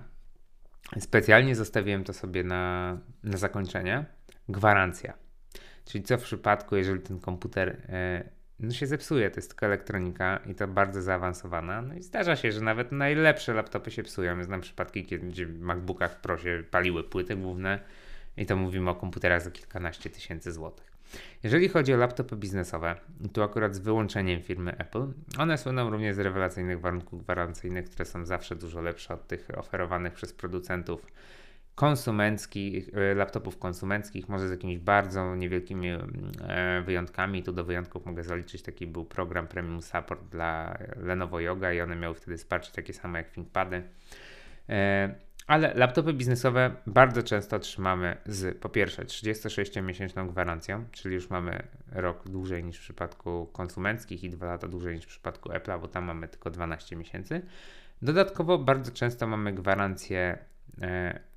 specjalnie 0.98 1.54
zostawiłem 1.54 2.04
to 2.04 2.12
sobie 2.12 2.44
na, 2.44 2.98
na 3.22 3.36
zakończenie. 3.36 4.04
Gwarancja. 4.48 5.14
Czyli 5.84 6.04
co 6.04 6.18
w 6.18 6.22
przypadku, 6.22 6.76
jeżeli 6.76 7.00
ten 7.00 7.20
komputer 7.20 7.68
e, 7.88 8.35
no 8.60 8.72
się 8.72 8.86
zepsuje. 8.86 9.30
To 9.30 9.36
jest 9.36 9.48
tylko 9.48 9.66
elektronika 9.66 10.40
i 10.46 10.54
to 10.54 10.68
bardzo 10.68 11.02
zaawansowana. 11.02 11.82
No 11.82 11.94
i 11.94 12.02
zdarza 12.02 12.36
się, 12.36 12.52
że 12.52 12.60
nawet 12.60 12.92
najlepsze 12.92 13.54
laptopy 13.54 13.90
się 13.90 14.02
psują. 14.02 14.44
Znam 14.44 14.60
przypadki, 14.60 15.02
gdzie 15.02 15.46
w 15.46 15.60
MacBookach 15.60 16.20
Pro 16.20 16.38
się 16.38 16.62
paliły 16.70 17.04
płyty 17.04 17.36
główne 17.36 17.80
i 18.36 18.46
to 18.46 18.56
mówimy 18.56 18.90
o 18.90 18.94
komputerach 18.94 19.42
za 19.42 19.50
kilkanaście 19.50 20.10
tysięcy 20.10 20.52
złotych. 20.52 20.96
Jeżeli 21.42 21.68
chodzi 21.68 21.94
o 21.94 21.96
laptopy 21.96 22.36
biznesowe, 22.36 22.96
tu 23.32 23.42
akurat 23.42 23.74
z 23.74 23.78
wyłączeniem 23.78 24.42
firmy 24.42 24.78
Apple, 24.78 25.06
one 25.38 25.58
słyną 25.58 25.90
również 25.90 26.16
z 26.16 26.18
rewelacyjnych 26.18 26.80
warunków 26.80 27.22
gwarancyjnych, 27.22 27.90
które 27.90 28.04
są 28.04 28.24
zawsze 28.24 28.56
dużo 28.56 28.80
lepsze 28.80 29.14
od 29.14 29.26
tych 29.26 29.48
oferowanych 29.58 30.12
przez 30.12 30.32
producentów 30.32 31.06
konsumenckich, 31.76 32.88
e, 32.94 33.14
laptopów 33.14 33.58
konsumenckich, 33.58 34.28
może 34.28 34.48
z 34.48 34.50
jakimiś 34.50 34.78
bardzo 34.78 35.36
niewielkimi 35.36 35.88
e, 35.88 36.82
wyjątkami. 36.86 37.42
Tu 37.42 37.52
do 37.52 37.64
wyjątków 37.64 38.06
mogę 38.06 38.22
zaliczyć 38.22 38.62
taki 38.62 38.86
był 38.86 39.04
program 39.04 39.46
Premium 39.46 39.82
Support 39.82 40.24
dla 40.24 40.78
Lenovo 40.96 41.40
Yoga 41.40 41.72
i 41.72 41.80
one 41.80 41.96
miały 41.96 42.14
wtedy 42.14 42.36
wsparcie 42.36 42.72
takie 42.72 42.92
samo 42.92 43.16
jak 43.16 43.30
ThinkPady. 43.30 43.82
E, 44.68 45.14
ale 45.46 45.74
laptopy 45.74 46.12
biznesowe 46.12 46.76
bardzo 46.86 47.22
często 47.22 47.58
trzymamy 47.58 48.16
z 48.26 48.58
po 48.58 48.68
pierwsze 48.68 49.04
36-miesięczną 49.04 50.28
gwarancją, 50.28 50.84
czyli 50.92 51.14
już 51.14 51.30
mamy 51.30 51.62
rok 51.92 52.28
dłużej 52.28 52.64
niż 52.64 52.78
w 52.78 52.80
przypadku 52.80 53.46
konsumenckich 53.52 54.24
i 54.24 54.30
dwa 54.30 54.46
lata 54.46 54.68
dłużej 54.68 54.94
niż 54.94 55.04
w 55.04 55.08
przypadku 55.08 55.48
Apple'a, 55.48 55.80
bo 55.80 55.88
tam 55.88 56.04
mamy 56.04 56.28
tylko 56.28 56.50
12 56.50 56.96
miesięcy. 56.96 57.42
Dodatkowo 58.02 58.58
bardzo 58.58 58.92
często 58.92 59.26
mamy 59.26 59.52
gwarancję 59.52 60.38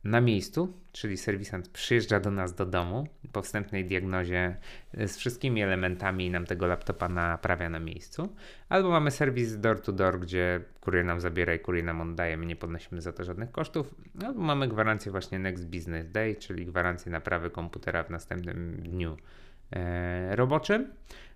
na 0.03 0.21
miejscu, 0.21 0.73
czyli 0.91 1.17
serwisant 1.17 1.69
przyjeżdża 1.69 2.19
do 2.19 2.31
nas 2.31 2.55
do 2.55 2.65
domu 2.65 3.07
po 3.31 3.41
wstępnej 3.41 3.85
diagnozie 3.85 4.55
e, 4.93 5.07
z 5.07 5.17
wszystkimi 5.17 5.61
elementami 5.61 6.29
nam 6.29 6.45
tego 6.45 6.67
laptopa 6.67 7.09
naprawia 7.09 7.69
na 7.69 7.79
miejscu, 7.79 8.29
albo 8.69 8.89
mamy 8.89 9.11
serwis 9.11 9.59
door 9.59 9.81
to 9.81 9.91
door, 9.91 10.19
gdzie 10.19 10.61
kurier 10.81 11.05
nam 11.05 11.19
zabiera 11.19 11.53
i 11.53 11.59
kurier 11.59 11.83
nam 11.85 12.01
oddaje, 12.01 12.37
my 12.37 12.45
nie 12.45 12.55
podnosimy 12.55 13.01
za 13.01 13.13
to 13.13 13.23
żadnych 13.23 13.51
kosztów, 13.51 13.95
albo 14.25 14.41
mamy 14.41 14.67
gwarancję 14.67 15.11
właśnie 15.11 15.39
Next 15.39 15.67
Business 15.67 16.11
Day, 16.11 16.35
czyli 16.35 16.65
gwarancję 16.65 17.11
naprawy 17.11 17.49
komputera 17.49 18.03
w 18.03 18.09
następnym 18.09 18.75
dniu. 18.83 19.11
e, 19.11 19.48
roboczym. 20.29 20.87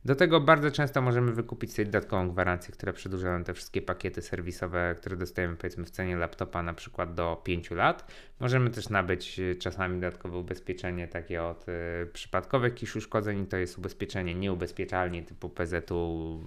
Do 0.05 0.15
tego 0.15 0.39
bardzo 0.39 0.71
często 0.71 1.01
możemy 1.01 1.31
wykupić 1.31 1.73
sobie 1.73 1.85
dodatkową 1.85 2.29
gwarancję, 2.29 2.73
która 2.73 2.93
przedłuża 2.93 3.31
nam 3.31 3.43
te 3.43 3.53
wszystkie 3.53 3.81
pakiety 3.81 4.21
serwisowe, 4.21 4.95
które 4.97 5.15
dostajemy 5.15 5.55
powiedzmy 5.55 5.85
w 5.85 5.89
cenie 5.89 6.15
laptopa 6.15 6.63
na 6.63 6.73
przykład 6.73 7.13
do 7.13 7.41
5 7.43 7.71
lat. 7.71 8.11
Możemy 8.39 8.69
też 8.69 8.89
nabyć 8.89 9.39
y, 9.39 9.55
czasami 9.55 9.95
dodatkowe 9.95 10.37
ubezpieczenie 10.37 11.07
takie 11.07 11.43
od 11.43 11.65
y, 11.69 11.71
przypadkowych 12.13 12.73
jakichś 12.73 12.95
uszkodzeń. 12.95 13.45
To 13.47 13.57
jest 13.57 13.77
ubezpieczenie 13.77 14.35
nieubezpieczalnie 14.35 15.23
typu 15.23 15.49
PZ-u 15.49 16.39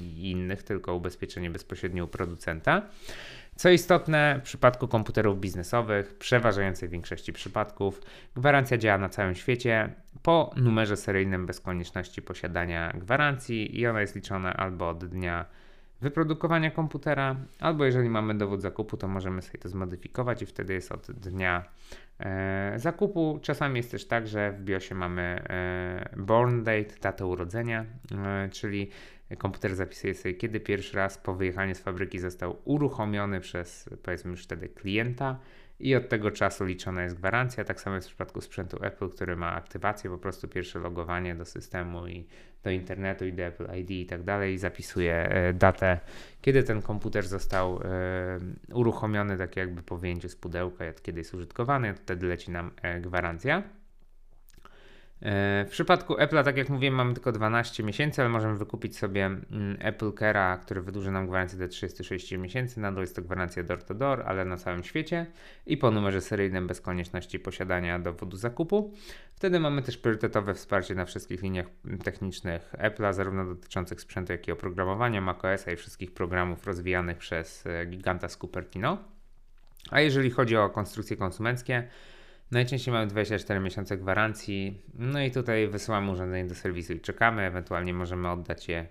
i 0.00 0.30
innych, 0.30 0.62
tylko 0.62 0.94
ubezpieczenie 0.94 1.50
bezpośrednio 1.50 2.04
u 2.04 2.08
producenta. 2.08 2.82
Co 3.62 3.70
istotne, 3.70 4.40
w 4.40 4.42
przypadku 4.42 4.88
komputerów 4.88 5.40
biznesowych, 5.40 6.14
przeważającej 6.14 6.88
większości 6.88 7.32
przypadków, 7.32 8.00
gwarancja 8.36 8.78
działa 8.78 8.98
na 8.98 9.08
całym 9.08 9.34
świecie. 9.34 9.94
Po 10.22 10.50
numerze 10.56 10.96
seryjnym 10.96 11.46
bez 11.46 11.60
konieczności 11.60 12.22
posiadania 12.22 12.92
gwarancji 12.92 13.80
i 13.80 13.86
ona 13.86 14.00
jest 14.00 14.14
liczona 14.14 14.54
albo 14.54 14.88
od 14.88 15.04
dnia 15.04 15.44
wyprodukowania 16.02 16.70
komputera, 16.70 17.36
albo 17.60 17.84
jeżeli 17.84 18.08
mamy 18.08 18.34
dowód 18.34 18.62
zakupu, 18.62 18.96
to 18.96 19.08
możemy 19.08 19.42
sobie 19.42 19.58
to 19.58 19.68
zmodyfikować 19.68 20.42
i 20.42 20.46
wtedy 20.46 20.74
jest 20.74 20.92
od 20.92 21.12
dnia 21.12 21.64
e, 22.20 22.74
zakupu. 22.76 23.38
Czasami 23.42 23.76
jest 23.76 23.90
też 23.90 24.04
tak, 24.06 24.28
że 24.28 24.52
w 24.52 24.60
BIOSie 24.60 24.94
mamy 24.94 25.22
e, 25.22 26.14
born 26.16 26.62
date, 26.62 26.94
datę 27.00 27.26
urodzenia, 27.26 27.84
e, 28.14 28.48
czyli 28.48 28.90
komputer 29.38 29.74
zapisuje 29.74 30.14
sobie, 30.14 30.34
kiedy 30.34 30.60
pierwszy 30.60 30.96
raz 30.96 31.18
po 31.18 31.34
wyjechaniu 31.34 31.74
z 31.74 31.78
fabryki 31.78 32.18
został 32.18 32.56
uruchomiony 32.64 33.40
przez 33.40 33.88
powiedzmy 34.02 34.30
już 34.30 34.44
wtedy 34.44 34.68
klienta 34.68 35.38
i 35.80 35.94
od 35.96 36.08
tego 36.08 36.30
czasu 36.30 36.64
liczona 36.64 37.02
jest 37.02 37.16
gwarancja. 37.16 37.64
Tak 37.64 37.80
samo 37.80 37.96
jest 37.96 38.08
w 38.08 38.10
przypadku 38.10 38.40
sprzętu 38.40 38.78
Apple, 38.84 39.08
który 39.08 39.36
ma 39.36 39.54
aktywację, 39.54 40.10
po 40.10 40.18
prostu 40.18 40.48
pierwsze 40.48 40.78
logowanie 40.78 41.34
do 41.34 41.44
systemu 41.44 42.06
i 42.06 42.26
do 42.62 42.70
internetu 42.70 43.26
i 43.26 43.32
do 43.32 43.42
Apple 43.42 43.66
ID 43.78 43.90
i 43.90 44.06
tak 44.06 44.22
dalej. 44.22 44.58
Zapisuje 44.58 45.14
e, 45.14 45.52
datę, 45.52 46.00
kiedy 46.40 46.62
ten 46.62 46.82
komputer 46.82 47.26
został 47.26 47.80
e, 47.82 48.38
uruchomiony, 48.74 49.38
tak 49.38 49.56
jakby 49.56 49.82
po 49.82 49.98
wyjęciu 49.98 50.28
z 50.28 50.36
pudełka, 50.36 50.84
kiedy 51.02 51.20
jest 51.20 51.34
użytkowany, 51.34 51.94
wtedy 51.94 52.26
leci 52.26 52.50
nam 52.50 52.70
e, 52.82 53.00
gwarancja. 53.00 53.62
W 55.24 55.68
przypadku 55.70 56.14
Apple'a, 56.14 56.44
tak 56.44 56.56
jak 56.56 56.68
mówiłem, 56.68 56.94
mamy 56.94 57.14
tylko 57.14 57.32
12 57.32 57.82
miesięcy, 57.82 58.22
ale 58.22 58.30
możemy 58.30 58.56
wykupić 58.56 58.98
sobie 58.98 59.26
mm, 59.26 59.76
Apple 59.80 60.10
Care'a, 60.10 60.58
który 60.58 60.82
wydłuży 60.82 61.10
nam 61.10 61.26
gwarancję 61.26 61.58
do 61.58 61.68
36 61.68 62.32
miesięcy. 62.32 62.80
Nadal 62.80 63.00
jest 63.00 63.16
to 63.16 63.22
gwarancja 63.22 63.62
door 63.62 63.82
to 63.82 63.94
door, 63.94 64.22
ale 64.26 64.44
na 64.44 64.56
całym 64.56 64.84
świecie 64.84 65.26
i 65.66 65.76
po 65.76 65.90
numerze 65.90 66.20
seryjnym 66.20 66.66
bez 66.66 66.80
konieczności 66.80 67.38
posiadania 67.38 67.98
dowodu 67.98 68.36
zakupu. 68.36 68.94
Wtedy 69.34 69.60
mamy 69.60 69.82
też 69.82 69.96
priorytetowe 69.98 70.54
wsparcie 70.54 70.94
na 70.94 71.04
wszystkich 71.04 71.42
liniach 71.42 71.66
technicznych 72.04 72.74
Apple'a, 72.78 73.12
zarówno 73.12 73.44
dotyczących 73.44 74.00
sprzętu, 74.00 74.32
jak 74.32 74.48
i 74.48 74.52
oprogramowania 74.52 75.20
macOSa 75.20 75.72
i 75.72 75.76
wszystkich 75.76 76.14
programów 76.14 76.66
rozwijanych 76.66 77.18
przez 77.18 77.66
e, 77.66 77.86
giganta 77.86 78.28
z 78.28 78.36
Cupertino. 78.36 78.98
A 79.90 80.00
jeżeli 80.00 80.30
chodzi 80.30 80.56
o 80.56 80.70
konstrukcje 80.70 81.16
konsumenckie, 81.16 81.88
Najczęściej 82.52 82.94
mamy 82.94 83.06
24 83.06 83.60
miesiące 83.60 83.96
gwarancji, 83.96 84.82
no 84.94 85.20
i 85.20 85.30
tutaj 85.30 85.68
wysyłamy 85.68 86.10
urządzenie 86.10 86.48
do 86.48 86.54
serwisu 86.54 86.92
i 86.92 87.00
czekamy, 87.00 87.42
ewentualnie 87.42 87.94
możemy 87.94 88.30
oddać 88.30 88.68
je 88.68 88.86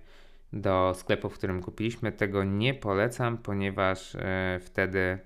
do 0.53 0.93
sklepu, 0.97 1.30
w 1.30 1.34
którym 1.34 1.62
kupiliśmy. 1.62 2.12
Tego 2.12 2.43
nie 2.43 2.74
polecam, 2.74 3.38
ponieważ 3.38 4.16
e, 4.16 4.59
wtedy 4.64 5.20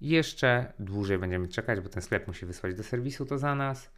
jeszcze 0.00 0.72
dłużej 0.78 1.18
będziemy 1.18 1.48
czekać, 1.48 1.80
bo 1.80 1.88
ten 1.88 2.02
sklep 2.02 2.26
musi 2.26 2.46
wysłać 2.46 2.74
do 2.74 2.82
serwisu 2.82 3.26
to 3.26 3.38
za 3.38 3.54
nas. 3.54 3.90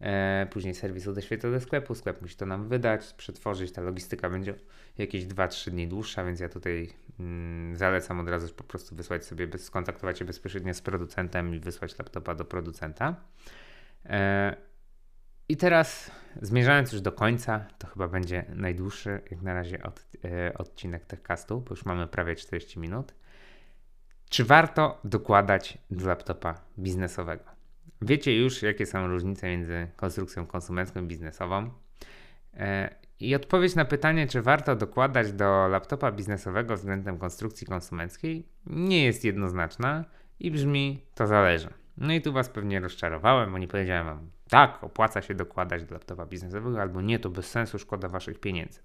E, 0.00 0.46
później 0.50 0.74
serwis 0.74 1.08
odeśle 1.08 1.38
to 1.38 1.50
do 1.50 1.60
sklepu, 1.60 1.94
sklep 1.94 2.22
musi 2.22 2.36
to 2.36 2.46
nam 2.46 2.68
wydać, 2.68 3.14
przetworzyć. 3.14 3.72
Ta 3.72 3.82
logistyka 3.82 4.30
będzie 4.30 4.54
jakieś 4.98 5.24
2-3 5.24 5.70
dni 5.70 5.88
dłuższa, 5.88 6.24
więc 6.24 6.40
ja 6.40 6.48
tutaj 6.48 6.90
mm, 7.20 7.76
zalecam 7.76 8.20
od 8.20 8.28
razu 8.28 8.54
po 8.54 8.64
prostu 8.64 8.96
wysłać 8.96 9.24
sobie, 9.24 9.48
skontaktować 9.58 10.18
się 10.18 10.24
bezpośrednio 10.24 10.74
z 10.74 10.80
producentem 10.80 11.54
i 11.54 11.60
wysłać 11.60 11.98
laptopa 11.98 12.34
do 12.34 12.44
producenta. 12.44 13.16
E, 14.04 14.56
I 15.48 15.56
teraz 15.56 16.10
zmierzając 16.42 16.92
już 16.92 17.00
do 17.00 17.12
końca, 17.12 17.66
to 17.78 17.86
chyba 17.86 18.08
będzie 18.08 18.44
najdłuższy 18.54 19.20
jak 19.30 19.42
na 19.42 19.54
razie 19.54 19.82
od, 19.82 20.06
e, 20.24 20.58
odcinek 20.58 21.02
bo 21.48 21.64
już 21.70 21.84
mamy 21.84 22.06
prawie 22.06 22.36
40 22.36 22.78
minut. 22.78 23.14
Czy 24.30 24.44
warto 24.44 25.00
dokładać 25.04 25.78
do 25.90 26.06
laptopa 26.06 26.60
biznesowego? 26.78 27.55
Wiecie 28.02 28.36
już, 28.36 28.62
jakie 28.62 28.86
są 28.86 29.08
różnice 29.08 29.48
między 29.48 29.88
konstrukcją 29.96 30.46
konsumencką 30.46 31.02
i 31.02 31.06
biznesową. 31.06 31.70
E, 32.54 32.94
I 33.20 33.34
odpowiedź 33.34 33.74
na 33.74 33.84
pytanie, 33.84 34.26
czy 34.26 34.42
warto 34.42 34.76
dokładać 34.76 35.32
do 35.32 35.68
laptopa 35.68 36.12
biznesowego 36.12 36.76
względem 36.76 37.18
konstrukcji 37.18 37.66
konsumenckiej, 37.66 38.46
nie 38.66 39.04
jest 39.04 39.24
jednoznaczna 39.24 40.04
i 40.40 40.50
brzmi: 40.50 41.00
to 41.14 41.26
zależy. 41.26 41.68
No 41.98 42.12
i 42.12 42.22
tu 42.22 42.32
Was 42.32 42.48
pewnie 42.48 42.80
rozczarowałem, 42.80 43.52
bo 43.52 43.58
nie 43.58 43.68
powiedziałem 43.68 44.06
Wam, 44.06 44.30
tak, 44.48 44.84
opłaca 44.84 45.22
się 45.22 45.34
dokładać 45.34 45.84
do 45.84 45.94
laptopa 45.94 46.26
biznesowego, 46.26 46.80
albo 46.80 47.02
nie, 47.02 47.18
to 47.18 47.30
bez 47.30 47.50
sensu, 47.50 47.78
szkoda 47.78 48.08
Waszych 48.08 48.40
pieniędzy. 48.40 48.80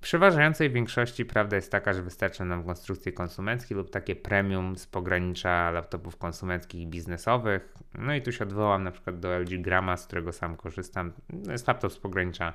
W 0.00 0.02
przeważającej 0.02 0.70
większości 0.70 1.24
prawda 1.24 1.56
jest 1.56 1.72
taka, 1.72 1.92
że 1.92 2.02
wystarczy 2.02 2.44
nam 2.44 2.64
konstrukcje 2.64 3.12
konsumenckie 3.12 3.74
lub 3.74 3.90
takie 3.90 4.16
premium 4.16 4.76
z 4.76 4.86
pogranicza 4.86 5.70
laptopów 5.70 6.16
konsumenckich 6.16 6.80
i 6.80 6.86
biznesowych. 6.86 7.74
No 7.98 8.14
i 8.14 8.22
tu 8.22 8.32
się 8.32 8.44
odwołam 8.44 8.82
na 8.82 8.90
przykład 8.90 9.20
do 9.20 9.38
LG 9.38 9.62
Grama, 9.62 9.96
z 9.96 10.06
którego 10.06 10.32
sam 10.32 10.56
korzystam. 10.56 11.12
To 11.44 11.52
jest 11.52 11.68
laptop 11.68 11.92
z 11.92 11.98
pogranicza 11.98 12.54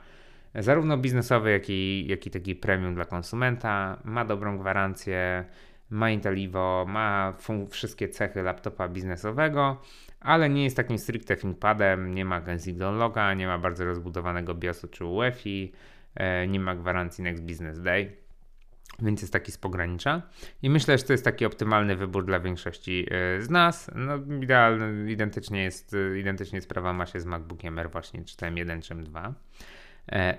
zarówno 0.55 0.97
biznesowy, 0.97 1.51
jak 1.51 1.69
i, 1.69 2.07
jak 2.07 2.27
i 2.27 2.31
taki 2.31 2.55
premium 2.55 2.95
dla 2.95 3.05
konsumenta. 3.05 3.99
Ma 4.03 4.25
dobrą 4.25 4.57
gwarancję, 4.57 5.45
ma 5.89 6.09
Intelivo, 6.09 6.85
ma 6.87 7.33
wszystkie 7.69 8.09
cechy 8.09 8.41
laptopa 8.41 8.87
biznesowego, 8.87 9.81
ale 10.19 10.49
nie 10.49 10.63
jest 10.63 10.77
takim 10.77 10.97
stricte 10.97 11.37
ThinkPadem, 11.37 12.15
nie 12.15 12.25
ma 12.25 12.41
Kensington 12.41 12.97
Loga, 12.97 13.33
nie 13.33 13.47
ma 13.47 13.57
bardzo 13.57 13.85
rozbudowanego 13.85 14.55
BIOSu 14.55 14.87
czy 14.87 15.05
UEFI 15.05 15.71
nie 16.47 16.59
ma 16.59 16.75
gwarancji 16.75 17.23
Next 17.23 17.43
Business 17.43 17.81
Day, 17.81 18.25
więc 18.99 19.21
jest 19.21 19.33
taki 19.33 19.51
z 19.51 19.57
pogranicza. 19.57 20.21
I 20.61 20.69
myślę, 20.69 20.97
że 20.97 21.03
to 21.03 21.13
jest 21.13 21.25
taki 21.25 21.45
optymalny 21.45 21.95
wybór 21.95 22.25
dla 22.25 22.39
większości 22.39 23.07
e, 23.11 23.41
z 23.41 23.49
nas. 23.49 23.91
No, 23.95 24.17
idealny, 24.43 25.11
identycznie 25.11 25.63
jest, 25.63 25.93
e, 25.93 26.19
identycznie 26.19 26.61
sprawa 26.61 26.93
ma 26.93 27.05
się 27.05 27.19
z 27.19 27.25
MacBookiem 27.25 27.79
Air 27.79 27.91
właśnie 27.91 28.23
czy 28.23 28.35
M1 28.35 28.81
czy 28.81 28.95
M2. 28.95 29.33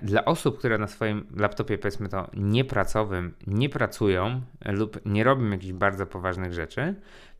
Dla 0.03 0.24
osób, 0.24 0.59
które 0.59 0.79
na 0.79 0.87
swoim 0.87 1.27
laptopie, 1.37 1.79
powiedzmy 1.79 2.09
to, 2.09 2.31
niepracowym 2.35 3.35
nie 3.47 3.68
pracują 3.68 4.41
lub 4.64 5.01
nie 5.05 5.24
robią 5.24 5.51
jakichś 5.51 5.72
bardzo 5.72 6.07
poważnych 6.07 6.53
rzeczy, 6.53 6.95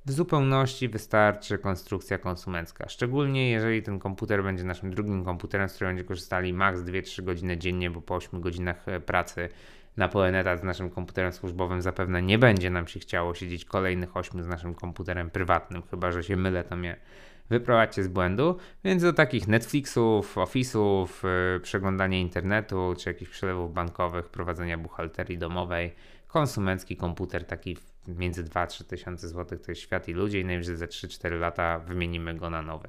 w 0.07 0.13
zupełności 0.13 0.89
wystarczy 0.89 1.59
konstrukcja 1.59 2.19
konsumencka. 2.19 2.89
Szczególnie 2.89 3.51
jeżeli 3.51 3.83
ten 3.83 3.99
komputer 3.99 4.43
będzie 4.43 4.65
naszym 4.65 4.91
drugim 4.91 5.25
komputerem, 5.25 5.69
z 5.69 5.73
którego 5.75 5.91
będziemy 5.91 6.09
korzystali 6.09 6.53
maks 6.53 6.81
2-3 6.81 7.25
godziny 7.25 7.57
dziennie, 7.57 7.91
bo 7.91 8.01
po 8.01 8.15
8 8.15 8.41
godzinach 8.41 8.89
e, 8.89 9.01
pracy 9.01 9.49
na 9.97 10.09
pełen 10.09 10.35
etat 10.35 10.61
z 10.61 10.63
naszym 10.63 10.91
komputerem 10.91 11.33
służbowym 11.33 11.83
zapewne 11.83 12.23
nie 12.23 12.39
będzie 12.39 12.71
nam 12.71 12.87
się 12.87 13.01
chciało 13.01 13.35
siedzieć 13.35 13.65
kolejnych 13.65 14.17
8 14.17 14.43
z 14.43 14.47
naszym 14.47 14.75
komputerem 14.75 15.31
prywatnym, 15.31 15.83
chyba 15.91 16.13
że 16.13 16.25
się 16.25 16.37
mylę, 16.37 16.65
to 16.65 16.77
mnie 16.77 16.97
wyprowadźcie 17.51 18.03
z 18.03 18.09
błędu, 18.09 18.57
więc 18.85 19.03
do 19.03 19.13
takich 19.13 19.49
Netflixów, 19.49 20.37
Office'ów, 20.37 21.07
yy, 21.55 21.61
przeglądania 21.61 22.19
internetu, 22.19 22.95
czy 22.99 23.11
jakichś 23.11 23.31
przelewów 23.31 23.75
bankowych, 23.75 24.29
prowadzenia 24.29 24.79
buchalterii 24.79 25.39
domowej, 25.39 25.95
konsumencki 26.29 26.97
komputer 26.97 27.45
taki 27.45 27.77
między 28.09 28.45
2-3 28.45 28.85
tysiące 28.85 29.29
złotych 29.29 29.61
to 29.61 29.71
jest 29.71 29.81
świat 29.81 30.09
i 30.09 30.13
ludzie 30.13 30.41
i 30.41 30.45
najwyżej 30.45 30.77
za 30.77 30.87
3-4 30.87 31.39
lata 31.39 31.79
wymienimy 31.79 32.35
go 32.35 32.51
na 32.51 32.63
nowy. 32.63 32.89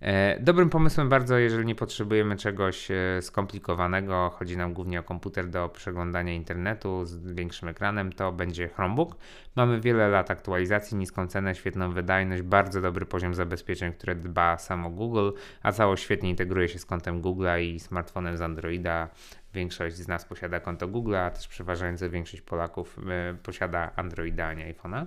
E, 0.00 0.40
dobrym 0.40 0.70
pomysłem 0.70 1.08
bardzo, 1.08 1.38
jeżeli 1.38 1.66
nie 1.66 1.74
potrzebujemy 1.74 2.36
czegoś 2.36 2.90
e, 2.90 3.22
skomplikowanego, 3.22 4.30
chodzi 4.38 4.56
nam 4.56 4.72
głównie 4.72 5.00
o 5.00 5.02
komputer 5.02 5.48
do 5.48 5.68
przeglądania 5.68 6.32
internetu 6.32 7.04
z 7.04 7.32
większym 7.32 7.68
ekranem, 7.68 8.12
to 8.12 8.32
będzie 8.32 8.68
Chromebook. 8.68 9.16
Mamy 9.56 9.80
wiele 9.80 10.08
lat 10.08 10.30
aktualizacji, 10.30 10.96
niską 10.96 11.26
cenę, 11.26 11.54
świetną 11.54 11.92
wydajność, 11.92 12.42
bardzo 12.42 12.80
dobry 12.80 13.06
poziom 13.06 13.34
zabezpieczeń, 13.34 13.92
które 13.92 14.14
dba 14.14 14.58
samo 14.58 14.90
Google, 14.90 15.30
a 15.62 15.72
całość 15.72 16.02
świetnie 16.02 16.30
integruje 16.30 16.68
się 16.68 16.78
z 16.78 16.86
kontem 16.86 17.22
Google'a 17.22 17.60
i 17.62 17.80
smartfonem 17.80 18.36
z 18.36 18.40
Androida. 18.40 19.08
Większość 19.54 19.96
z 19.96 20.08
nas 20.08 20.24
posiada 20.24 20.60
konto 20.60 20.88
Google, 20.88 21.14
a 21.14 21.30
też 21.30 21.48
przeważająca 21.48 22.08
większość 22.08 22.42
Polaków 22.42 22.98
e, 23.08 23.34
posiada 23.42 23.92
Androida, 23.96 24.46
a 24.46 24.54
nie 24.54 24.74
iPhone'a. 24.74 25.06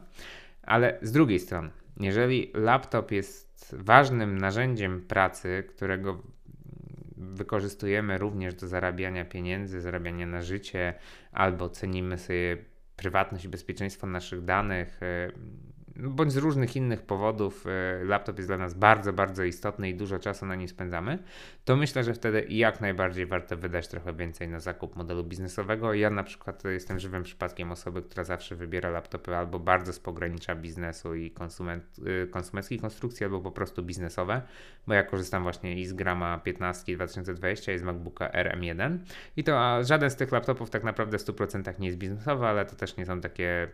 Ale 0.64 0.98
z 1.02 1.12
drugiej 1.12 1.40
strony, 1.40 1.70
jeżeli 2.00 2.52
laptop 2.54 3.12
jest 3.12 3.76
ważnym 3.80 4.38
narzędziem 4.38 5.02
pracy, 5.02 5.64
którego 5.70 6.22
wykorzystujemy 7.18 8.18
również 8.18 8.56
do 8.56 8.68
zarabiania 8.68 9.26
pieniędzy, 9.26 9.82
zarabiania 9.82 10.28
na 10.28 10.42
życie, 10.42 10.94
albo 11.32 11.70
cenimy 11.70 12.18
sobie 12.18 12.58
prywatność 12.96 13.46
i 13.46 13.50
bezpieczeństwo 13.50 14.08
naszych 14.08 14.44
danych, 14.46 15.04
e, 15.04 15.32
bądź 15.96 16.32
z 16.32 16.38
różnych 16.38 16.76
innych 16.76 17.02
powodów 17.02 17.66
e, 17.68 18.04
laptop 18.04 18.38
jest 18.38 18.50
dla 18.50 18.58
nas 18.58 18.74
bardzo, 18.74 19.14
bardzo 19.14 19.44
istotny 19.44 19.90
i 19.90 19.96
dużo 19.96 20.20
czasu 20.20 20.46
na 20.46 20.56
nim 20.56 20.68
spędzamy, 20.68 21.20
to 21.66 21.76
myślę, 21.76 22.04
że 22.04 22.14
wtedy 22.14 22.46
jak 22.50 22.82
najbardziej 22.82 23.26
warto 23.26 23.58
wydać 23.58 23.88
trochę 23.88 24.14
więcej 24.14 24.48
na 24.48 24.60
zakup 24.60 24.96
modelu 24.96 25.24
biznesowego. 25.24 25.94
Ja 25.94 26.10
na 26.10 26.24
przykład 26.24 26.64
jestem 26.64 27.00
żywym 27.00 27.24
przypadkiem 27.24 27.72
osoby, 27.72 28.02
która 28.02 28.24
zawsze 28.24 28.56
wybiera 28.56 28.90
laptopy 28.90 29.36
albo 29.36 29.60
bardzo 29.60 29.94
z 29.94 30.00
pogranicza 30.00 30.56
biznesu 30.56 31.16
i 31.16 31.32
konsument, 31.32 31.84
e, 32.24 32.28
konsumenckiej 32.28 32.80
konstrukcji, 32.80 33.24
albo 33.24 33.42
po 33.42 33.52
prostu 33.52 33.84
biznesowe, 33.84 34.42
bo 34.88 34.94
ja 34.94 35.04
korzystam 35.04 35.44
właśnie 35.44 35.80
i 35.80 35.86
z 35.86 35.94
Grama 35.94 36.38
15 36.38 36.96
2020 36.96 37.74
i 37.74 37.80
z 37.80 37.84
MacBooka 37.84 38.30
RM1 38.30 38.98
i 39.38 39.44
to 39.44 39.60
a 39.60 39.84
żaden 39.84 40.10
z 40.10 40.16
tych 40.16 40.32
laptopów 40.32 40.70
tak 40.70 40.84
naprawdę 40.84 41.18
w 41.18 41.22
100% 41.22 41.80
nie 41.80 41.88
jest 41.88 42.00
biznesowy, 42.00 42.46
ale 42.46 42.66
to 42.66 42.76
też 42.76 42.98
nie 42.98 43.06
są 43.06 43.22
takie 43.22 43.68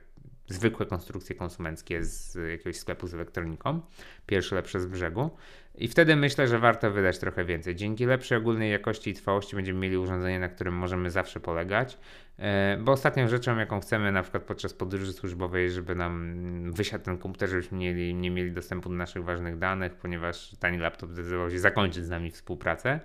zwykłe 0.50 0.86
konstrukcje 0.86 1.36
konsumenckie 1.36 2.04
z 2.04 2.36
jakiegoś 2.52 2.78
sklepu 2.78 3.08
z 3.08 3.14
elektroniką, 3.14 3.82
pierwsze 4.26 4.56
lepsze 4.56 4.80
z 4.80 4.86
brzegu. 4.86 5.30
I 5.76 5.88
wtedy 5.88 6.16
myślę, 6.16 6.48
że 6.48 6.60
warto 6.60 6.92
wydać 6.92 7.20
trochę 7.20 7.46
więcej. 7.46 7.76
Dzięki 7.76 8.06
lepszej 8.06 8.38
ogólnej 8.38 8.72
jakości 8.72 9.10
i 9.10 9.14
trwałości 9.14 9.56
będziemy 9.56 9.80
mieli 9.80 9.98
urządzenie, 9.98 10.40
na 10.40 10.50
którym 10.50 10.74
możemy 10.74 11.12
zawsze 11.12 11.40
polegać. 11.40 11.98
E, 12.40 12.78
bo 12.82 12.92
ostatnią 12.92 13.28
rzeczą, 13.28 13.58
jaką 13.58 13.80
chcemy 13.80 14.12
na 14.12 14.24
przykład 14.24 14.44
podczas 14.44 14.74
podróży 14.74 15.14
służbowej, 15.14 15.72
żeby 15.72 15.96
nam 15.96 16.72
wysiadł 16.72 17.06
ten 17.06 17.18
komputer, 17.18 17.50
żebyśmy 17.50 17.78
mieli, 17.78 18.16
nie 18.16 18.32
mieli 18.32 18.52
dostępu 18.52 18.90
do 18.90 18.96
naszych 18.96 19.24
ważnych 19.24 19.58
danych, 19.58 19.96
ponieważ 19.96 20.56
tani 20.60 20.78
laptop 20.78 21.12
zdecydował 21.12 21.52
się 21.52 21.60
zakończyć 21.60 22.06
z 22.06 22.10
nami 22.10 22.32
współpracę. 22.32 23.00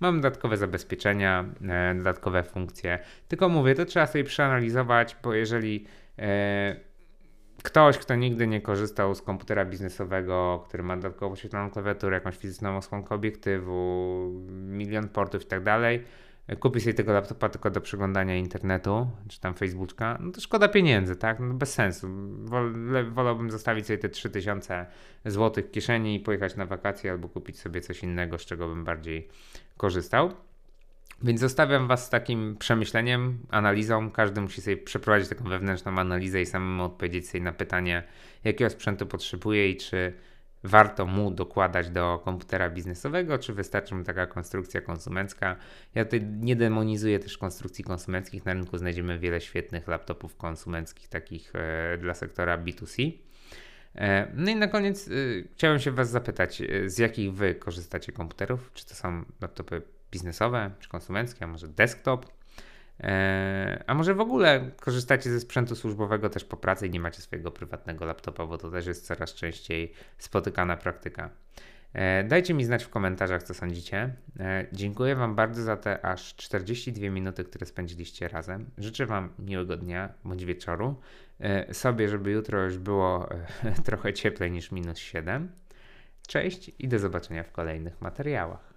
Mam 0.00 0.20
dodatkowe 0.20 0.56
zabezpieczenia, 0.56 1.44
e, 1.68 1.94
dodatkowe 1.94 2.42
funkcje. 2.42 2.98
Tylko 3.28 3.48
mówię, 3.48 3.74
to 3.74 3.84
trzeba 3.84 4.06
sobie 4.06 4.24
przeanalizować, 4.24 5.16
bo 5.22 5.34
jeżeli 5.34 5.86
e, 6.18 6.89
ktoś, 7.62 7.98
kto 7.98 8.14
nigdy 8.14 8.46
nie 8.46 8.60
korzystał 8.60 9.14
z 9.14 9.22
komputera 9.22 9.64
biznesowego, 9.64 10.64
który 10.68 10.82
ma 10.82 10.96
dodatkowo 10.96 11.32
oświetloną 11.32 11.70
klawiaturę, 11.70 12.14
jakąś 12.14 12.36
fizyczną 12.36 12.76
osłonkę 12.76 13.14
obiektywu, 13.14 14.30
milion 14.50 15.08
portów 15.08 15.42
i 15.42 15.46
tak 15.46 15.62
dalej, 15.62 16.04
kupi 16.60 16.80
sobie 16.80 16.94
tego 16.94 17.12
laptopa 17.12 17.48
tylko 17.48 17.70
do 17.70 17.80
przeglądania 17.80 18.36
internetu, 18.36 19.06
czy 19.28 19.40
tam 19.40 19.54
Facebooka, 19.54 20.18
no 20.20 20.32
to 20.32 20.40
szkoda 20.40 20.68
pieniędzy, 20.68 21.16
tak? 21.16 21.40
No 21.40 21.54
bez 21.54 21.72
sensu. 21.72 22.08
wolałbym 23.10 23.50
zostawić 23.50 23.86
sobie 23.86 23.98
te 23.98 24.08
3000 24.08 24.86
zł 25.24 25.64
w 25.64 25.70
kieszeni 25.70 26.16
i 26.16 26.20
pojechać 26.20 26.56
na 26.56 26.66
wakacje 26.66 27.10
albo 27.10 27.28
kupić 27.28 27.58
sobie 27.58 27.80
coś 27.80 28.02
innego, 28.02 28.38
z 28.38 28.44
czego 28.44 28.68
bym 28.68 28.84
bardziej 28.84 29.28
korzystał. 29.76 30.32
Więc 31.22 31.40
zostawiam 31.40 31.88
Was 31.88 32.06
z 32.06 32.10
takim 32.10 32.56
przemyśleniem, 32.56 33.38
analizą. 33.50 34.10
Każdy 34.10 34.40
musi 34.40 34.62
sobie 34.62 34.76
przeprowadzić 34.76 35.28
taką 35.28 35.44
wewnętrzną 35.44 35.98
analizę 35.98 36.42
i 36.42 36.46
samemu 36.46 36.84
odpowiedzieć 36.84 37.28
sobie 37.28 37.44
na 37.44 37.52
pytanie, 37.52 38.02
jakiego 38.44 38.70
sprzętu 38.70 39.06
potrzebuje 39.06 39.70
i 39.70 39.76
czy 39.76 40.12
warto 40.64 41.06
mu 41.06 41.30
dokładać 41.30 41.90
do 41.90 42.20
komputera 42.24 42.70
biznesowego, 42.70 43.38
czy 43.38 43.52
wystarczy 43.52 43.94
mu 43.94 44.04
taka 44.04 44.26
konstrukcja 44.26 44.80
konsumencka. 44.80 45.56
Ja 45.94 46.04
tutaj 46.04 46.22
nie 46.22 46.56
demonizuję 46.56 47.18
też 47.18 47.38
konstrukcji 47.38 47.84
konsumenckich. 47.84 48.44
Na 48.44 48.54
rynku 48.54 48.78
znajdziemy 48.78 49.18
wiele 49.18 49.40
świetnych 49.40 49.88
laptopów 49.88 50.36
konsumenckich, 50.36 51.08
takich 51.08 51.52
e, 51.54 51.98
dla 51.98 52.14
sektora 52.14 52.58
B2C. 52.58 53.12
E, 53.94 54.32
no 54.34 54.50
i 54.50 54.56
na 54.56 54.68
koniec 54.68 55.08
e, 55.08 55.12
chciałem 55.54 55.78
się 55.78 55.90
Was 55.90 56.10
zapytać, 56.10 56.62
e, 56.62 56.90
z 56.90 56.98
jakich 56.98 57.32
Wy 57.32 57.54
korzystacie 57.54 58.12
komputerów? 58.12 58.70
Czy 58.74 58.86
to 58.86 58.94
są 58.94 59.24
laptopy 59.40 59.82
biznesowe 60.10 60.70
czy 60.80 60.88
konsumenckie, 60.88 61.44
a 61.44 61.48
może 61.48 61.68
desktop. 61.68 62.26
E, 63.00 63.84
a 63.86 63.94
może 63.94 64.14
w 64.14 64.20
ogóle 64.20 64.70
korzystacie 64.80 65.30
ze 65.30 65.40
sprzętu 65.40 65.76
służbowego 65.76 66.30
też 66.30 66.44
po 66.44 66.56
pracy 66.56 66.86
i 66.86 66.90
nie 66.90 67.00
macie 67.00 67.22
swojego 67.22 67.50
prywatnego 67.50 68.04
laptopa, 68.04 68.46
bo 68.46 68.58
to 68.58 68.70
też 68.70 68.86
jest 68.86 69.06
coraz 69.06 69.34
częściej 69.34 69.92
spotykana 70.18 70.76
praktyka. 70.76 71.30
E, 71.92 72.24
dajcie 72.24 72.54
mi 72.54 72.64
znać 72.64 72.84
w 72.84 72.88
komentarzach, 72.88 73.42
co 73.42 73.54
sądzicie. 73.54 74.14
E, 74.40 74.66
dziękuję 74.72 75.16
Wam 75.16 75.34
bardzo 75.34 75.62
za 75.62 75.76
te 75.76 76.04
aż 76.04 76.34
42 76.36 77.10
minuty, 77.10 77.44
które 77.44 77.66
spędziliście 77.66 78.28
razem. 78.28 78.70
Życzę 78.78 79.06
Wam 79.06 79.32
miłego 79.38 79.76
dnia 79.76 80.12
bądź 80.24 80.44
wieczoru. 80.44 81.00
Sobie, 81.72 82.08
żeby 82.08 82.30
jutro 82.30 82.64
już 82.64 82.78
było 82.78 83.28
trochę 83.84 84.12
cieplej 84.12 84.50
niż 84.50 84.72
minus 84.72 84.98
7. 84.98 85.52
Cześć 86.26 86.70
i 86.78 86.88
do 86.88 86.98
zobaczenia 86.98 87.42
w 87.44 87.52
kolejnych 87.52 88.00
materiałach. 88.00 88.69